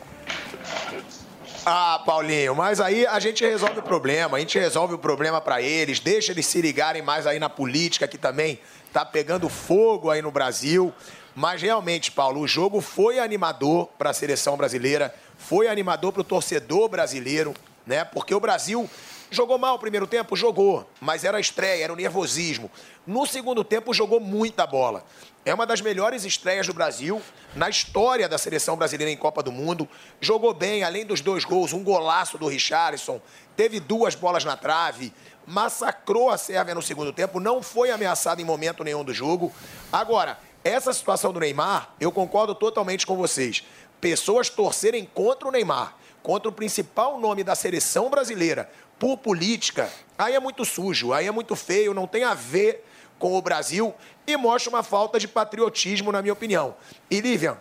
[1.67, 5.63] Ah, Paulinho, mas aí a gente resolve o problema, a gente resolve o problema pra
[5.63, 8.61] eles, deixa eles se ligarem mais aí na política que também
[8.93, 10.93] tá pegando fogo aí no Brasil.
[11.35, 16.25] Mas realmente, Paulo, o jogo foi animador para a seleção brasileira, foi animador para o
[16.25, 17.55] torcedor brasileiro,
[17.87, 18.05] né?
[18.05, 18.89] Porque o Brasil
[19.35, 20.37] Jogou mal o primeiro tempo?
[20.37, 20.89] Jogou.
[21.01, 22.71] Mas era a estreia, era o nervosismo.
[23.05, 25.05] No segundo tempo, jogou muita bola.
[25.47, 27.21] É uma das melhores estreias do Brasil
[27.55, 29.87] na história da seleção brasileira em Copa do Mundo.
[30.19, 33.21] Jogou bem, além dos dois gols, um golaço do Richarlison,
[33.55, 35.13] teve duas bolas na trave,
[35.47, 39.53] massacrou a Sérvia no segundo tempo, não foi ameaçado em momento nenhum do jogo.
[39.93, 43.63] Agora, essa situação do Neymar, eu concordo totalmente com vocês.
[44.01, 50.35] Pessoas torcerem contra o Neymar, contra o principal nome da seleção brasileira, por política, aí
[50.35, 52.83] é muito sujo, aí é muito feio, não tem a ver
[53.19, 53.95] com o Brasil
[54.27, 56.75] e mostra uma falta de patriotismo, na minha opinião.
[57.11, 57.59] E, Lívia,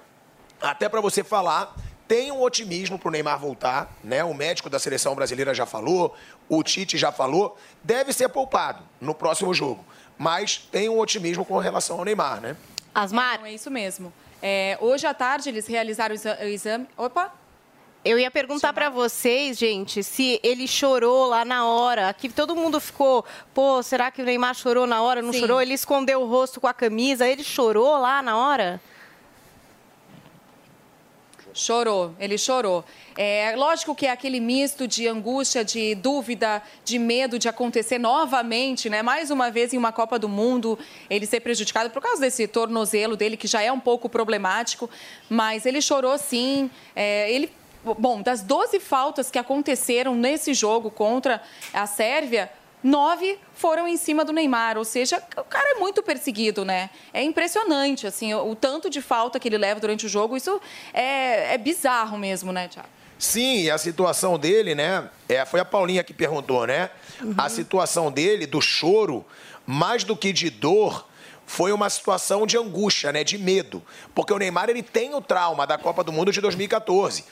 [0.61, 1.75] até para você falar,
[2.07, 4.23] tem um otimismo para o Neymar voltar, né?
[4.23, 6.15] O médico da seleção brasileira já falou,
[6.47, 9.83] o Tite já falou, deve ser poupado no próximo jogo.
[10.17, 12.55] Mas tem um otimismo com relação ao Neymar, né?
[12.93, 13.43] Asmar?
[13.43, 14.13] É isso mesmo.
[14.41, 16.87] É, hoje à tarde eles realizaram o exame.
[16.97, 17.42] Opa!
[18.05, 22.09] Eu ia perguntar pra vocês, gente, se ele chorou lá na hora.
[22.09, 23.23] Aqui todo mundo ficou,
[23.53, 25.21] pô, será que o Neymar chorou na hora?
[25.21, 25.39] Não Sim.
[25.39, 25.61] chorou?
[25.61, 27.25] Ele escondeu o rosto com a camisa.
[27.25, 28.81] Ele chorou lá na hora?
[31.53, 32.83] Chorou, ele chorou.
[33.15, 38.89] É lógico que é aquele misto de angústia, de dúvida, de medo de acontecer novamente,
[38.89, 39.01] né?
[39.03, 40.77] Mais uma vez em uma Copa do Mundo,
[41.09, 44.89] ele ser prejudicado por causa desse tornozelo dele, que já é um pouco problemático.
[45.29, 46.69] Mas ele chorou sim.
[46.95, 47.51] É, ele.
[47.83, 51.41] Bom, das 12 faltas que aconteceram nesse jogo contra
[51.73, 52.49] a Sérvia,
[52.81, 56.89] nove foram em cima do Neymar, ou seja, o cara é muito perseguido, né?
[57.13, 60.61] É impressionante, assim, o, o tanto de falta que ele leva durante o jogo, isso
[60.93, 62.89] é, é bizarro mesmo, né, Thiago?
[63.17, 65.09] Sim, e a situação dele, né?
[65.29, 66.89] É, foi a Paulinha que perguntou, né?
[67.37, 69.25] A situação dele, do choro,
[69.65, 71.07] mais do que de dor,
[71.45, 73.23] foi uma situação de angústia, né?
[73.23, 73.81] De medo.
[74.13, 77.23] Porque o Neymar ele tem o trauma da Copa do Mundo de 2014.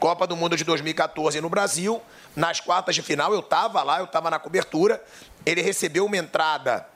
[0.00, 2.00] Copa do Mundo de 2014 no Brasil,
[2.34, 5.00] nas quartas de final, eu estava lá, eu estava na cobertura.
[5.44, 6.86] Ele recebeu uma entrada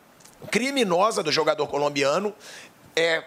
[0.50, 2.34] criminosa do jogador colombiano.
[2.96, 3.22] É,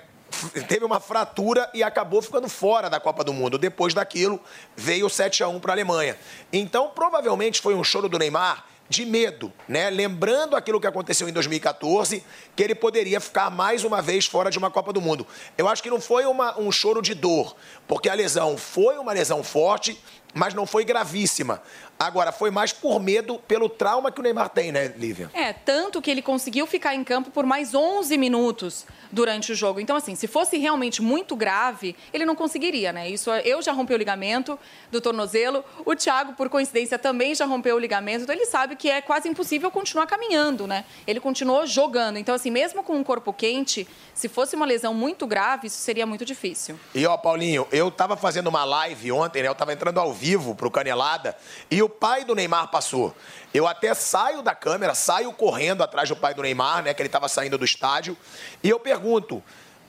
[0.67, 3.59] teve uma fratura e acabou ficando fora da Copa do Mundo.
[3.59, 4.41] Depois daquilo,
[4.75, 6.17] veio o 7 a 1 para a Alemanha.
[6.51, 9.89] Então, provavelmente foi um choro do Neymar de medo, né?
[9.89, 12.23] Lembrando aquilo que aconteceu em 2014,
[12.55, 15.27] que ele poderia ficar mais uma vez fora de uma Copa do Mundo.
[15.57, 17.55] Eu acho que não foi uma- um choro de dor,
[17.87, 19.99] porque a lesão foi uma lesão forte,
[20.33, 21.61] mas não foi gravíssima.
[21.99, 25.31] Agora, foi mais por medo, pelo trauma que o Neymar tem, né, Lívia?
[25.33, 29.79] É, tanto que ele conseguiu ficar em campo por mais 11 minutos durante o jogo.
[29.79, 33.09] Então, assim, se fosse realmente muito grave, ele não conseguiria, né?
[33.09, 34.59] Isso, eu já rompeu o ligamento
[34.91, 38.89] do tornozelo, o Thiago, por coincidência, também já rompeu o ligamento, então ele sabe que
[38.89, 40.85] é quase impossível continuar caminhando, né?
[41.07, 42.17] Ele continuou jogando.
[42.17, 46.05] Então, assim, mesmo com um corpo quente, se fosse uma lesão muito grave, isso seria
[46.05, 46.79] muito difícil.
[46.93, 49.47] E ó, Paulinho, eu tava fazendo uma live ontem, né?
[49.47, 51.35] Eu tava entrando ao vivo pro Canelada
[51.71, 53.15] e o pai do Neymar passou.
[53.53, 56.93] Eu até saio da câmera, saio correndo atrás do pai do Neymar, né?
[56.93, 58.15] Que ele tava saindo do estádio.
[58.63, 59.43] E eu pergunto: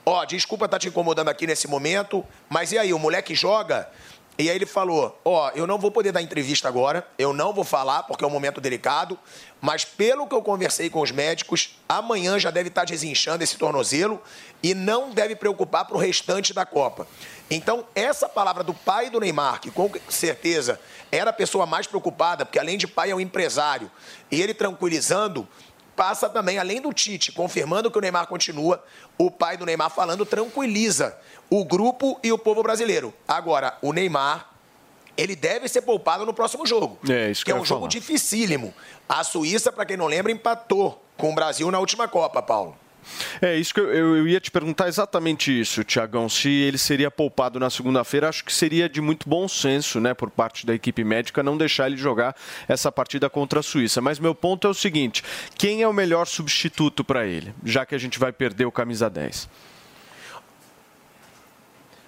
[0.05, 3.89] ó, desculpa estar te incomodando aqui nesse momento, mas e aí, o moleque joga?
[4.39, 7.65] E aí ele falou: Ó, eu não vou poder dar entrevista agora, eu não vou
[7.65, 9.19] falar porque é um momento delicado,
[9.59, 14.21] mas pelo que eu conversei com os médicos, amanhã já deve estar desinchando esse tornozelo
[14.63, 17.05] e não deve preocupar para o restante da Copa.
[17.49, 20.79] Então, essa palavra do pai do Neymar, que com certeza
[21.11, 23.89] era a pessoa mais preocupada, porque além de pai é um empresário,
[24.29, 25.47] e ele tranquilizando,
[25.95, 28.83] passa também, além do Tite, confirmando que o Neymar continua,
[29.17, 31.17] o pai do Neymar falando tranquiliza
[31.49, 33.13] o grupo e o povo brasileiro.
[33.27, 34.47] Agora, o Neymar,
[35.17, 36.99] ele deve ser poupado no próximo jogo.
[37.09, 37.89] É, isso que que é um jogo falar.
[37.89, 38.73] dificílimo.
[39.07, 42.77] A Suíça, para quem não lembra, empatou com o Brasil na última Copa, Paulo.
[43.41, 46.29] É isso que eu, eu- ia te perguntar exatamente isso, Tiagão.
[46.29, 50.29] Se ele seria poupado na segunda-feira, acho que seria de muito bom senso, né, por
[50.29, 52.35] parte da equipe médica, não deixar ele jogar
[52.67, 54.01] essa partida contra a Suíça.
[54.01, 55.23] Mas meu ponto é o seguinte:
[55.57, 59.09] quem é o melhor substituto para ele, já que a gente vai perder o camisa
[59.09, 59.49] 10?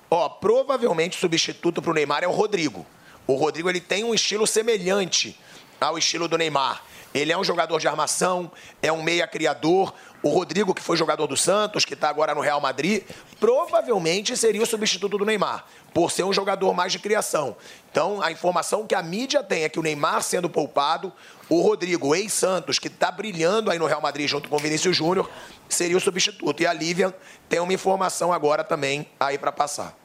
[0.09, 2.85] Ó, provavelmente o substituto para o Neymar é o Rodrigo.
[3.25, 5.39] O Rodrigo ele tem um estilo semelhante
[5.81, 6.83] ao estilo do Neymar.
[7.13, 8.49] Ele é um jogador de armação,
[8.81, 9.93] é um meia criador.
[10.23, 13.03] O Rodrigo, que foi jogador do Santos, que está agora no Real Madrid,
[13.39, 17.57] provavelmente seria o substituto do Neymar, por ser um jogador mais de criação.
[17.91, 21.11] Então, a informação que a mídia tem é que o Neymar sendo poupado,
[21.49, 25.29] o Rodrigo, ex-Santos, que está brilhando aí no Real Madrid junto com o Vinícius Júnior,
[25.67, 26.61] seria o substituto.
[26.61, 27.13] E a Lívia
[27.49, 29.97] tem uma informação agora também aí para passar.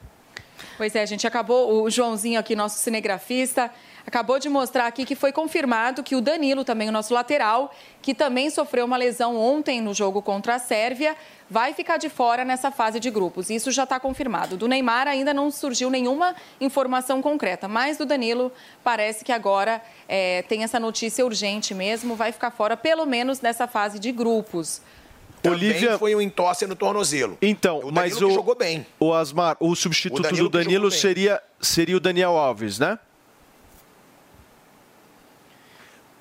[0.77, 3.71] Pois é, a gente acabou, o Joãozinho aqui, nosso cinegrafista,
[4.07, 8.15] acabou de mostrar aqui que foi confirmado que o Danilo, também o nosso lateral, que
[8.15, 11.17] também sofreu uma lesão ontem no jogo contra a Sérvia,
[11.51, 13.51] vai ficar de fora nessa fase de grupos.
[13.51, 14.57] Isso já está confirmado.
[14.57, 18.53] Do Neymar ainda não surgiu nenhuma informação concreta, mas do Danilo
[18.85, 23.67] parece que agora é, tem essa notícia urgente mesmo, vai ficar fora pelo menos nessa
[23.67, 24.81] fase de grupos.
[25.43, 27.37] Também Olivia- foi um entorse no tornozelo.
[27.43, 28.87] Então, o mas o que jogou bem.
[28.99, 30.99] O Asmar, o substituto O Danilo do Danilo bem.
[30.99, 32.99] seria seria o Daniel Alves, né?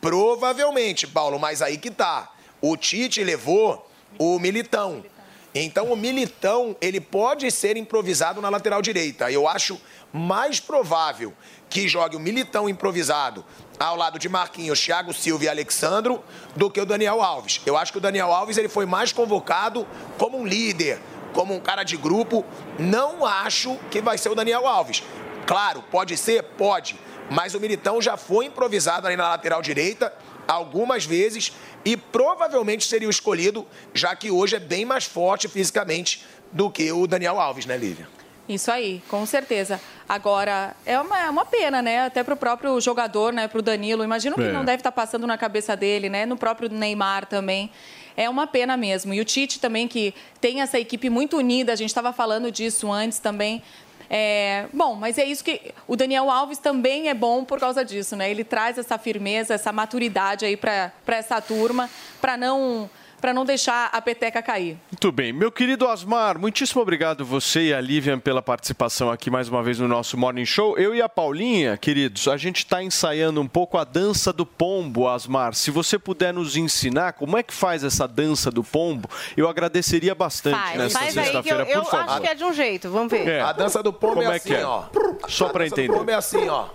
[0.06, 2.32] Provavelmente, Paulo, mas aí que tá.
[2.61, 5.03] O Tite levou o Militão.
[5.52, 9.32] Então o Militão, ele pode ser improvisado na lateral direita.
[9.32, 9.82] Eu acho
[10.14, 11.34] mais provável
[11.68, 13.44] que jogue o Militão improvisado
[13.80, 16.23] ao lado de Marquinhos, Thiago Silva e Alexandro
[16.56, 17.60] do que o Daniel Alves.
[17.65, 19.88] Eu acho que o Daniel Alves ele foi mais convocado
[20.19, 20.99] como um líder,
[21.34, 22.45] como um cara de grupo.
[22.77, 25.02] Não acho que vai ser o Daniel Alves.
[25.48, 26.44] Claro, pode ser?
[26.44, 26.95] Pode.
[27.30, 30.14] Mas o Militão já foi improvisado ali na lateral direita
[30.48, 31.52] algumas vezes
[31.84, 36.92] e provavelmente seria o escolhido, já que hoje é bem mais forte fisicamente do que
[36.92, 38.08] o Daniel Alves, né, Lívia?
[38.48, 39.82] Isso aí, com certeza.
[40.08, 42.06] Agora, é uma, é uma pena, né?
[42.06, 43.48] Até para o próprio jogador, né?
[43.48, 44.04] Para o Danilo.
[44.04, 44.52] Imagino que É.
[44.52, 46.28] não deve estar passando na cabeça dele, né?
[46.28, 47.72] No próprio Neymar também.
[48.16, 49.16] É uma pena mesmo.
[49.16, 52.92] E o Tite também, que tem essa equipe muito unida, a gente estava falando disso
[52.92, 53.64] antes também.
[54.10, 58.15] É, bom, mas é isso que o Daniel Alves também é bom por causa disso,
[58.15, 58.30] né?
[58.30, 61.90] Ele traz essa firmeza, essa maturidade aí para essa turma,
[62.22, 62.90] para não
[63.20, 64.78] para não deixar a peteca cair.
[64.92, 65.34] Muito bem.
[65.34, 69.80] Meu querido Asmar, muitíssimo obrigado você e a Livian pela participação aqui mais uma vez
[69.80, 70.78] no nosso Morning Show.
[70.78, 75.08] Eu e a Paulinha, queridos, a gente está ensaiando um pouco a dança do pombo,
[75.08, 75.54] Asmar.
[75.54, 80.14] Se você puder nos ensinar como é que faz essa dança do pombo, eu agradeceria
[80.14, 82.12] bastante Faz, nessa faz aí que eu, sexta-feira, eu por favor.
[82.12, 83.28] acho que é de um jeito, vamos ver.
[83.28, 83.42] É.
[83.42, 84.66] A dança do pombo Como é é assim, que é?
[84.66, 84.84] ó.
[85.28, 85.94] Só para entender.
[85.94, 86.66] pombo é assim, ó.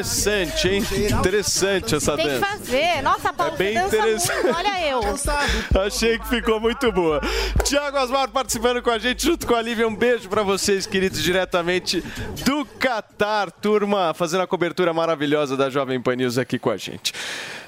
[0.00, 0.82] Interessante, hein?
[1.10, 2.46] Interessante essa Tem que dança.
[2.46, 3.02] fazer.
[3.02, 4.42] Nossa, Paulo, É bem você dança interessante.
[4.44, 4.56] muito.
[4.56, 5.00] Olha eu.
[5.84, 7.20] Achei que ficou muito boa.
[7.64, 9.86] Tiago Asmar participando com a gente junto com a Lívia.
[9.86, 12.02] Um beijo pra vocês, queridos, diretamente
[12.44, 13.50] do Catar.
[13.50, 17.12] Turma, fazendo a cobertura maravilhosa da Jovem Pan News aqui com a gente.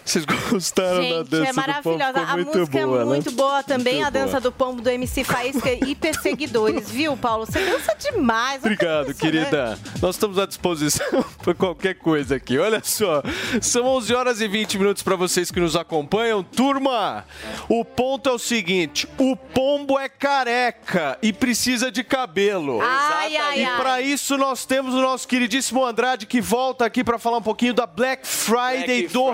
[0.04, 2.12] Vocês gostaram da Gente, dança é maravilhosa.
[2.12, 2.22] do pombo?
[2.22, 3.36] Ficou A muito música boa, é muito né?
[3.36, 3.94] boa também.
[3.94, 4.40] Muito a dança boa.
[4.40, 7.46] do pombo do MC Faísca e perseguidores, viu, Paulo?
[7.46, 8.58] Você dança demais.
[8.62, 9.78] Obrigado, querida.
[10.00, 11.06] Nós estamos à disposição
[11.42, 12.58] para qualquer coisa aqui.
[12.58, 13.22] Olha só,
[13.60, 16.42] são 11 horas e 20 minutos para vocês que nos acompanham.
[16.42, 17.24] Turma,
[17.68, 22.80] o ponto é o seguinte: o pombo é careca e precisa de cabelo.
[22.82, 27.18] Ai, ai, e para isso nós temos o nosso queridíssimo Andrade que volta aqui para
[27.18, 29.30] falar um pouquinho da Black Friday do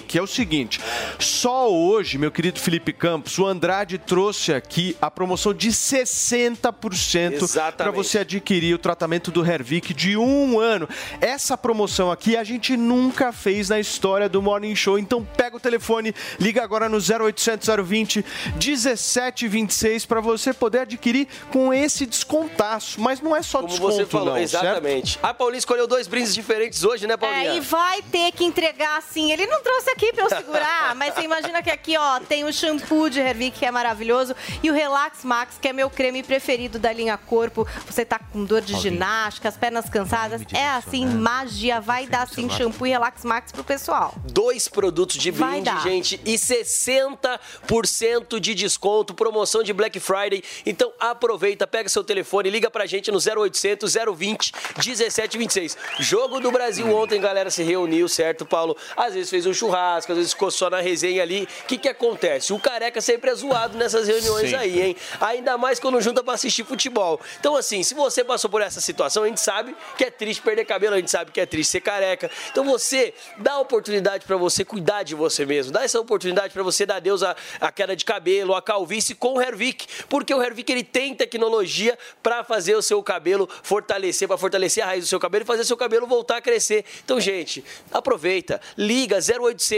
[0.00, 0.18] Hervik.
[0.18, 0.80] É o seguinte,
[1.18, 7.90] só hoje, meu querido Felipe Campos, o Andrade trouxe aqui a promoção de 60% para
[7.90, 10.88] você adquirir o tratamento do Hervik de um ano.
[11.20, 14.98] Essa promoção aqui a gente nunca fez na história do Morning Show.
[14.98, 18.24] Então pega o telefone, liga agora no 0800 020
[18.54, 23.00] 1726 para você poder adquirir com esse descontaço.
[23.00, 25.18] Mas não é só Como desconto, você falou, não, exatamente.
[25.22, 27.52] A Paulinha escolheu dois brindes diferentes hoje, né, Paulinha?
[27.52, 29.32] É, e vai ter que entregar assim.
[29.32, 32.52] Ele não trouxe aqui pra eu segurar, mas você imagina que aqui, ó, tem o
[32.52, 36.78] shampoo de Hervik, que é maravilhoso, e o Relax Max, que é meu creme preferido
[36.78, 37.66] da linha corpo.
[37.86, 40.42] Você tá com dor de ginástica, as pernas cansadas.
[40.52, 41.80] É assim, magia.
[41.80, 44.14] Vai dar sim shampoo e Relax Max pro pessoal.
[44.24, 50.42] Dois produtos de brinde, gente, e 60% de desconto, promoção de Black Friday.
[50.64, 55.76] Então aproveita, pega seu telefone, liga pra gente no 0800 020 1726.
[55.98, 58.76] Jogo do Brasil ontem, galera, se reuniu, certo, Paulo?
[58.96, 61.48] Às vezes fez um churrasco, às vezes ficou só na resenha ali.
[61.62, 62.52] O que que acontece?
[62.52, 64.56] O careca sempre é zoado nessas reuniões Sempre.
[64.56, 64.96] aí, hein?
[65.20, 67.20] Ainda mais quando junta pra assistir futebol.
[67.38, 70.64] Então, assim, se você passou por essa situação, a gente sabe que é triste perder
[70.64, 72.30] cabelo, a gente sabe que é triste ser careca.
[72.50, 75.72] Então, você dá a oportunidade pra você cuidar de você mesmo.
[75.72, 79.34] Dá essa oportunidade pra você dar adeus à, à queda de cabelo, à calvície com
[79.34, 79.86] o Hervik.
[80.08, 84.88] Porque o Hervik, ele tem tecnologia pra fazer o seu cabelo fortalecer, pra fortalecer a
[84.88, 86.84] raiz do seu cabelo e fazer seu cabelo voltar a crescer.
[87.04, 88.60] Então, gente, aproveita.
[88.76, 89.69] Liga 0800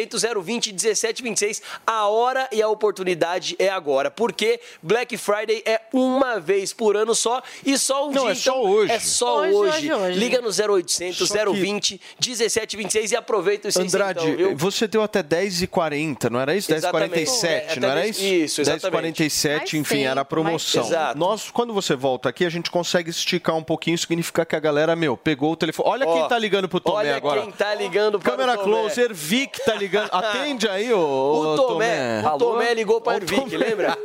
[0.43, 1.63] 020 1726.
[1.87, 4.11] A hora e a oportunidade é agora.
[4.11, 8.33] Porque Black Friday é uma vez por ano só e só um Não, dia.
[8.33, 8.93] é só Então, hoje.
[8.93, 9.93] É só Hoje, hoje.
[9.93, 10.19] hoje, hoje.
[10.19, 14.57] Liga no 0800 Só que- 020 1726 e aproveita os 600, Andrade, viu?
[14.57, 16.73] você deu até 10h40, não era isso?
[16.73, 17.13] Exatamente.
[17.25, 18.23] 10h47, É, não era isso?
[18.25, 19.23] isso, exatamente.
[19.23, 20.85] 10h47, Mais enfim, tempo, era a promoção.
[20.85, 21.19] Exato.
[21.19, 24.95] Nós, quando você volta aqui, a gente consegue esticar um pouquinho, significa que a galera,
[24.97, 25.89] meu, pegou o telefone.
[25.89, 27.43] Olha Ó, quem tá ligando pro Tomé olha agora.
[27.43, 28.65] quem tá ligando para Câmera Tomé.
[28.65, 29.82] closer, Vic tá ligando.
[30.11, 33.97] Atende aí, ô, O ô, Tomé, o Tomé ligou para o Ervic, lembra?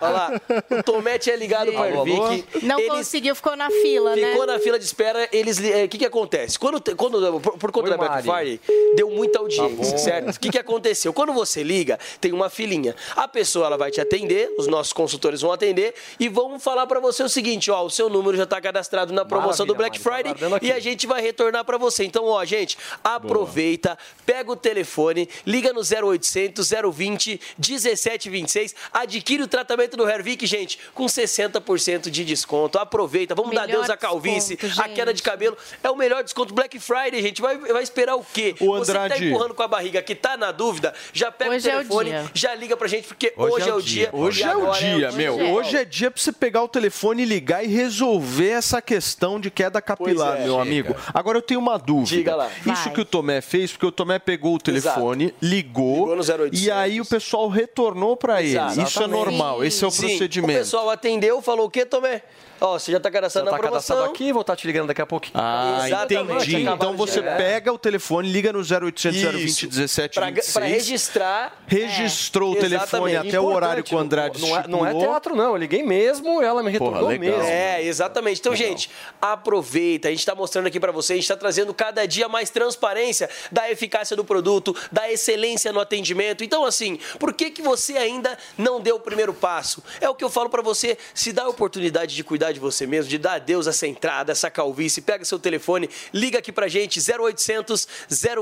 [0.00, 0.40] Olha lá,
[0.78, 2.44] o Tomé tinha ligado para o Ervic.
[2.62, 4.30] Não Eles- conseguiu, ficou na fila, né?
[4.32, 5.58] Ficou na fila de espera, eles.
[5.58, 6.58] O que, que acontece?
[6.58, 8.22] Quando, quando, por, por conta Oi, da.
[8.22, 8.60] Friday,
[8.94, 10.36] deu muita audiência, Tá certo?
[10.36, 11.12] O que, que aconteceu?
[11.12, 12.94] Quando você liga, tem uma filinha.
[13.16, 17.00] A pessoa ela vai te atender, os nossos consultores vão atender e vão falar para
[17.00, 20.28] você o seguinte: ó, o seu número já está cadastrado na promoção do Black Maravilha,
[20.30, 20.66] Mari, tá Friday aqui.
[20.66, 22.04] e a gente vai retornar para você.
[22.04, 25.09] Então, ó, gente, aproveita, pega o telefone,
[25.46, 32.78] liga no 0800 020 1726, adquire o tratamento do Hervik, gente, com 60% de desconto.
[32.78, 35.56] Aproveita, vamos dar Melhor Deus a calvície, desconto, a queda de cabelo.
[35.82, 37.40] É o melhor desconto Black Friday, gente.
[37.40, 38.54] Vai, vai esperar o quê?
[38.60, 39.28] O Você que tá Andrade.
[39.28, 42.10] empurrando com a barriga, que tá na dúvida, já pega Hoje é o o telefone,
[42.10, 42.30] dia.
[42.34, 44.10] já liga pra gente, porque hoje, é o dia.
[44.12, 45.36] Hoje é o agora dia, meu.
[45.36, 45.46] dia.
[45.52, 49.50] Hoje é dia pra você pegar o telefone e ligar e resolver essa questão de
[49.50, 50.44] queda capilar, é.
[50.44, 50.62] meu Chega.
[50.62, 50.96] amigo.
[51.12, 52.16] Agora eu tenho uma dúvida.
[52.16, 52.48] Diga lá.
[52.48, 52.92] Isso Vai.
[52.92, 56.62] que o Tomé fez, porque o Tomé pegou o telefone, ligou, Ligou no 0800.
[56.62, 58.58] e aí o pessoal retornou pra ele.
[58.82, 60.08] Isso é normal, esse é o Sim.
[60.08, 60.52] procedimento.
[60.52, 62.22] O pessoal atendeu, falou o quê, Tomé?
[62.60, 63.96] Ó, você já tá cadastrado Já na tá promoção.
[63.96, 65.34] cadastrado aqui, vou estar te ligando daqui a pouquinho.
[65.36, 66.50] Ah, Exatamente.
[66.50, 66.68] entendi.
[66.68, 69.66] Então você pega o telefone, liga no 0800 020 Isso.
[69.68, 71.62] 17 Pra, pra registrar.
[71.66, 73.28] Registrou o É, telefone exatamente.
[73.36, 75.50] até o horário que o Andrade Não é, não é teatro, não.
[75.52, 77.38] Eu liguei mesmo, ela me retornou Porra, legal.
[77.38, 77.50] mesmo.
[77.50, 78.40] É, exatamente.
[78.40, 80.08] Então, gente, aproveita.
[80.08, 83.28] A gente está mostrando aqui para vocês, a gente está trazendo cada dia mais transparência
[83.50, 86.44] da eficácia do produto, da excelência no atendimento.
[86.44, 89.82] Então, assim, por que, que você ainda não deu o primeiro passo?
[90.00, 92.86] É o que eu falo para você, se dá a oportunidade de cuidar de você
[92.86, 96.68] mesmo, de dar adeus a essa entrada, essa calvície, pega seu telefone, liga aqui pra
[96.68, 97.86] gente, 0800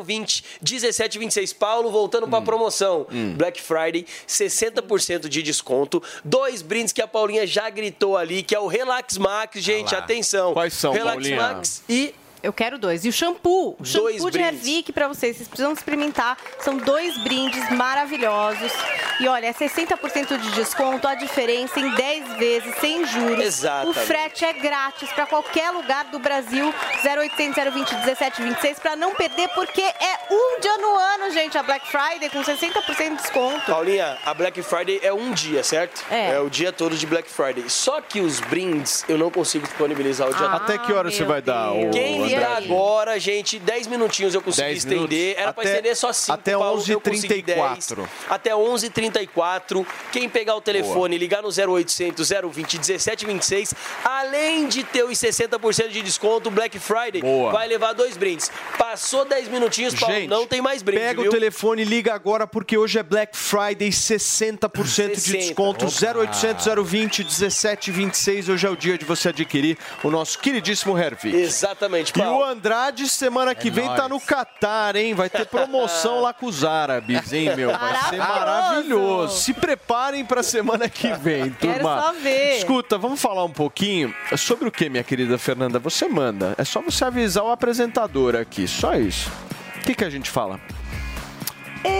[0.04, 1.52] 020 1726.
[1.52, 2.30] Paulo, voltando Hum.
[2.30, 3.06] pra promoção.
[3.36, 6.02] Black Friday, 60% de desconto.
[6.24, 10.52] Dois brindes que a Paulinha já gritou ali, que é o Relax Max, gente, atenção.
[10.52, 11.36] Quais são, Relax Paulinha?
[11.36, 13.04] Max e Eu quero dois.
[13.04, 13.76] E o shampoo.
[13.78, 14.54] O shampoo Dois de brindes.
[14.66, 15.36] Hervik pra vocês.
[15.36, 16.36] Vocês precisam experimentar.
[16.60, 18.72] São dois brindes maravilhosos.
[19.20, 21.06] E olha, é 60% de desconto.
[21.08, 23.44] A diferença em 10 vezes, sem juros.
[23.44, 23.98] Exatamente.
[23.98, 26.72] O frete é grátis pra qualquer lugar do Brasil.
[27.04, 31.86] 0800 020 1726 pra não perder, porque é um dia no ano, gente, a Black
[31.88, 33.66] Friday com 60% de desconto.
[33.66, 36.04] Paulinha, a Black Friday é um dia, certo?
[36.10, 36.38] É.
[36.38, 37.68] o dia todo de Black Friday.
[37.68, 41.24] Só que os brindes eu não consigo disponibilizar o dia Ah, Até que hora você
[41.24, 42.66] vai dar, ô, Quem Andrade?
[42.66, 44.98] agora, gente, 10 minutinhos eu consegui 10 estender.
[45.10, 45.42] minutos.
[45.42, 46.32] Era pra estender só 5.
[46.32, 48.06] até 11h34.
[48.28, 49.86] Até 11h34.
[50.12, 53.74] Quem pegar o telefone e ligar no 0800 020 1726,
[54.04, 57.52] além de ter os 60% de desconto, Black Friday Boa.
[57.52, 58.50] vai levar dois brindes.
[58.76, 61.30] Passou 10 minutinhos, Paulo, Gente, não tem mais brinde, Pega viu?
[61.30, 65.38] o telefone e liga agora, porque hoje é Black Friday, 60% de 60.
[65.38, 65.86] desconto.
[65.86, 68.48] 0800 020 1726.
[68.48, 71.34] Hoje é o dia de você adquirir o nosso queridíssimo Hervik.
[71.36, 74.10] Exatamente, E o Andrade, semana que É vem, tá nóis.
[74.10, 75.14] no Catar, hein?
[75.14, 77.70] Vai ter promoção lá com os árabes, hein, meu?
[77.70, 79.36] Vai ser maravilhoso.
[79.38, 82.02] Se preparem pra semana que vem, Quero turma.
[82.02, 82.58] só ver.
[82.58, 85.78] Escuta, vamos falar um pouquinho sobre o que, minha querida Fernanda?
[85.78, 86.54] Você manda.
[86.58, 89.30] É só você avisar o apresentador aqui, só isso.
[89.76, 90.60] O que, que a gente fala?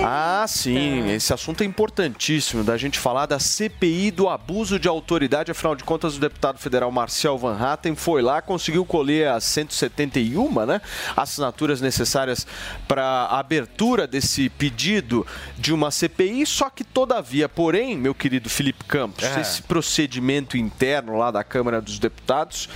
[0.05, 5.51] Ah, sim, esse assunto é importantíssimo da gente falar da CPI do abuso de autoridade.
[5.51, 10.65] Afinal de contas, o deputado federal Marcel Van Hatten foi lá, conseguiu colher as 171
[10.67, 10.81] né,
[11.17, 12.47] assinaturas necessárias
[12.87, 15.27] para a abertura desse pedido
[15.57, 16.47] de uma CPI.
[16.47, 19.41] Só que, todavia, porém, meu querido Felipe Campos, É.
[19.41, 22.69] esse procedimento interno lá da Câmara dos Deputados,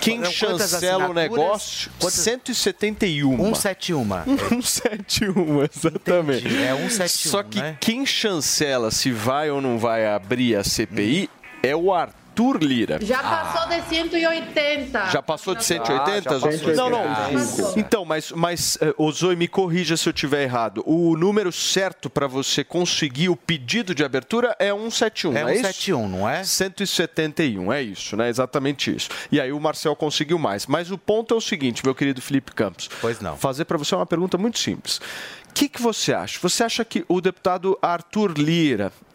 [0.00, 1.90] quem chancela o negócio?
[1.98, 2.14] Quantas?
[2.20, 3.36] 171.
[3.54, 4.62] 171.
[4.62, 6.46] 171, exatamente.
[6.46, 7.76] Entendi, é 171, Só que né?
[7.80, 11.30] quem chancela se vai ou não vai abrir a CPI
[11.62, 12.25] é o Arthur
[12.58, 12.98] Lira.
[13.02, 15.06] Já passou de 180.
[15.10, 16.38] Já passou de Ah, 180?
[16.38, 16.74] já passou.
[16.74, 17.74] não, não.
[17.76, 18.78] Então, mas, mas
[19.12, 20.82] Zoe, me corrija se eu estiver errado.
[20.86, 25.52] O número certo para você conseguir o pedido de abertura é 171, É não é
[25.54, 25.62] isso?
[25.62, 26.44] 171, não é?
[26.44, 28.28] 171, é isso, né?
[28.28, 29.08] Exatamente isso.
[29.30, 30.66] E aí o Marcel conseguiu mais.
[30.66, 32.88] Mas o ponto é o seguinte, meu querido Felipe Campos.
[33.00, 33.36] Pois não.
[33.36, 34.98] Fazer para você uma pergunta muito simples.
[35.48, 36.38] O que, que você acha?
[36.42, 39.05] Você acha que o deputado Arthur Lira, ah,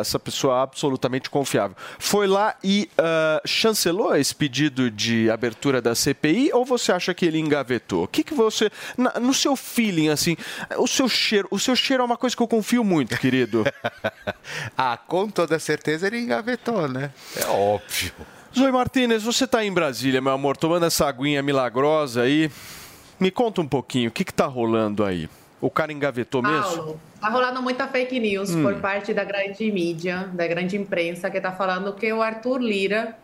[0.00, 6.50] essa pessoa absolutamente confiável, foi lá e ah, chancelou esse pedido de abertura da CPI
[6.52, 8.04] ou você acha que ele engavetou?
[8.04, 10.36] O que, que você, na- no seu feeling, assim,
[10.76, 13.64] o seu cheiro, o seu cheiro é uma coisa que eu confio muito, querido.
[14.76, 17.10] ah, com toda certeza ele engavetou, né?
[17.36, 18.12] É óbvio.
[18.56, 22.50] Zoe Martinez, você está em Brasília, meu amor, tomando essa aguinha milagrosa aí.
[23.18, 25.28] Me conta um pouquinho, o que está rolando aí?
[25.64, 26.76] O cara engavetou mesmo?
[26.76, 28.62] Paulo, tá rolando muita fake news Hum.
[28.62, 33.16] por parte da grande mídia, da grande imprensa, que tá falando que o Arthur Lira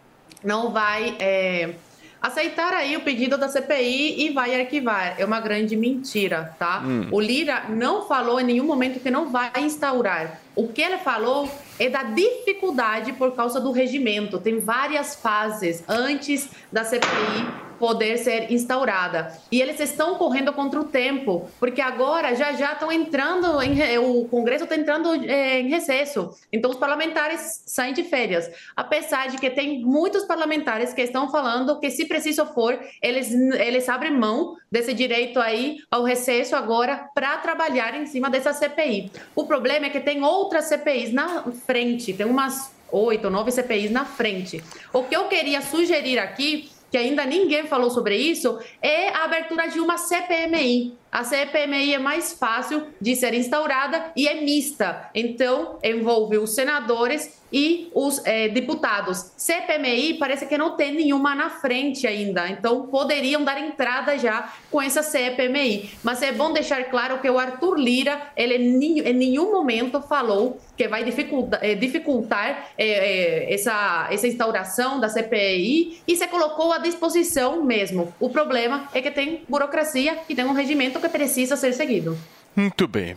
[0.43, 1.75] não vai é,
[2.19, 5.17] aceitar aí o pedido da CPI e vai arquivar.
[5.19, 6.81] É uma grande mentira, tá?
[6.83, 7.09] Hum.
[7.11, 10.41] O Lira não falou em nenhum momento que não vai instaurar.
[10.57, 11.47] O que ele falou
[11.81, 14.39] é da dificuldade por causa do regimento.
[14.39, 19.33] Tem várias fases antes da CPI poder ser instaurada.
[19.51, 24.27] E eles estão correndo contra o tempo, porque agora já já estão entrando, em, o
[24.27, 26.37] Congresso está entrando eh, em recesso.
[26.53, 28.51] Então os parlamentares saem de férias.
[28.77, 33.89] Apesar de que tem muitos parlamentares que estão falando que se preciso for, eles, eles
[33.89, 39.11] abrem mão desse direito aí ao recesso agora para trabalhar em cima dessa CPI.
[39.35, 43.93] O problema é que tem outras CPIs na frente, tem umas oito ou nove CPIs
[43.93, 44.61] na frente.
[44.93, 49.69] O que eu queria sugerir aqui que ainda ninguém falou sobre isso, é a abertura
[49.69, 50.99] de uma CPMI.
[51.11, 55.11] A CPMI é mais fácil de ser instaurada e é mista.
[55.15, 59.33] Então, envolve os senadores e os eh, deputados.
[59.37, 62.49] CPMI parece que não tem nenhuma na frente ainda.
[62.49, 65.91] Então, poderiam dar entrada já com essa CPMI.
[66.05, 70.61] Mas é bom deixar claro que o Arthur Lira, ele ni- em nenhum momento falou
[70.77, 76.79] que vai eh, dificultar eh, eh, essa, essa instauração da CPI e se colocou à
[76.79, 78.15] disposição mesmo.
[78.21, 82.17] O problema é que tem burocracia e tem um regimento que precisa ser seguido.
[82.55, 83.17] Muito bem.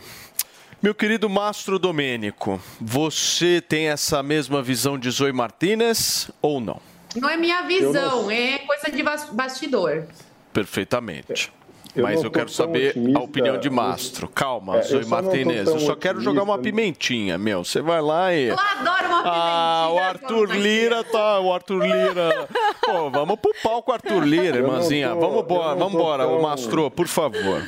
[0.82, 6.80] Meu querido Mastro Domênico, você tem essa mesma visão de Zoe Martinez ou não?
[7.16, 10.04] Não é minha visão, é coisa de bas- bastidor.
[10.52, 11.52] Perfeitamente.
[11.94, 14.28] Eu Mas eu quero saber otimista a opinião de Mastro.
[14.28, 15.68] Calma, É, eu Zoe Martinez.
[15.68, 17.64] Eu só quero jogar uma pimentinha, meu.
[17.64, 18.48] Você vai lá e.
[18.48, 21.38] Eu adoro uma Ah, o Arthur Lira tá.
[21.40, 22.48] O Arthur Lira.
[22.84, 25.10] Pô, vamos pro palco, Arthur Lira, irmãzinha.
[25.10, 26.24] tô- Vamos embora, vamos embora.
[26.24, 27.62] tão- O Mastro, por favor.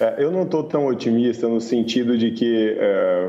[0.00, 3.28] É, eu não estou tão otimista no sentido de que, é,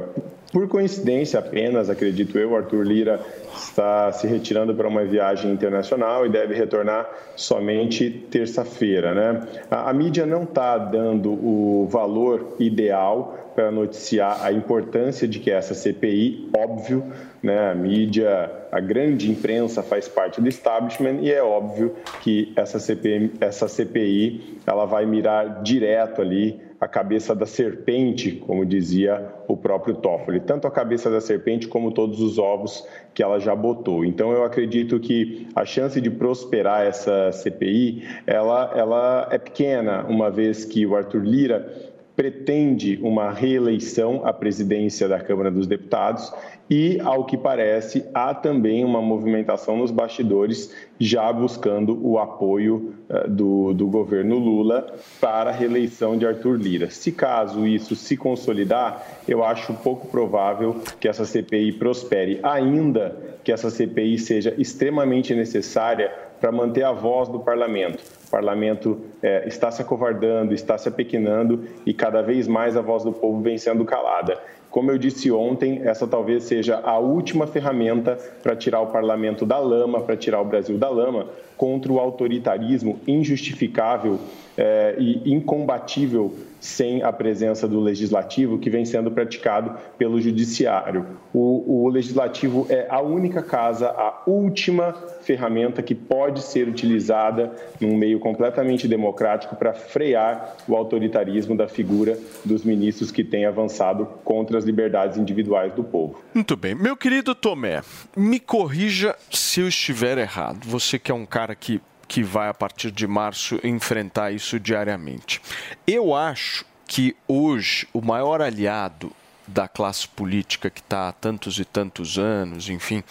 [0.51, 3.19] por coincidência apenas, acredito eu, Arthur Lira
[3.55, 9.13] está se retirando para uma viagem internacional e deve retornar somente terça-feira.
[9.13, 9.47] Né?
[9.69, 15.51] A, a mídia não está dando o valor ideal para noticiar a importância de que
[15.51, 17.03] essa CPI, óbvio,
[17.43, 22.79] né, a mídia, a grande imprensa faz parte do establishment e é óbvio que essa
[22.79, 29.57] CPI, essa CPI ela vai mirar direto ali a cabeça da serpente, como dizia o
[29.57, 34.05] próprio Toffoli, tanto a cabeça da serpente como todos os ovos que ela já botou.
[34.05, 40.31] Então eu acredito que a chance de prosperar essa CPI, ela, ela é pequena, uma
[40.31, 41.89] vez que o Arthur Lira
[42.19, 46.33] pretende uma reeleição à presidência da Câmara dos Deputados
[46.69, 53.25] e, ao que parece, há também uma movimentação nos bastidores já buscando o apoio eh,
[53.25, 56.89] do, do governo Lula para a reeleição de Arthur Lira.
[56.89, 63.15] Se caso isso se consolidar, eu acho pouco provável que essa CPI prospere, ainda
[63.45, 68.18] que essa CPI seja extremamente necessária para manter a voz do parlamento.
[68.29, 73.03] O parlamento eh, está se acovardando, está se apequenando e cada vez mais a voz
[73.03, 74.39] do povo vem sendo calada.
[74.69, 79.57] Como eu disse ontem, essa talvez seja a última ferramenta para tirar o parlamento da
[79.57, 81.25] lama, para tirar o Brasil da lama,
[81.57, 84.19] contra o autoritarismo injustificável
[84.55, 91.05] eh, e incombatível sem a presença do legislativo que vem sendo praticado pelo judiciário.
[91.33, 97.95] O, o legislativo é a única casa, a última ferramenta que pode ser utilizada num
[97.95, 104.57] meio completamente democrático para frear o autoritarismo da figura dos ministros que têm avançado contra
[104.57, 106.21] as liberdades individuais do povo.
[106.33, 106.75] Muito bem.
[106.75, 107.81] Meu querido Tomé,
[108.15, 110.65] me corrija se eu estiver errado.
[110.65, 115.39] Você que é um cara que, que vai, a partir de março, enfrentar isso diariamente.
[115.85, 119.11] Eu acho que hoje o maior aliado
[119.47, 123.03] da classe política que está há tantos e tantos anos, enfim,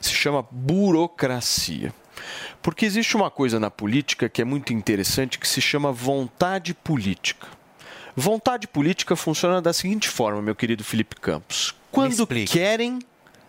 [0.00, 1.94] se chama burocracia.
[2.60, 7.48] Porque existe uma coisa na política que é muito interessante que se chama vontade política.
[8.14, 11.74] Vontade política funciona da seguinte forma, meu querido Felipe Campos.
[11.90, 12.98] Quando querem,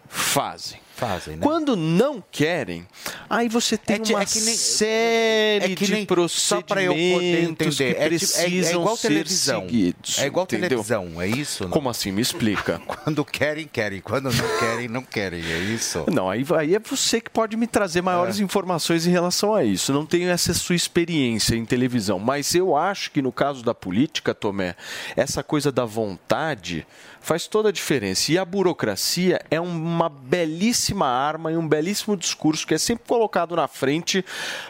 [0.08, 0.80] fazem.
[0.96, 1.42] Fazem, né?
[1.42, 2.88] Quando não querem,
[3.30, 6.84] aí você tem É que- uma é nem- série é que de nem- só pra
[6.84, 9.62] eu poder procedimentos que entender, é tipo- é- é precisam igual ser televisão.
[9.62, 10.20] seguidos.
[10.20, 10.70] É igual entendeu?
[10.70, 11.68] televisão, é isso?
[11.70, 12.12] Como assim?
[12.12, 12.80] Me explica.
[12.86, 14.02] Quando querem, querem.
[14.02, 15.42] Quando não querem, não querem.
[15.44, 16.06] É isso?
[16.12, 19.92] Não, aí, aí é você que pode me trazer maiores informações em relação a isso.
[19.92, 22.20] Não tenho essa sua experiência em televisão.
[22.20, 24.76] Mas eu acho que no caso da política, Tomé,
[25.16, 26.86] essa coisa da vontade
[27.24, 28.34] faz toda a diferença.
[28.34, 33.56] E a burocracia é uma belíssima arma e um belíssimo discurso que é sempre colocado
[33.56, 34.24] na frente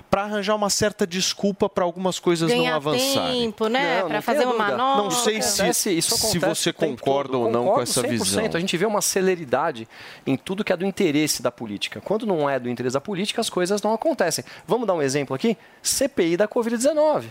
[0.07, 3.41] para arranjar uma certa desculpa para algumas coisas Ganhar não avançarem.
[3.41, 4.03] tempo, né?
[4.07, 5.03] Não fazer uma manobra.
[5.03, 8.07] Não sei se, Acontece, isso se você concorda ou não com essa 100%.
[8.09, 8.43] visão.
[8.53, 9.87] A gente vê uma celeridade
[10.25, 11.99] em tudo que é do interesse da política.
[12.01, 14.45] Quando não é do interesse da política, as coisas não acontecem.
[14.67, 15.57] Vamos dar um exemplo aqui?
[15.81, 17.23] CPI da Covid-19.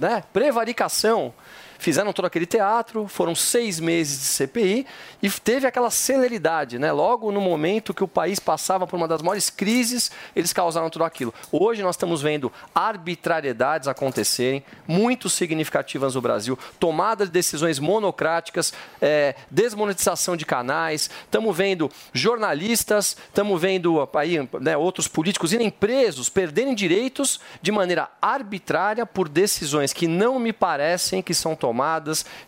[0.00, 0.24] Né?
[0.32, 1.32] Prevaricação.
[1.78, 4.86] Fizeram todo aquele teatro, foram seis meses de CPI
[5.22, 6.92] e teve aquela celeridade, né?
[6.92, 11.04] Logo no momento que o país passava por uma das maiores crises, eles causaram tudo
[11.04, 11.34] aquilo.
[11.52, 19.34] Hoje nós estamos vendo arbitrariedades acontecerem, muito significativas no Brasil, tomada de decisões monocráticas, é,
[19.50, 26.74] desmonetização de canais, estamos vendo jornalistas, estamos vendo aí, né, outros políticos irem presos, perderem
[26.74, 31.63] direitos de maneira arbitrária por decisões que não me parecem que são tomadas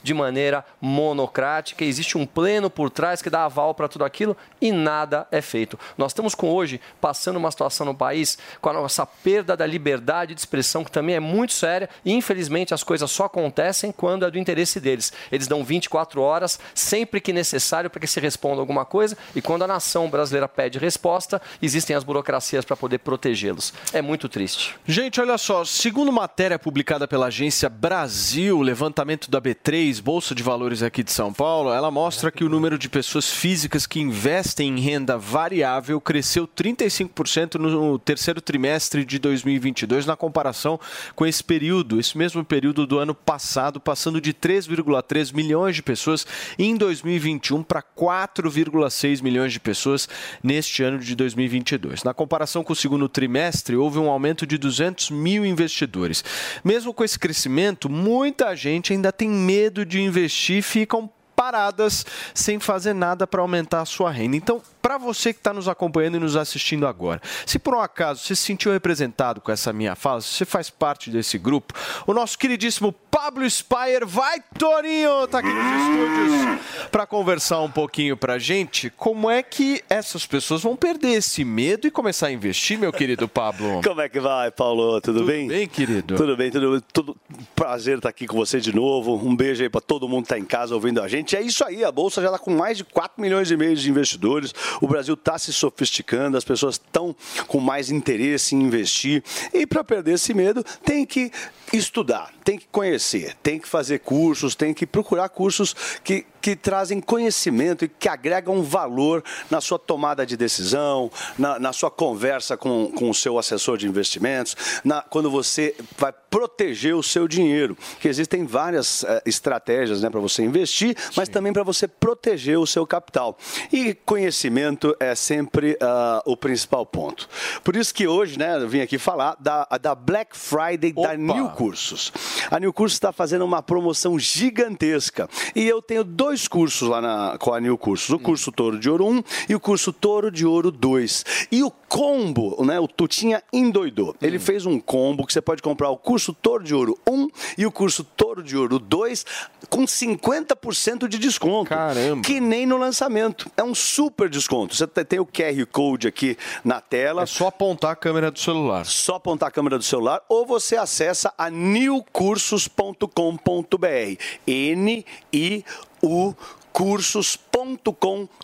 [0.02, 1.84] de maneira monocrática.
[1.84, 5.78] Existe um pleno por trás que dá aval para tudo aquilo e nada é feito.
[5.96, 10.34] Nós estamos com hoje passando uma situação no país com a nossa perda da liberdade
[10.34, 14.30] de expressão, que também é muito séria, e infelizmente as coisas só acontecem quando é
[14.30, 15.12] do interesse deles.
[15.30, 19.62] Eles dão 24 horas, sempre que necessário, para que se responda alguma coisa, e quando
[19.62, 23.72] a nação brasileira pede resposta, existem as burocracias para poder protegê-los.
[23.92, 24.76] É muito triste.
[24.86, 30.82] Gente, olha só, segundo matéria publicada pela agência Brasil, levantamento da B3, Bolsa de Valores
[30.82, 34.80] aqui de São Paulo, ela mostra que o número de pessoas físicas que investem em
[34.80, 40.80] renda variável cresceu 35% no terceiro trimestre de 2022 na comparação
[41.14, 46.26] com esse período, esse mesmo período do ano passado, passando de 3,3 milhões de pessoas
[46.58, 50.08] em 2021 para 4,6 milhões de pessoas
[50.42, 52.02] neste ano de 2022.
[52.02, 56.24] Na comparação com o segundo trimestre, houve um aumento de 200 mil investidores.
[56.64, 62.04] Mesmo com esse crescimento, muita gente ainda tem medo de investir ficam paradas
[62.34, 64.36] sem fazer nada para aumentar a sua renda.
[64.36, 68.20] Então, para você que está nos acompanhando e nos assistindo agora, se por um acaso
[68.20, 71.74] você se sentiu representado com essa minha fala, se você faz parte desse grupo,
[72.06, 78.16] o nosso queridíssimo Pablo Spire vai, Torinho, tá aqui nos estúdios para conversar um pouquinho
[78.16, 82.78] para gente como é que essas pessoas vão perder esse medo e começar a investir,
[82.78, 83.80] meu querido Pablo.
[83.84, 85.00] Como é que vai, Paulo?
[85.00, 85.48] Tudo, bem?
[85.48, 86.14] bem, querido?
[86.14, 87.16] Tudo bem, tudo, tudo
[87.54, 89.16] prazer estar aqui com você de novo.
[89.16, 91.34] Um beijo aí para todo mundo que está em casa ouvindo a gente.
[91.34, 93.90] É isso aí, a bolsa já está com mais de 4 milhões e meio de
[93.90, 94.54] investidores.
[94.80, 97.14] O Brasil está se sofisticando, as pessoas estão
[97.46, 99.22] com mais interesse em investir.
[99.52, 101.30] E para perder esse medo, tem que
[101.72, 105.74] estudar, tem que conhecer, tem que fazer cursos, tem que procurar cursos
[106.04, 111.72] que, que trazem conhecimento e que agregam valor na sua tomada de decisão, na, na
[111.72, 117.02] sua conversa com, com o seu assessor de investimentos, na, quando você vai proteger o
[117.02, 117.76] seu dinheiro.
[117.98, 122.66] Que existem várias eh, estratégias né, para você investir, mas também para você proteger o
[122.66, 123.36] seu capital.
[123.72, 127.28] E conhecimento é sempre ah, o principal ponto.
[127.64, 131.50] Por isso que hoje né, eu vim aqui falar da, da Black Friday da New
[131.56, 132.12] Cursos.
[132.50, 135.26] A New Cursos está fazendo uma promoção gigantesca.
[135.54, 138.10] E eu tenho dois cursos lá na, com a New Cursos.
[138.10, 141.48] O curso Touro de Ouro 1 e o curso Touro de Ouro 2.
[141.50, 144.14] E o combo, né, o Tutinha endoidou.
[144.20, 147.64] Ele fez um combo que você pode comprar o curso Touro de Ouro 1 e
[147.64, 149.24] o curso Touro de Ouro 2
[149.70, 151.70] com 50% de desconto.
[151.70, 152.20] Caramba.
[152.20, 153.50] Que nem no lançamento.
[153.56, 154.76] É um super desconto.
[154.76, 157.22] Você tem o QR Code aqui na tela.
[157.22, 158.84] É só apontar a câmera do celular.
[158.84, 164.22] Só apontar a câmera do celular ou você acessa a newcursos.com.br.
[164.46, 166.36] N-I-U
[166.76, 168.36] cursos.com.br.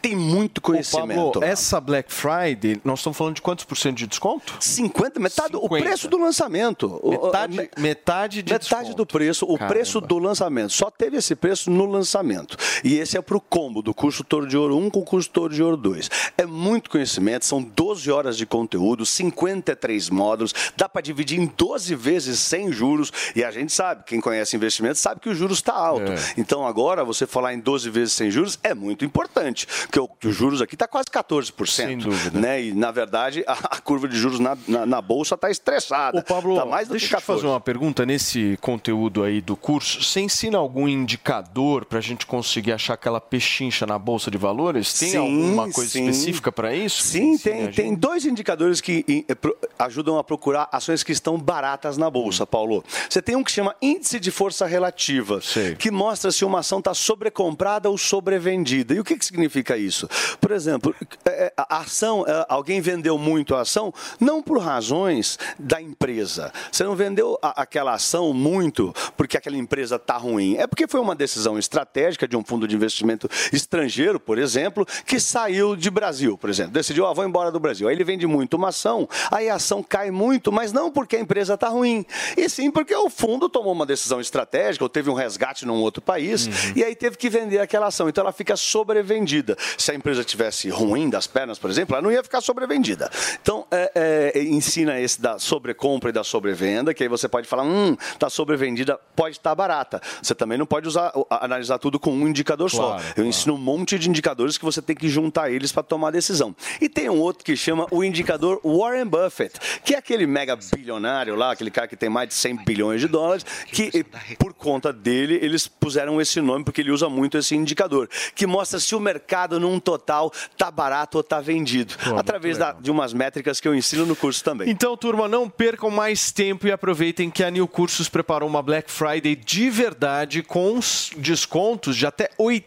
[0.00, 1.32] Tem muito Ô, conhecimento.
[1.32, 4.54] Pablo, essa Black Friday, nós estamos falando de quantos por cento de desconto?
[4.60, 5.84] 50, metade, o 50.
[5.84, 6.86] preço do lançamento.
[7.02, 9.74] O- o- Metade, me- metade de Metade do preço, o Caramba.
[9.74, 10.72] preço do lançamento.
[10.72, 12.56] Só teve esse preço no lançamento.
[12.84, 15.28] E esse é para o combo do curso Touro de Ouro 1 com o curso
[15.30, 16.08] Touro de Ouro 2.
[16.38, 21.94] É muito conhecimento, são 12 horas de conteúdo, 53 módulos, dá para dividir em 12
[21.96, 23.10] vezes sem juros.
[23.34, 26.12] E a gente sabe, quem conhece investimento sabe que o juros está alto.
[26.12, 26.16] É.
[26.36, 30.32] Então agora você falar em 12 vezes sem juros é muito importante, porque o, o
[30.32, 31.66] juros aqui está quase 14%.
[31.68, 32.38] Sem dúvida.
[32.38, 32.64] Né?
[32.64, 36.18] E na verdade a, a curva de juros na, na, na bolsa está estressada.
[36.18, 37.46] Ô, Pablo, tá mais do deixa que eu te fazer 14.
[37.54, 40.02] uma pergunta nesse conteúdo aí do curso.
[40.02, 44.92] Você ensina algum indicador para a gente conseguir achar aquela pechincha na Bolsa de Valores?
[44.98, 46.08] Tem Sim, alguma coisa sim.
[46.08, 47.02] específica para isso?
[47.02, 51.96] Sim, tem, tem dois indicadores que em, pro- ajudam a procurar ações que estão baratas
[51.96, 52.10] na Hum.
[52.10, 52.84] bolsa, Paulo.
[53.08, 55.40] Você tem um que chama índice de força relativa,
[55.78, 58.94] que mostra se uma ação está sobrecomprada ou sobrevendida.
[58.94, 60.08] E o que, que significa isso?
[60.40, 60.94] Por exemplo,
[61.26, 66.52] é, a ação, é, alguém vendeu muito a ação, não por razões da empresa.
[66.70, 70.56] Você não vendeu a- aquela ação muito porque aquela empresa está ruim.
[70.56, 75.18] É porque foi uma decisão estratégica de um fundo de investimento estrangeiro, por exemplo, que
[75.20, 76.72] saiu de Brasil, por exemplo.
[76.72, 77.88] Decidiu, ah, vou embora do Brasil.
[77.88, 81.20] Aí ele vende muito uma ação, aí a ação cai muito, mas não porque a
[81.20, 82.04] empresa está ruim,
[82.36, 86.02] e sim porque o fundo tomou uma decisão estratégica ou teve um resgate num outro
[86.02, 88.08] país e aí teve que vender aquela ação.
[88.08, 89.56] Então ela fica sobrevendida.
[89.78, 93.10] Se a empresa tivesse ruim das pernas, por exemplo, ela não ia ficar sobrevendida.
[93.40, 97.64] Então é, é, ensina esse da sobrecompra e da sobrevenda, que aí você pode falar,
[97.64, 100.00] hum, está sobrevendida, pode estar barata.
[100.22, 103.12] Você também não pode usar, analisar tudo com um indicador Claro, só.
[103.16, 106.10] Eu ensino um monte de indicadores que você tem que juntar eles para tomar a
[106.10, 106.54] decisão.
[106.80, 111.34] E tem um outro que chama o indicador Warren Buffett, que é aquele mega bilionário
[111.34, 114.04] lá, aquele cara que tem mais de 100 bilhões de dólares, que
[114.38, 118.78] por conta dele eles puseram esse nome porque ele usa muito esse indicador, que mostra
[118.78, 123.60] se o mercado num total tá barato ou tá vendido, através da- de umas métricas
[123.60, 124.68] que eu ensino no curso também.
[124.70, 128.90] Então, turma, não percam mais tempo e aproveitem que a New Cursos preparou uma Black
[128.90, 132.64] Friday de verdade com os descontos de até 80%.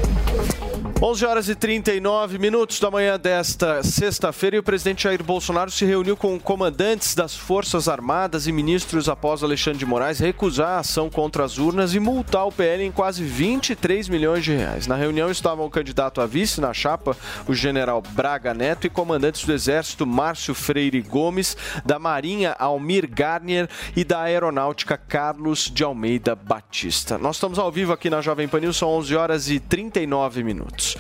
[1.05, 5.85] 11 horas e 39 minutos da manhã desta sexta-feira e o presidente Jair Bolsonaro se
[5.85, 11.11] reuniu com comandantes das Forças Armadas e ministros após Alexandre de Moraes recusar a ação
[11.11, 14.87] contra as urnas e multar o PL em quase 23 milhões de reais.
[14.87, 17.17] Na reunião estavam o candidato a vice na chapa,
[17.49, 23.69] o general Braga Neto, e comandantes do Exército Márcio Freire Gomes, da Marinha Almir Garnier
[23.97, 27.19] e da Aeronáutica Carlos de Almeida Batista.
[27.19, 30.97] Nós estamos ao vivo aqui na Jovem Pan News, são 11 horas e 39 minutos.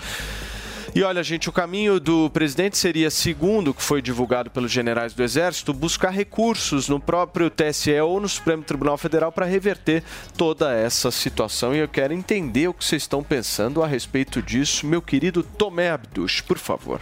[0.94, 5.14] E olha, gente, o caminho do presidente seria, segundo o que foi divulgado pelos generais
[5.14, 10.04] do Exército, buscar recursos no próprio TSE ou no Supremo Tribunal Federal para reverter
[10.36, 11.74] toda essa situação.
[11.74, 14.86] E eu quero entender o que vocês estão pensando a respeito disso.
[14.86, 17.00] Meu querido Tomé Abduch, por favor.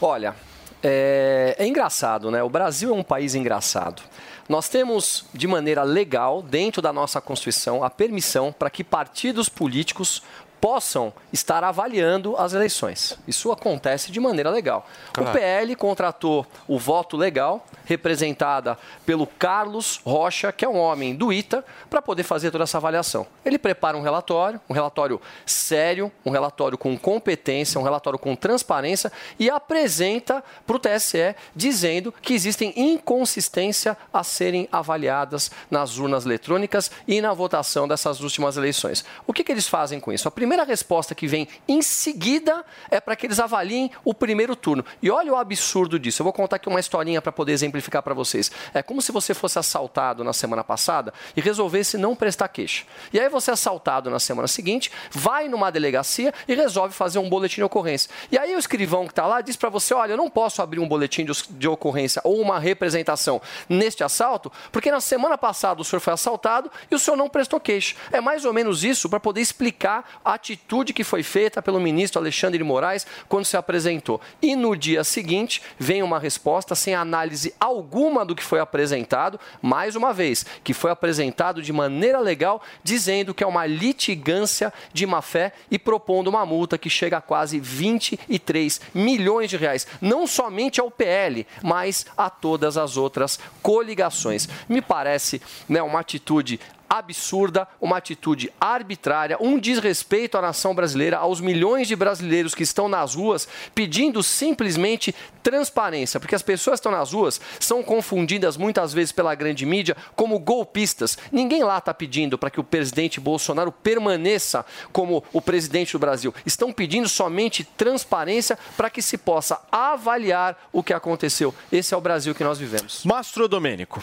[0.00, 0.34] Olha,
[0.82, 2.42] é, é engraçado, né?
[2.42, 4.02] O Brasil é um país engraçado.
[4.48, 10.22] Nós temos, de maneira legal, dentro da nossa Constituição, a permissão para que partidos políticos
[10.60, 13.18] possam estar avaliando as eleições.
[13.26, 14.86] Isso acontece de maneira legal.
[15.12, 15.30] Claro.
[15.30, 21.32] O PL contratou o voto legal, representada pelo Carlos Rocha, que é um homem do
[21.32, 23.26] ITA, para poder fazer toda essa avaliação.
[23.44, 29.12] Ele prepara um relatório, um relatório sério, um relatório com competência, um relatório com transparência
[29.38, 36.90] e apresenta para o TSE dizendo que existem inconsistências a serem avaliadas nas urnas eletrônicas
[37.06, 39.04] e na votação dessas últimas eleições.
[39.26, 40.28] O que, que eles fazem com isso?
[40.28, 44.84] A primeira resposta que vem em seguida é para que eles avaliem o primeiro turno.
[45.02, 46.22] E olha o absurdo disso.
[46.22, 48.48] Eu vou contar aqui uma historinha para poder exemplificar para vocês.
[48.72, 52.84] É como se você fosse assaltado na semana passada e resolvesse não prestar queixa.
[53.12, 57.28] E aí você é assaltado na semana seguinte, vai numa delegacia e resolve fazer um
[57.28, 58.08] boletim de ocorrência.
[58.30, 60.78] E aí o escrivão que está lá diz para você, olha, eu não posso abrir
[60.78, 65.84] um boletim de, de ocorrência ou uma representação neste assalto, porque na semana passada o
[65.84, 67.96] senhor foi assaltado e o senhor não prestou queixa.
[68.12, 72.20] É mais ou menos isso para poder explicar a atitude que foi feita pelo ministro
[72.20, 74.20] Alexandre de Moraes quando se apresentou.
[74.40, 79.96] E no dia seguinte vem uma resposta sem análise alguma do que foi apresentado, mais
[79.96, 85.20] uma vez, que foi apresentado de maneira legal, dizendo que é uma litigância de má
[85.20, 90.80] fé e propondo uma multa que chega a quase 23 milhões de reais, não somente
[90.80, 94.48] ao PL, mas a todas as outras coligações.
[94.68, 101.40] Me parece né, uma atitude absurda, uma atitude arbitrária, um desrespeito à nação brasileira, aos
[101.40, 106.92] milhões de brasileiros que estão nas ruas pedindo simplesmente transparência, porque as pessoas que estão
[106.92, 111.16] nas ruas são confundidas muitas vezes pela grande mídia como golpistas.
[111.30, 116.34] Ninguém lá está pedindo para que o presidente Bolsonaro permaneça como o presidente do Brasil.
[116.44, 121.54] Estão pedindo somente transparência para que se possa avaliar o que aconteceu.
[121.70, 123.04] Esse é o Brasil que nós vivemos.
[123.04, 124.02] Mastro Domênico.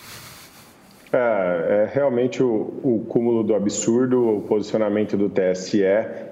[1.14, 5.84] É, é realmente o, o, cúmulo do absurdo, o posicionamento do TSE,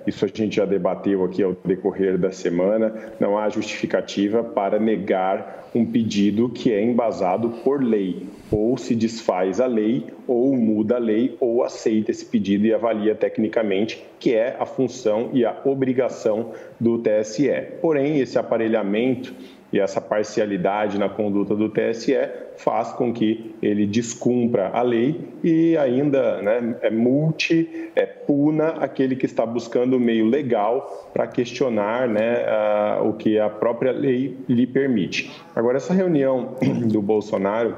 [0.08, 2.92] isso a gente já debateu aqui ao decorrer da semana.
[3.20, 8.26] Não há justificativa para negar um pedido que é embasado por lei.
[8.50, 13.14] Ou se desfaz a lei, ou muda a lei, ou aceita esse pedido e avalia
[13.14, 17.50] tecnicamente, que é a função e a obrigação do TSE.
[17.80, 19.34] Porém, esse aparelhamento
[19.72, 22.14] e essa parcialidade na conduta do TSE
[22.58, 29.16] faz com que ele descumpra a lei e ainda né, é multe, é, puna aquele
[29.16, 34.38] que está buscando o meio legal para questionar né, a, o que a própria lei
[34.48, 35.32] lhe permite.
[35.56, 36.56] Agora, essa reunião
[36.92, 37.78] do Bolsonaro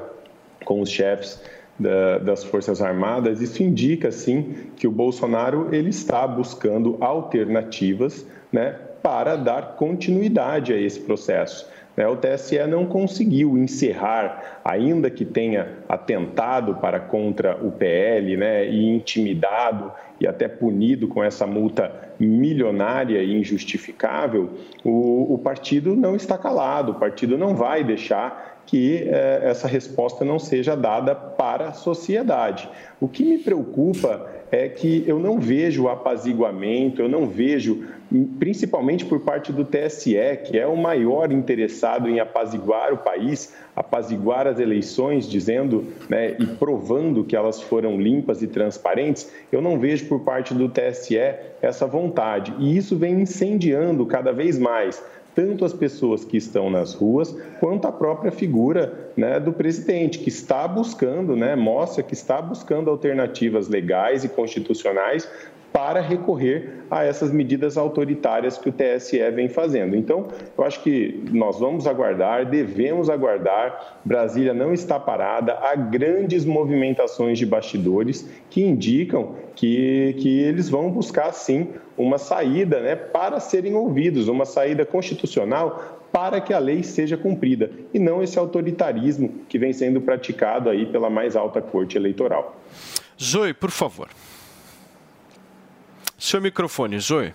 [0.64, 1.40] com os chefes
[1.78, 8.76] da, das Forças Armadas, isso indica, sim, que o Bolsonaro ele está buscando alternativas né,
[9.02, 11.68] para dar continuidade a esse processo.
[11.96, 18.66] Né, o TSE não conseguiu encerrar, ainda que tenha atentado para contra o PL né,
[18.68, 24.50] e intimidado e até punido com essa multa milionária e injustificável,
[24.84, 30.24] o, o partido não está calado, o partido não vai deixar que eh, essa resposta
[30.24, 32.68] não seja dada para a sociedade.
[33.00, 37.84] O que me preocupa é que eu não vejo apaziguamento, eu não vejo,
[38.38, 40.14] principalmente por parte do TSE,
[40.44, 46.46] que é o maior interessado em apaziguar o país, apaziguar as eleições, dizendo né, e
[46.46, 51.18] provando que elas foram limpas e transparentes, eu não vejo por parte do TSE
[51.60, 52.54] essa vontade.
[52.58, 55.02] E isso vem incendiando cada vez mais
[55.34, 60.28] tanto as pessoas que estão nas ruas, quanto a própria figura né, do presidente, que
[60.28, 65.28] está buscando, né, mostra que está buscando alternativas legais e constitucionais
[65.74, 69.96] para recorrer a essas medidas autoritárias que o TSE vem fazendo.
[69.96, 73.98] Então, eu acho que nós vamos aguardar, devemos aguardar.
[74.04, 80.92] Brasília não está parada, há grandes movimentações de bastidores que indicam que, que eles vão
[80.92, 86.84] buscar, sim, uma saída né, para serem ouvidos, uma saída constitucional para que a lei
[86.84, 91.96] seja cumprida e não esse autoritarismo que vem sendo praticado aí pela mais alta corte
[91.96, 92.56] eleitoral.
[93.20, 94.08] Zoe, por favor.
[96.24, 97.34] Seu microfone, Zoe.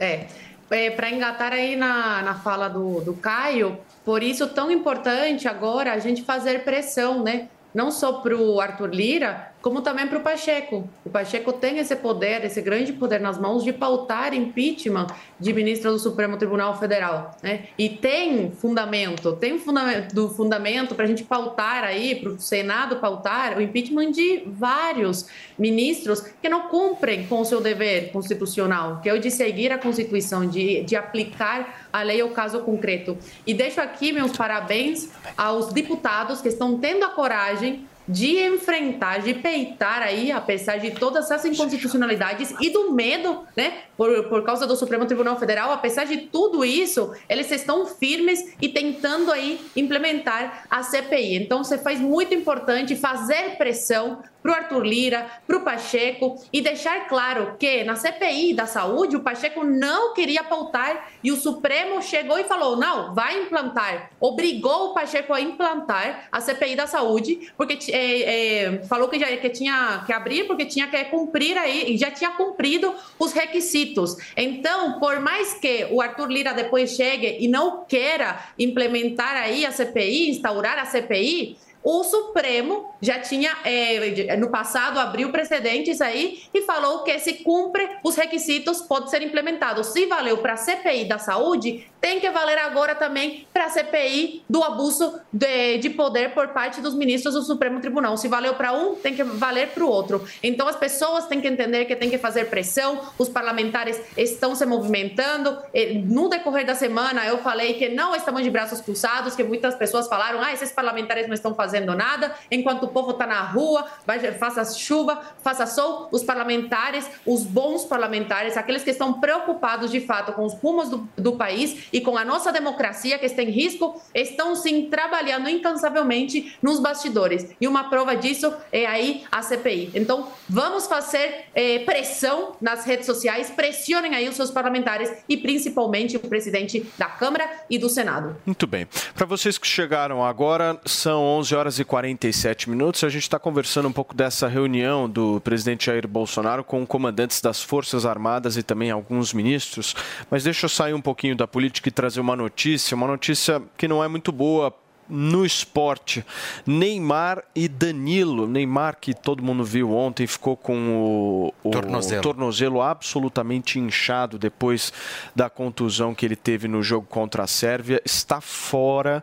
[0.00, 0.24] É,
[0.70, 5.92] é para engatar aí na, na fala do, do Caio, por isso tão importante agora
[5.92, 7.50] a gente fazer pressão, né?
[7.74, 10.88] Não só para o Arthur Lira, como também para o Pacheco.
[11.04, 15.08] O Pacheco tem esse poder, esse grande poder nas mãos de pautar impeachment
[15.38, 17.36] de ministra do Supremo Tribunal Federal.
[17.42, 17.66] Né?
[17.76, 22.96] E tem fundamento, tem fundamento, do fundamento para a gente pautar aí, para o Senado
[22.96, 25.26] pautar o impeachment de vários
[25.58, 29.78] ministros que não cumprem com o seu dever constitucional, que é o de seguir a
[29.78, 33.18] Constituição, de, de aplicar a lei ao caso concreto.
[33.46, 39.34] E deixo aqui meus parabéns aos deputados que estão tendo a coragem de enfrentar, de
[39.34, 44.74] peitar aí, apesar de todas essas inconstitucionalidades e do medo, né, por, por causa do
[44.74, 50.82] Supremo Tribunal Federal, apesar de tudo isso, eles estão firmes e tentando aí implementar a
[50.82, 51.36] CPI.
[51.36, 56.60] Então, você faz muito importante fazer pressão para o Arthur Lira, para o Pacheco e
[56.60, 62.00] deixar claro que na CPI da saúde o Pacheco não queria pautar e o Supremo
[62.02, 64.10] chegou e falou: não, vai implantar.
[64.20, 69.28] Obrigou o Pacheco a implantar a CPI da saúde, porque é, é, falou que já
[69.36, 74.16] que tinha que abrir, porque tinha que cumprir aí, e já tinha cumprido os requisitos.
[74.36, 79.72] Então, por mais que o Arthur Lira depois chegue e não queira implementar aí a
[79.72, 86.62] CPI, instaurar a CPI, o Supremo já tinha, eh, no passado, abriu precedentes aí e
[86.62, 89.84] falou que se cumpre os requisitos, pode ser implementado.
[89.84, 94.42] Se valeu para a CPI da saúde, tem que valer agora também para a CPI
[94.48, 98.16] do abuso de, de poder por parte dos ministros do Supremo Tribunal.
[98.16, 100.24] Se valeu para um, tem que valer para o outro.
[100.42, 104.64] Então, as pessoas têm que entender que tem que fazer pressão, os parlamentares estão se
[104.64, 105.58] movimentando.
[106.04, 110.08] No decorrer da semana, eu falei que não estamos de braços cruzados, que muitas pessoas
[110.08, 114.18] falaram, ah, esses parlamentares não estão fazendo nada, enquanto o povo está na rua, vai,
[114.32, 120.32] faça chuva, faça sol, os parlamentares, os bons parlamentares, aqueles que estão preocupados de fato
[120.32, 124.00] com os rumos do, do país e com a nossa democracia que está em risco,
[124.14, 127.46] estão sim trabalhando incansavelmente nos bastidores.
[127.60, 129.92] E uma prova disso é aí a CPI.
[129.94, 136.16] Então, vamos fazer eh, pressão nas redes sociais, pressionem aí os seus parlamentares e principalmente
[136.16, 138.36] o presidente da Câmara e do Senado.
[138.46, 138.86] Muito bem.
[139.14, 142.77] Para vocês que chegaram agora, são 11 horas e 47 minutos.
[142.78, 147.60] A gente está conversando um pouco dessa reunião do presidente Jair Bolsonaro com comandantes das
[147.60, 149.96] Forças Armadas e também alguns ministros.
[150.30, 153.88] Mas deixa eu sair um pouquinho da política e trazer uma notícia, uma notícia que
[153.88, 154.72] não é muito boa
[155.08, 156.24] no esporte.
[156.66, 158.46] Neymar e Danilo.
[158.46, 162.22] Neymar, que todo mundo viu ontem, ficou com o, o Tornozelo.
[162.22, 164.92] tornozelo absolutamente inchado depois
[165.34, 169.22] da contusão que ele teve no jogo contra a Sérvia, está fora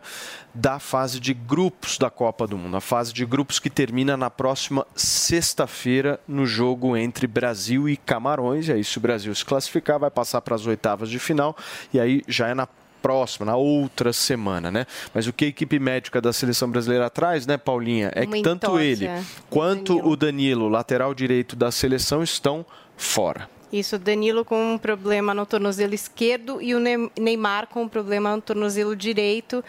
[0.54, 2.76] da fase de grupos da Copa do Mundo.
[2.76, 8.68] A fase de grupos que termina na próxima sexta-feira no jogo entre Brasil e Camarões.
[8.68, 11.54] E aí, se o Brasil se classificar, vai passar para as oitavas de final.
[11.92, 12.66] E aí já é na
[13.06, 14.84] próxima, na outra semana, né?
[15.14, 18.42] Mas o que a equipe médica da seleção brasileira traz, né, Paulinha, é Uma que
[18.42, 19.08] tanto ele
[19.48, 22.66] quanto o Danilo, lateral direito da seleção, estão
[22.96, 23.48] fora.
[23.72, 28.34] Isso, Danilo com um problema no tornozelo esquerdo e o Ne- Neymar com um problema
[28.36, 29.62] no tornozelo direito.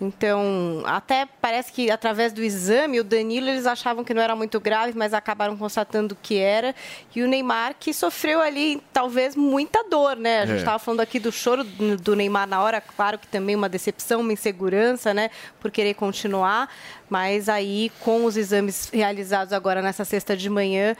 [0.00, 4.58] Então, até parece que através do exame, o Danilo eles achavam que não era muito
[4.58, 6.74] grave, mas acabaram constatando que era.
[7.14, 10.40] E o Neymar que sofreu ali, talvez, muita dor, né?
[10.40, 10.58] A gente É.
[10.58, 14.32] estava falando aqui do choro do Neymar na hora, claro que também uma decepção, uma
[14.32, 15.30] insegurança, né?
[15.60, 16.68] Por querer continuar.
[17.08, 20.96] Mas aí, com os exames realizados agora nessa sexta de manhã,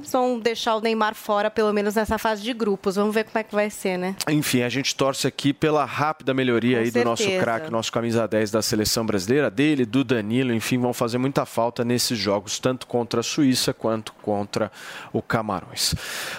[0.00, 2.96] eles vão deixar o Neymar fora, pelo menos nessa fase de grupos.
[2.96, 4.16] Vamos ver como é que vai ser, né?
[4.28, 7.42] Enfim, a gente torce aqui pela rápida melhoria Com aí do nosso certeza.
[7.44, 11.84] craque, nosso camisa 10 da seleção brasileira, dele, do Danilo, enfim, vão fazer muita falta
[11.84, 14.70] nesses jogos, tanto contra a Suíça quanto contra
[15.12, 15.94] o Camarões.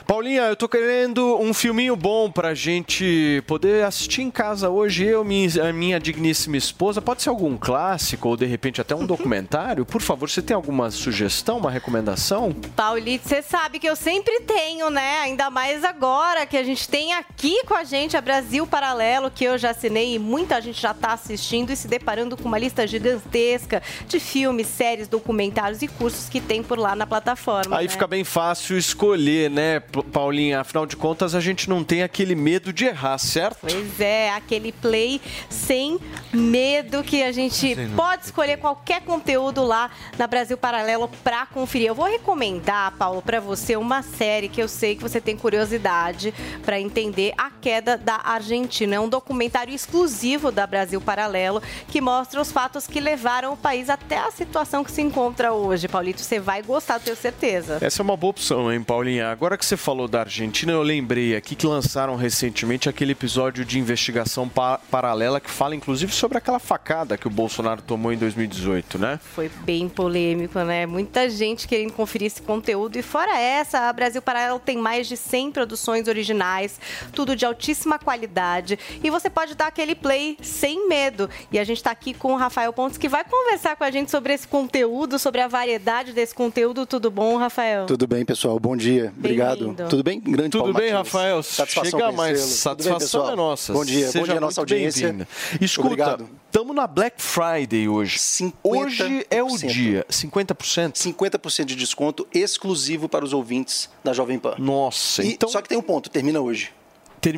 [0.05, 5.23] Paulinha, eu tô querendo um filminho bom pra gente poder assistir em casa hoje, eu,
[5.23, 7.01] minha, a minha digníssima esposa.
[7.01, 9.85] Pode ser algum clássico ou de repente até um documentário?
[9.85, 12.53] Por favor, você tem alguma sugestão, uma recomendação?
[12.75, 15.19] Paulite, você sabe que eu sempre tenho, né?
[15.19, 19.43] Ainda mais agora que a gente tem aqui com a gente a Brasil Paralelo, que
[19.43, 22.87] eu já assinei e muita gente já está assistindo e se deparando com uma lista
[22.87, 27.75] gigantesca de filmes, séries, documentários e cursos que tem por lá na plataforma.
[27.75, 27.91] Aí né?
[27.91, 30.61] fica bem fácil escolher, né, Paulinha?
[30.61, 33.57] Afinal de contas, a gente não tem aquele medo de errar, certo?
[33.59, 35.19] Pois é, aquele play
[35.49, 35.99] sem
[36.31, 41.87] medo que a gente pode escolher qualquer conteúdo lá na Brasil Paralelo para conferir.
[41.87, 46.33] Eu vou recomendar, Paulo, para você uma série que eu sei que você tem curiosidade
[46.63, 48.95] para entender a queda da Argentina.
[48.95, 53.89] É um documentário exclusivo da Brasil Paralelo que mostra os fatos que levaram o país
[53.89, 55.87] até a situação que se encontra hoje.
[55.87, 57.77] Paulito, você vai gostar, tenho certeza.
[57.81, 59.29] Essa é uma boa opção, hein, Paulinha?
[59.29, 63.79] Agora que você falou da Argentina, eu lembrei aqui que lançaram recentemente aquele episódio de
[63.79, 68.97] investigação pa- paralela que fala, inclusive, sobre aquela facada que o Bolsonaro tomou em 2018,
[68.99, 69.19] né?
[69.35, 70.85] Foi bem polêmico, né?
[70.85, 72.97] Muita gente querendo conferir esse conteúdo.
[72.97, 76.79] E fora essa, a Brasil Paralelo tem mais de 100 produções originais,
[77.13, 78.77] tudo de altíssima qualidade.
[79.03, 81.29] E você pode dar aquele play sem medo.
[81.51, 84.09] E a gente está aqui com o Rafael Pontes, que vai conversar com a gente
[84.11, 86.85] sobre esse conteúdo, sobre a variedade desse conteúdo.
[86.85, 87.85] Tudo bom, Rafael?
[87.85, 88.59] Tudo bem, pessoal?
[88.59, 89.13] Bom dia.
[89.17, 89.75] Obrigado.
[89.89, 90.19] Tudo bem?
[90.19, 91.13] Grande Tudo Paulo bem, Martins.
[91.13, 91.43] Rafael?
[91.43, 92.39] Satisfação Chega mais.
[92.39, 93.31] bem, Satisfação pessoal?
[93.31, 93.73] é nossa.
[93.73, 94.07] Bom dia.
[94.07, 95.27] Seja Bom dia à nossa audiência.
[95.59, 96.29] Escuta, Obrigado.
[96.45, 98.19] estamos na Black Friday hoje.
[98.63, 100.05] Hoje é o dia.
[100.09, 100.93] 50%?
[100.93, 104.55] 50% de desconto exclusivo para os ouvintes da Jovem Pan.
[104.57, 105.47] Nossa, E- então...
[105.49, 106.71] Só que tem um ponto, termina hoje.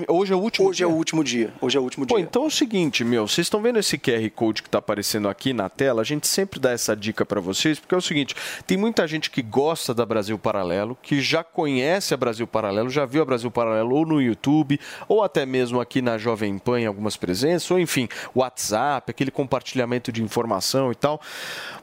[0.08, 1.54] Hoje é o último Hoje é o último dia.
[1.60, 2.24] Hoje é o último Pô, dia.
[2.24, 5.52] então é o seguinte, meu, vocês estão vendo esse QR Code que está aparecendo aqui
[5.52, 6.02] na tela?
[6.02, 8.34] A gente sempre dá essa dica para vocês, porque é o seguinte,
[8.66, 13.06] tem muita gente que gosta da Brasil Paralelo, que já conhece a Brasil Paralelo, já
[13.06, 16.86] viu a Brasil Paralelo ou no YouTube, ou até mesmo aqui na Jovem Pan em
[16.86, 21.20] algumas presenças, ou enfim, WhatsApp, aquele compartilhamento de informação e tal.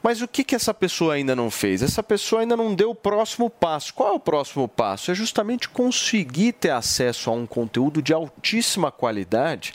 [0.03, 1.83] Mas o que, que essa pessoa ainda não fez?
[1.83, 3.93] Essa pessoa ainda não deu o próximo passo.
[3.93, 5.11] Qual é o próximo passo?
[5.11, 9.75] É justamente conseguir ter acesso a um conteúdo de altíssima qualidade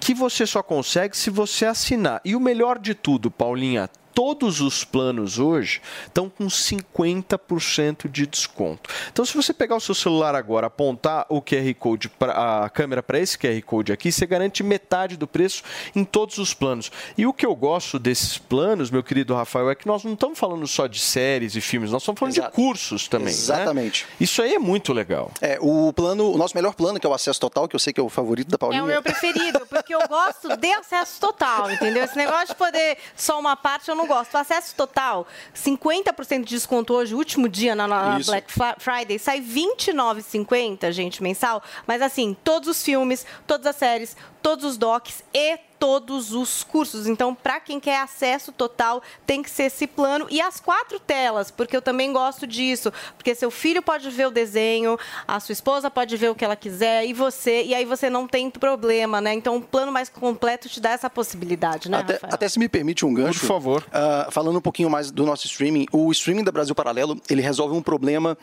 [0.00, 2.20] que você só consegue se você assinar.
[2.24, 8.90] E o melhor de tudo, Paulinha, todos os planos hoje estão com 50% de desconto.
[9.12, 13.02] Então, se você pegar o seu celular agora, apontar o QR Code, pra, a câmera
[13.02, 15.62] para esse QR Code aqui, você garante metade do preço
[15.94, 16.90] em todos os planos.
[17.16, 20.38] E o que eu gosto desses planos, meu querido Rafael, é que nós não estamos
[20.38, 23.26] falando só de séries e filmes, nós estamos falando de cursos também.
[23.26, 23.30] né?
[23.32, 24.06] Exatamente.
[24.20, 25.30] Isso aí é muito legal.
[25.40, 27.92] É, o plano, o nosso melhor plano, que é o acesso total, que eu sei
[27.92, 28.84] que é o favorito da É Paulinha.
[28.84, 32.04] o meu preferido, porque eu gosto de acesso total, entendeu?
[32.04, 34.34] Esse negócio de poder só uma parte eu não gosto.
[34.34, 37.86] O acesso total, 50% de desconto hoje, último dia na.
[38.26, 41.62] Black Fri- Friday, sai R$ 29,50, gente, mensal.
[41.86, 47.06] Mas assim, todos os filmes, todas as séries, todos os docs e todos os cursos.
[47.06, 51.50] Então, para quem quer acesso total, tem que ser esse plano e as quatro telas,
[51.50, 55.90] porque eu também gosto disso, porque seu filho pode ver o desenho, a sua esposa
[55.90, 59.32] pode ver o que ela quiser e você, e aí você não tem problema, né?
[59.32, 63.06] Então, um plano mais completo te dá essa possibilidade, né, Até, até se me permite
[63.06, 63.40] um gancho.
[63.40, 63.86] Por favor.
[63.90, 67.74] Ah, falando um pouquinho mais do nosso streaming, o streaming da Brasil Paralelo, ele resolve
[67.74, 68.36] um problema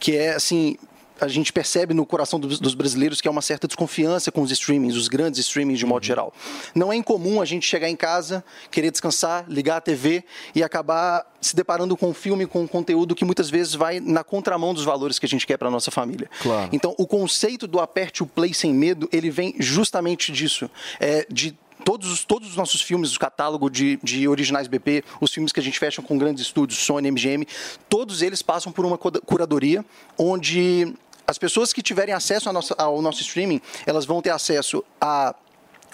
[0.00, 0.78] que é, assim,
[1.20, 4.50] a gente percebe no coração dos, dos brasileiros que é uma certa desconfiança com os
[4.50, 6.32] streamings, os grandes streamings de modo geral.
[6.74, 10.24] Não é incomum a gente chegar em casa, querer descansar, ligar a TV
[10.54, 14.24] e acabar se deparando com um filme, com um conteúdo que muitas vezes vai na
[14.24, 16.28] contramão dos valores que a gente quer para nossa família.
[16.42, 16.68] Claro.
[16.72, 20.68] Então, o conceito do aperte o play sem medo, ele vem justamente disso,
[20.98, 25.32] é, de todos os, todos os nossos filmes, o catálogo de, de originais BP, os
[25.32, 27.46] filmes que a gente fecha com grandes estúdios, Sony, MGM,
[27.88, 29.84] todos eles passam por uma curadoria
[30.18, 30.94] onde
[31.28, 35.34] as pessoas que tiverem acesso nossa- ao nosso streaming, elas vão ter acesso a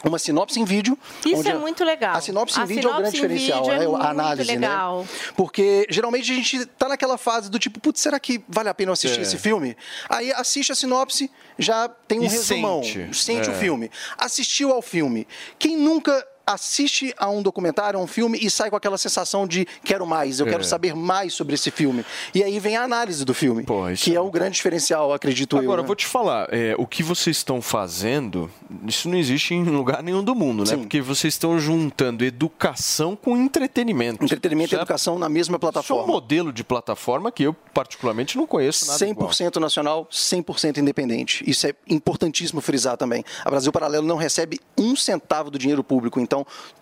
[0.05, 0.98] uma sinopse em vídeo.
[1.24, 2.15] Isso onde é a- muito legal.
[2.15, 4.51] A sinopse em A vídeo é o grande sinopse diferencial, é é muito a análise,
[4.52, 5.01] legal.
[5.01, 5.09] né?
[5.35, 8.90] Porque geralmente a gente tá naquela fase do tipo, putz, será que vale a pena
[8.90, 9.23] eu assistir É.
[9.23, 9.77] esse filme?
[10.09, 13.16] Aí assiste a sinopse, já tem um E resumão, sente.
[13.16, 13.52] sente É.
[13.52, 13.90] o filme.
[14.19, 15.27] Assistiu ao filme.
[15.59, 19.66] Quem nunca assiste a um documentário, a um filme e sai com aquela sensação de
[19.84, 20.50] quero mais, eu É.
[20.50, 22.04] quero saber mais sobre esse filme.
[22.34, 23.64] E aí vem a análise do filme,
[23.96, 25.76] que é o grande diferencial, acredito Agora, eu.
[25.78, 25.86] eu né?
[25.86, 28.50] vou te falar, é, o que vocês estão fazendo,
[28.86, 30.76] isso não existe em lugar nenhum do mundo, né?
[30.76, 34.24] Porque vocês estão juntando educação com entretenimento.
[34.24, 36.02] Entretenimento e educação na mesma plataforma.
[36.02, 39.30] Isso é um modelo de plataforma que eu, particularmente, não conheço nada igual.
[39.30, 41.44] 100% nacional, 100% independente.
[41.46, 43.24] Isso é importantíssimo frisar também.
[43.44, 46.18] A Brasil Paralelo não recebe um centavo do dinheiro público.
[46.20, 46.34] Então,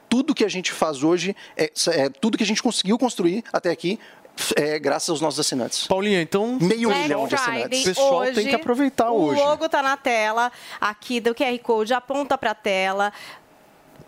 [0.08, 3.70] tudo que a gente faz hoje, é, é tudo que a gente conseguiu construir até
[3.70, 3.98] aqui,
[4.56, 5.86] é graças aos nossos assinantes.
[5.86, 6.58] Paulinha, então...
[6.60, 7.82] Meio Black milhão de assinantes.
[7.82, 9.40] O pessoal tem que aproveitar o hoje.
[9.40, 10.50] O logo tá na tela
[10.80, 13.12] aqui do QR Code, aponta para a tela.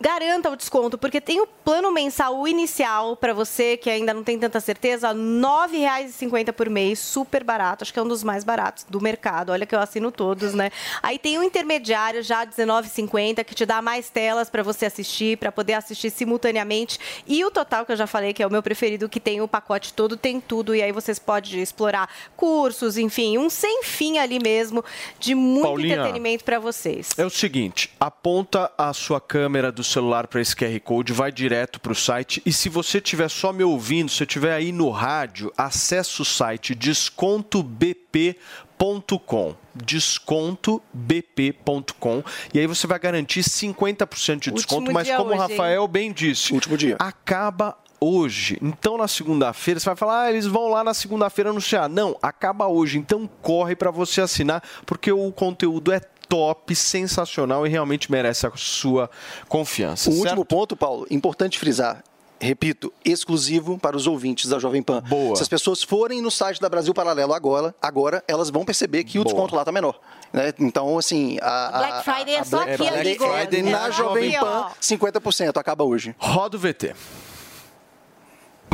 [0.00, 4.38] Garanta o desconto, porque tem o plano mensal inicial para você que ainda não tem
[4.38, 8.84] tanta certeza, R$ 9,50 por mês, super barato, acho que é um dos mais baratos
[8.88, 9.52] do mercado.
[9.52, 10.70] Olha que eu assino todos, né?
[11.02, 15.38] Aí tem o intermediário já R$ 19,50 que te dá mais telas para você assistir,
[15.38, 16.98] para poder assistir simultaneamente.
[17.26, 19.48] E o total que eu já falei que é o meu preferido, que tem o
[19.48, 24.38] pacote todo, tem tudo e aí vocês podem explorar cursos, enfim, um sem fim ali
[24.38, 24.84] mesmo
[25.18, 27.10] de muito Paulinha, entretenimento para vocês.
[27.16, 31.78] É o seguinte, aponta a sua câmera do celular para esse QR Code, vai direto
[31.80, 35.52] para o site e se você estiver só me ouvindo, se estiver aí no rádio,
[35.56, 45.10] acesse o site descontobp.com descontobp.com e aí você vai garantir 50% de desconto, Último mas
[45.10, 45.48] como o hoje, hein?
[45.48, 46.96] Rafael bem disse, último dia.
[46.98, 48.58] acaba hoje.
[48.60, 51.88] Então na segunda-feira você vai falar, ah, eles vão lá na segunda-feira anunciar.
[51.88, 52.98] Não, acaba hoje.
[52.98, 56.00] Então corre para você assinar, porque o conteúdo é
[56.34, 59.08] top, sensacional e realmente merece a sua
[59.48, 60.10] confiança.
[60.10, 60.24] O certo?
[60.26, 62.02] último ponto, Paulo, importante frisar.
[62.40, 65.00] Repito, exclusivo para os ouvintes da Jovem Pan.
[65.08, 65.36] Boa.
[65.36, 69.18] Se as pessoas forem no site da Brasil Paralelo agora, agora elas vão perceber que
[69.18, 69.32] o Boa.
[69.32, 69.98] desconto lá está menor.
[70.32, 70.52] né?
[70.58, 71.38] Então, assim.
[71.40, 73.24] A, a- Black Friday é a só Black aqui, Friday amigo.
[73.24, 74.70] é na É Jovem aqui, Pan, ó.
[74.80, 76.14] 50%, acaba hoje.
[76.18, 76.92] Roda o VT.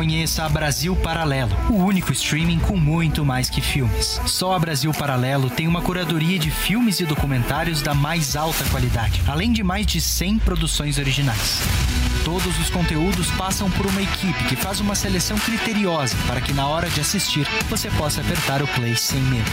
[0.01, 4.19] Conheça a Brasil Paralelo, o único streaming com muito mais que filmes.
[4.25, 9.21] Só a Brasil Paralelo tem uma curadoria de filmes e documentários da mais alta qualidade,
[9.27, 11.61] além de mais de 100 produções originais.
[12.25, 16.65] Todos os conteúdos passam por uma equipe que faz uma seleção criteriosa para que na
[16.65, 19.51] hora de assistir você possa apertar o play sem medo.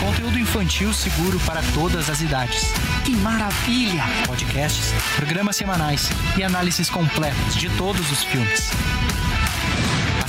[0.00, 2.72] Conteúdo infantil seguro para todas as idades.
[3.04, 4.04] Que maravilha!
[4.26, 6.08] Podcasts, programas semanais
[6.38, 8.70] e análises completas de todos os filmes.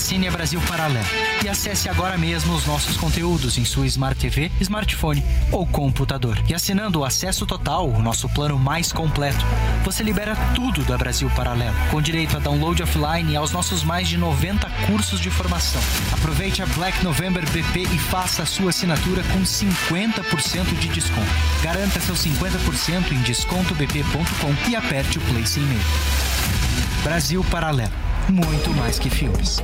[0.01, 1.05] Assine a Brasil Paralelo
[1.45, 6.41] e acesse agora mesmo os nossos conteúdos em sua Smart TV, smartphone ou computador.
[6.49, 9.45] E assinando o Acesso Total, o nosso plano mais completo,
[9.85, 14.09] você libera tudo da Brasil Paralelo, com direito a download offline e aos nossos mais
[14.09, 15.81] de 90 cursos de formação.
[16.11, 21.31] Aproveite a Black November BP e faça a sua assinatura com 50% de desconto.
[21.61, 25.85] Garanta seu 50% em descontobp.com e aperte o Play sem medo.
[27.03, 28.10] Brasil Paralelo.
[28.29, 29.57] Muito mais que filmes.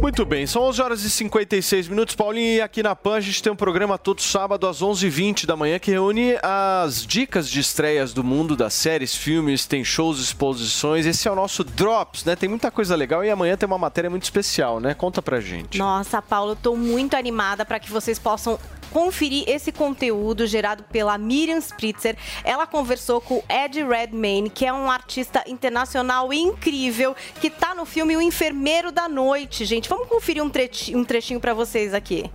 [0.00, 3.42] Muito bem, são 11 horas e 56 minutos, Paulinho, e aqui na PAN a gente
[3.42, 8.12] tem um programa todo sábado às 11h20 da manhã que reúne as dicas de estreias
[8.12, 11.06] do mundo das séries, filmes, tem shows, exposições.
[11.06, 12.36] Esse é o nosso Drops, né?
[12.36, 14.94] Tem muita coisa legal e amanhã tem uma matéria muito especial, né?
[14.94, 15.78] Conta pra gente.
[15.78, 21.16] Nossa, Paulo, eu tô muito animada para que vocês possam conferir esse conteúdo gerado pela
[21.18, 22.16] Miriam Spritzer.
[22.44, 27.84] Ela conversou com o Ed Redmayne, que é um artista internacional incrível, que tá no
[27.84, 29.64] filme O Enfermeiro da Noite.
[29.64, 32.30] Gente, vamos conferir um, trechi- um trechinho para vocês aqui.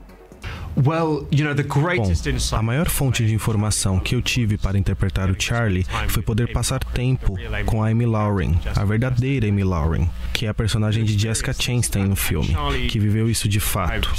[0.76, 6.54] Bom, a maior fonte de informação que eu tive para interpretar o Charlie foi poder
[6.54, 7.36] passar tempo
[7.66, 12.06] com a Amy Lauren, a verdadeira Amy Lauren, que é a personagem de Jessica Chastain
[12.06, 12.56] no filme,
[12.88, 14.10] que viveu isso de fato.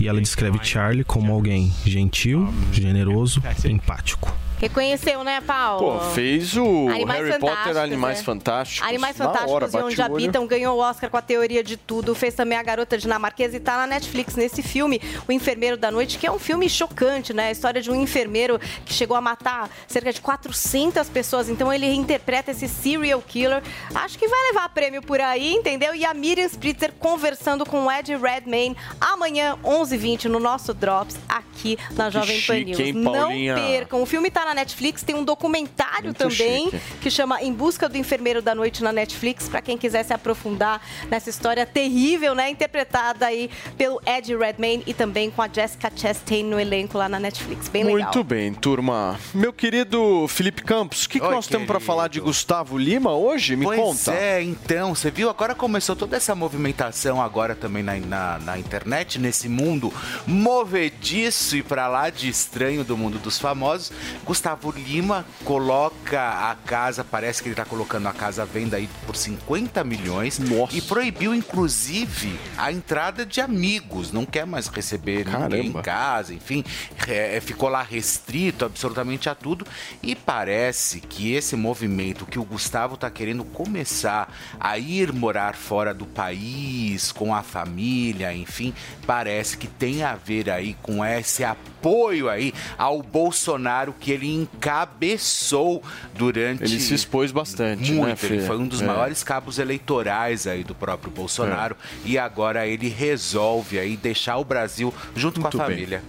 [0.00, 4.34] E ela descreve Charlie como alguém gentil, generoso, empático.
[4.58, 5.98] Reconheceu, né, Paulo?
[5.98, 8.22] Pô, fez o Animais Harry Potter Animais é.
[8.22, 8.88] Fantásticos.
[8.88, 10.02] Animais hora, Fantásticos e Onde.
[10.02, 12.14] Habitam ganhou o Oscar com a teoria de tudo.
[12.14, 16.18] Fez também A Garota Dinamarquesa e tá na Netflix nesse filme, O Enfermeiro da Noite,
[16.18, 17.48] que é um filme chocante, né?
[17.48, 21.50] A história de um enfermeiro que chegou a matar cerca de 400 pessoas.
[21.50, 23.62] Então ele interpreta esse serial killer.
[23.94, 25.94] Acho que vai levar prêmio por aí, entendeu?
[25.94, 31.78] E a Miriam Spritzer conversando com o Ed Redmayne amanhã, 11h20, no nosso Drops, aqui
[31.92, 32.94] na Jovem Pan News.
[32.94, 34.02] Não percam.
[34.02, 36.80] O filme tá na Netflix, tem um documentário Muito também chique.
[37.02, 40.80] que chama Em Busca do Enfermeiro da Noite na Netflix, para quem quiser se aprofundar
[41.10, 42.48] nessa história terrível, né?
[42.48, 47.18] Interpretada aí pelo Ed Redmayne e também com a Jessica Chastain no elenco lá na
[47.18, 47.68] Netflix.
[47.68, 48.02] Bem legal.
[48.02, 49.18] Muito bem, turma.
[49.34, 51.86] Meu querido Felipe Campos, o que, que Oi, nós temos para querido.
[51.86, 53.56] falar de Gustavo Lima hoje?
[53.56, 54.12] Me pois conta.
[54.14, 55.28] é, então, você viu?
[55.28, 59.92] Agora começou toda essa movimentação agora também na, na, na internet, nesse mundo
[60.26, 63.90] movediço e pra lá de estranho do mundo dos famosos.
[64.24, 64.35] Gustavo
[64.76, 69.16] Lima coloca a casa, parece que ele tá colocando a casa à venda aí por
[69.16, 70.40] 50 milhões
[70.72, 74.12] e proibiu, inclusive, a entrada de amigos.
[74.12, 75.82] Não quer mais receber ninguém em Caramba.
[75.82, 76.64] casa, enfim,
[77.06, 79.66] é, ficou lá restrito absolutamente a tudo.
[80.02, 85.94] E parece que esse movimento que o Gustavo tá querendo começar a ir morar fora
[85.94, 88.74] do país, com a família, enfim,
[89.06, 95.82] parece que tem a ver aí com esse apoio aí ao Bolsonaro que ele encabeçou
[96.14, 96.62] durante.
[96.64, 98.86] Ele se expôs bastante, Muito, né, ele foi um dos É.
[98.86, 104.92] maiores cabos eleitorais aí do próprio Bolsonaro e agora ele resolve aí deixar o Brasil
[105.14, 105.76] junto Muito com a bem.
[105.76, 106.02] família.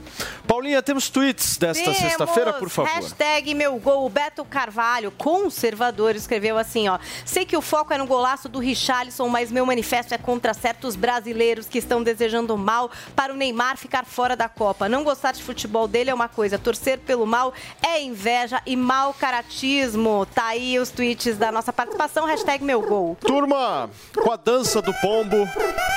[0.47, 2.89] Paulinha, temos tweets desta sexta-feira, por favor.
[2.91, 4.05] Hashtag meu gol.
[4.05, 6.97] O Beto Carvalho, conservador, escreveu assim, ó.
[7.25, 10.95] Sei que o foco é no golaço do Richarlison, mas meu manifesto é contra certos
[10.95, 14.87] brasileiros que estão desejando mal para o Neymar ficar fora da Copa.
[14.87, 17.53] Não gostar de futebol dele é uma coisa, torcer pelo mal
[17.83, 20.25] é inveja e mau caratismo.
[20.33, 22.25] Tá aí os tweets da nossa participação.
[22.25, 23.17] Hashtag meu gol.
[23.21, 25.47] Turma, com a dança do pombo,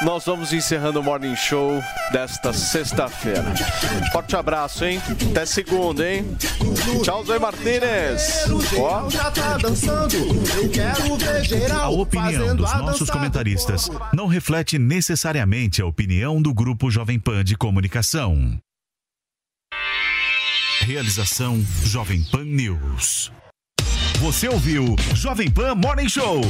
[0.02, 1.82] nós vamos encerrando o Morning Show
[2.12, 3.44] desta sexta-feira.
[4.12, 5.00] Forte abraço, hein?
[5.30, 6.36] Até segunda, hein?
[7.02, 8.46] Tchau, Zoe Martínez.
[8.78, 9.08] Ó.
[9.08, 15.80] Já tá dançando, eu quero ver geral A opinião dos nossos comentaristas não reflete necessariamente
[15.80, 18.60] a opinião do Grupo Jovem Pan de Comunicação.
[20.80, 23.30] Realização Jovem Pan News.
[24.18, 26.40] Você ouviu Jovem Pan Morning Show.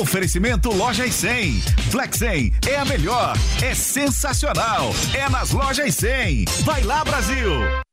[0.00, 1.60] Oferecimento Loja e 100.
[1.90, 6.44] Flex 100 é a melhor, é sensacional, é nas lojas 100.
[6.64, 7.87] Vai lá, Brasil!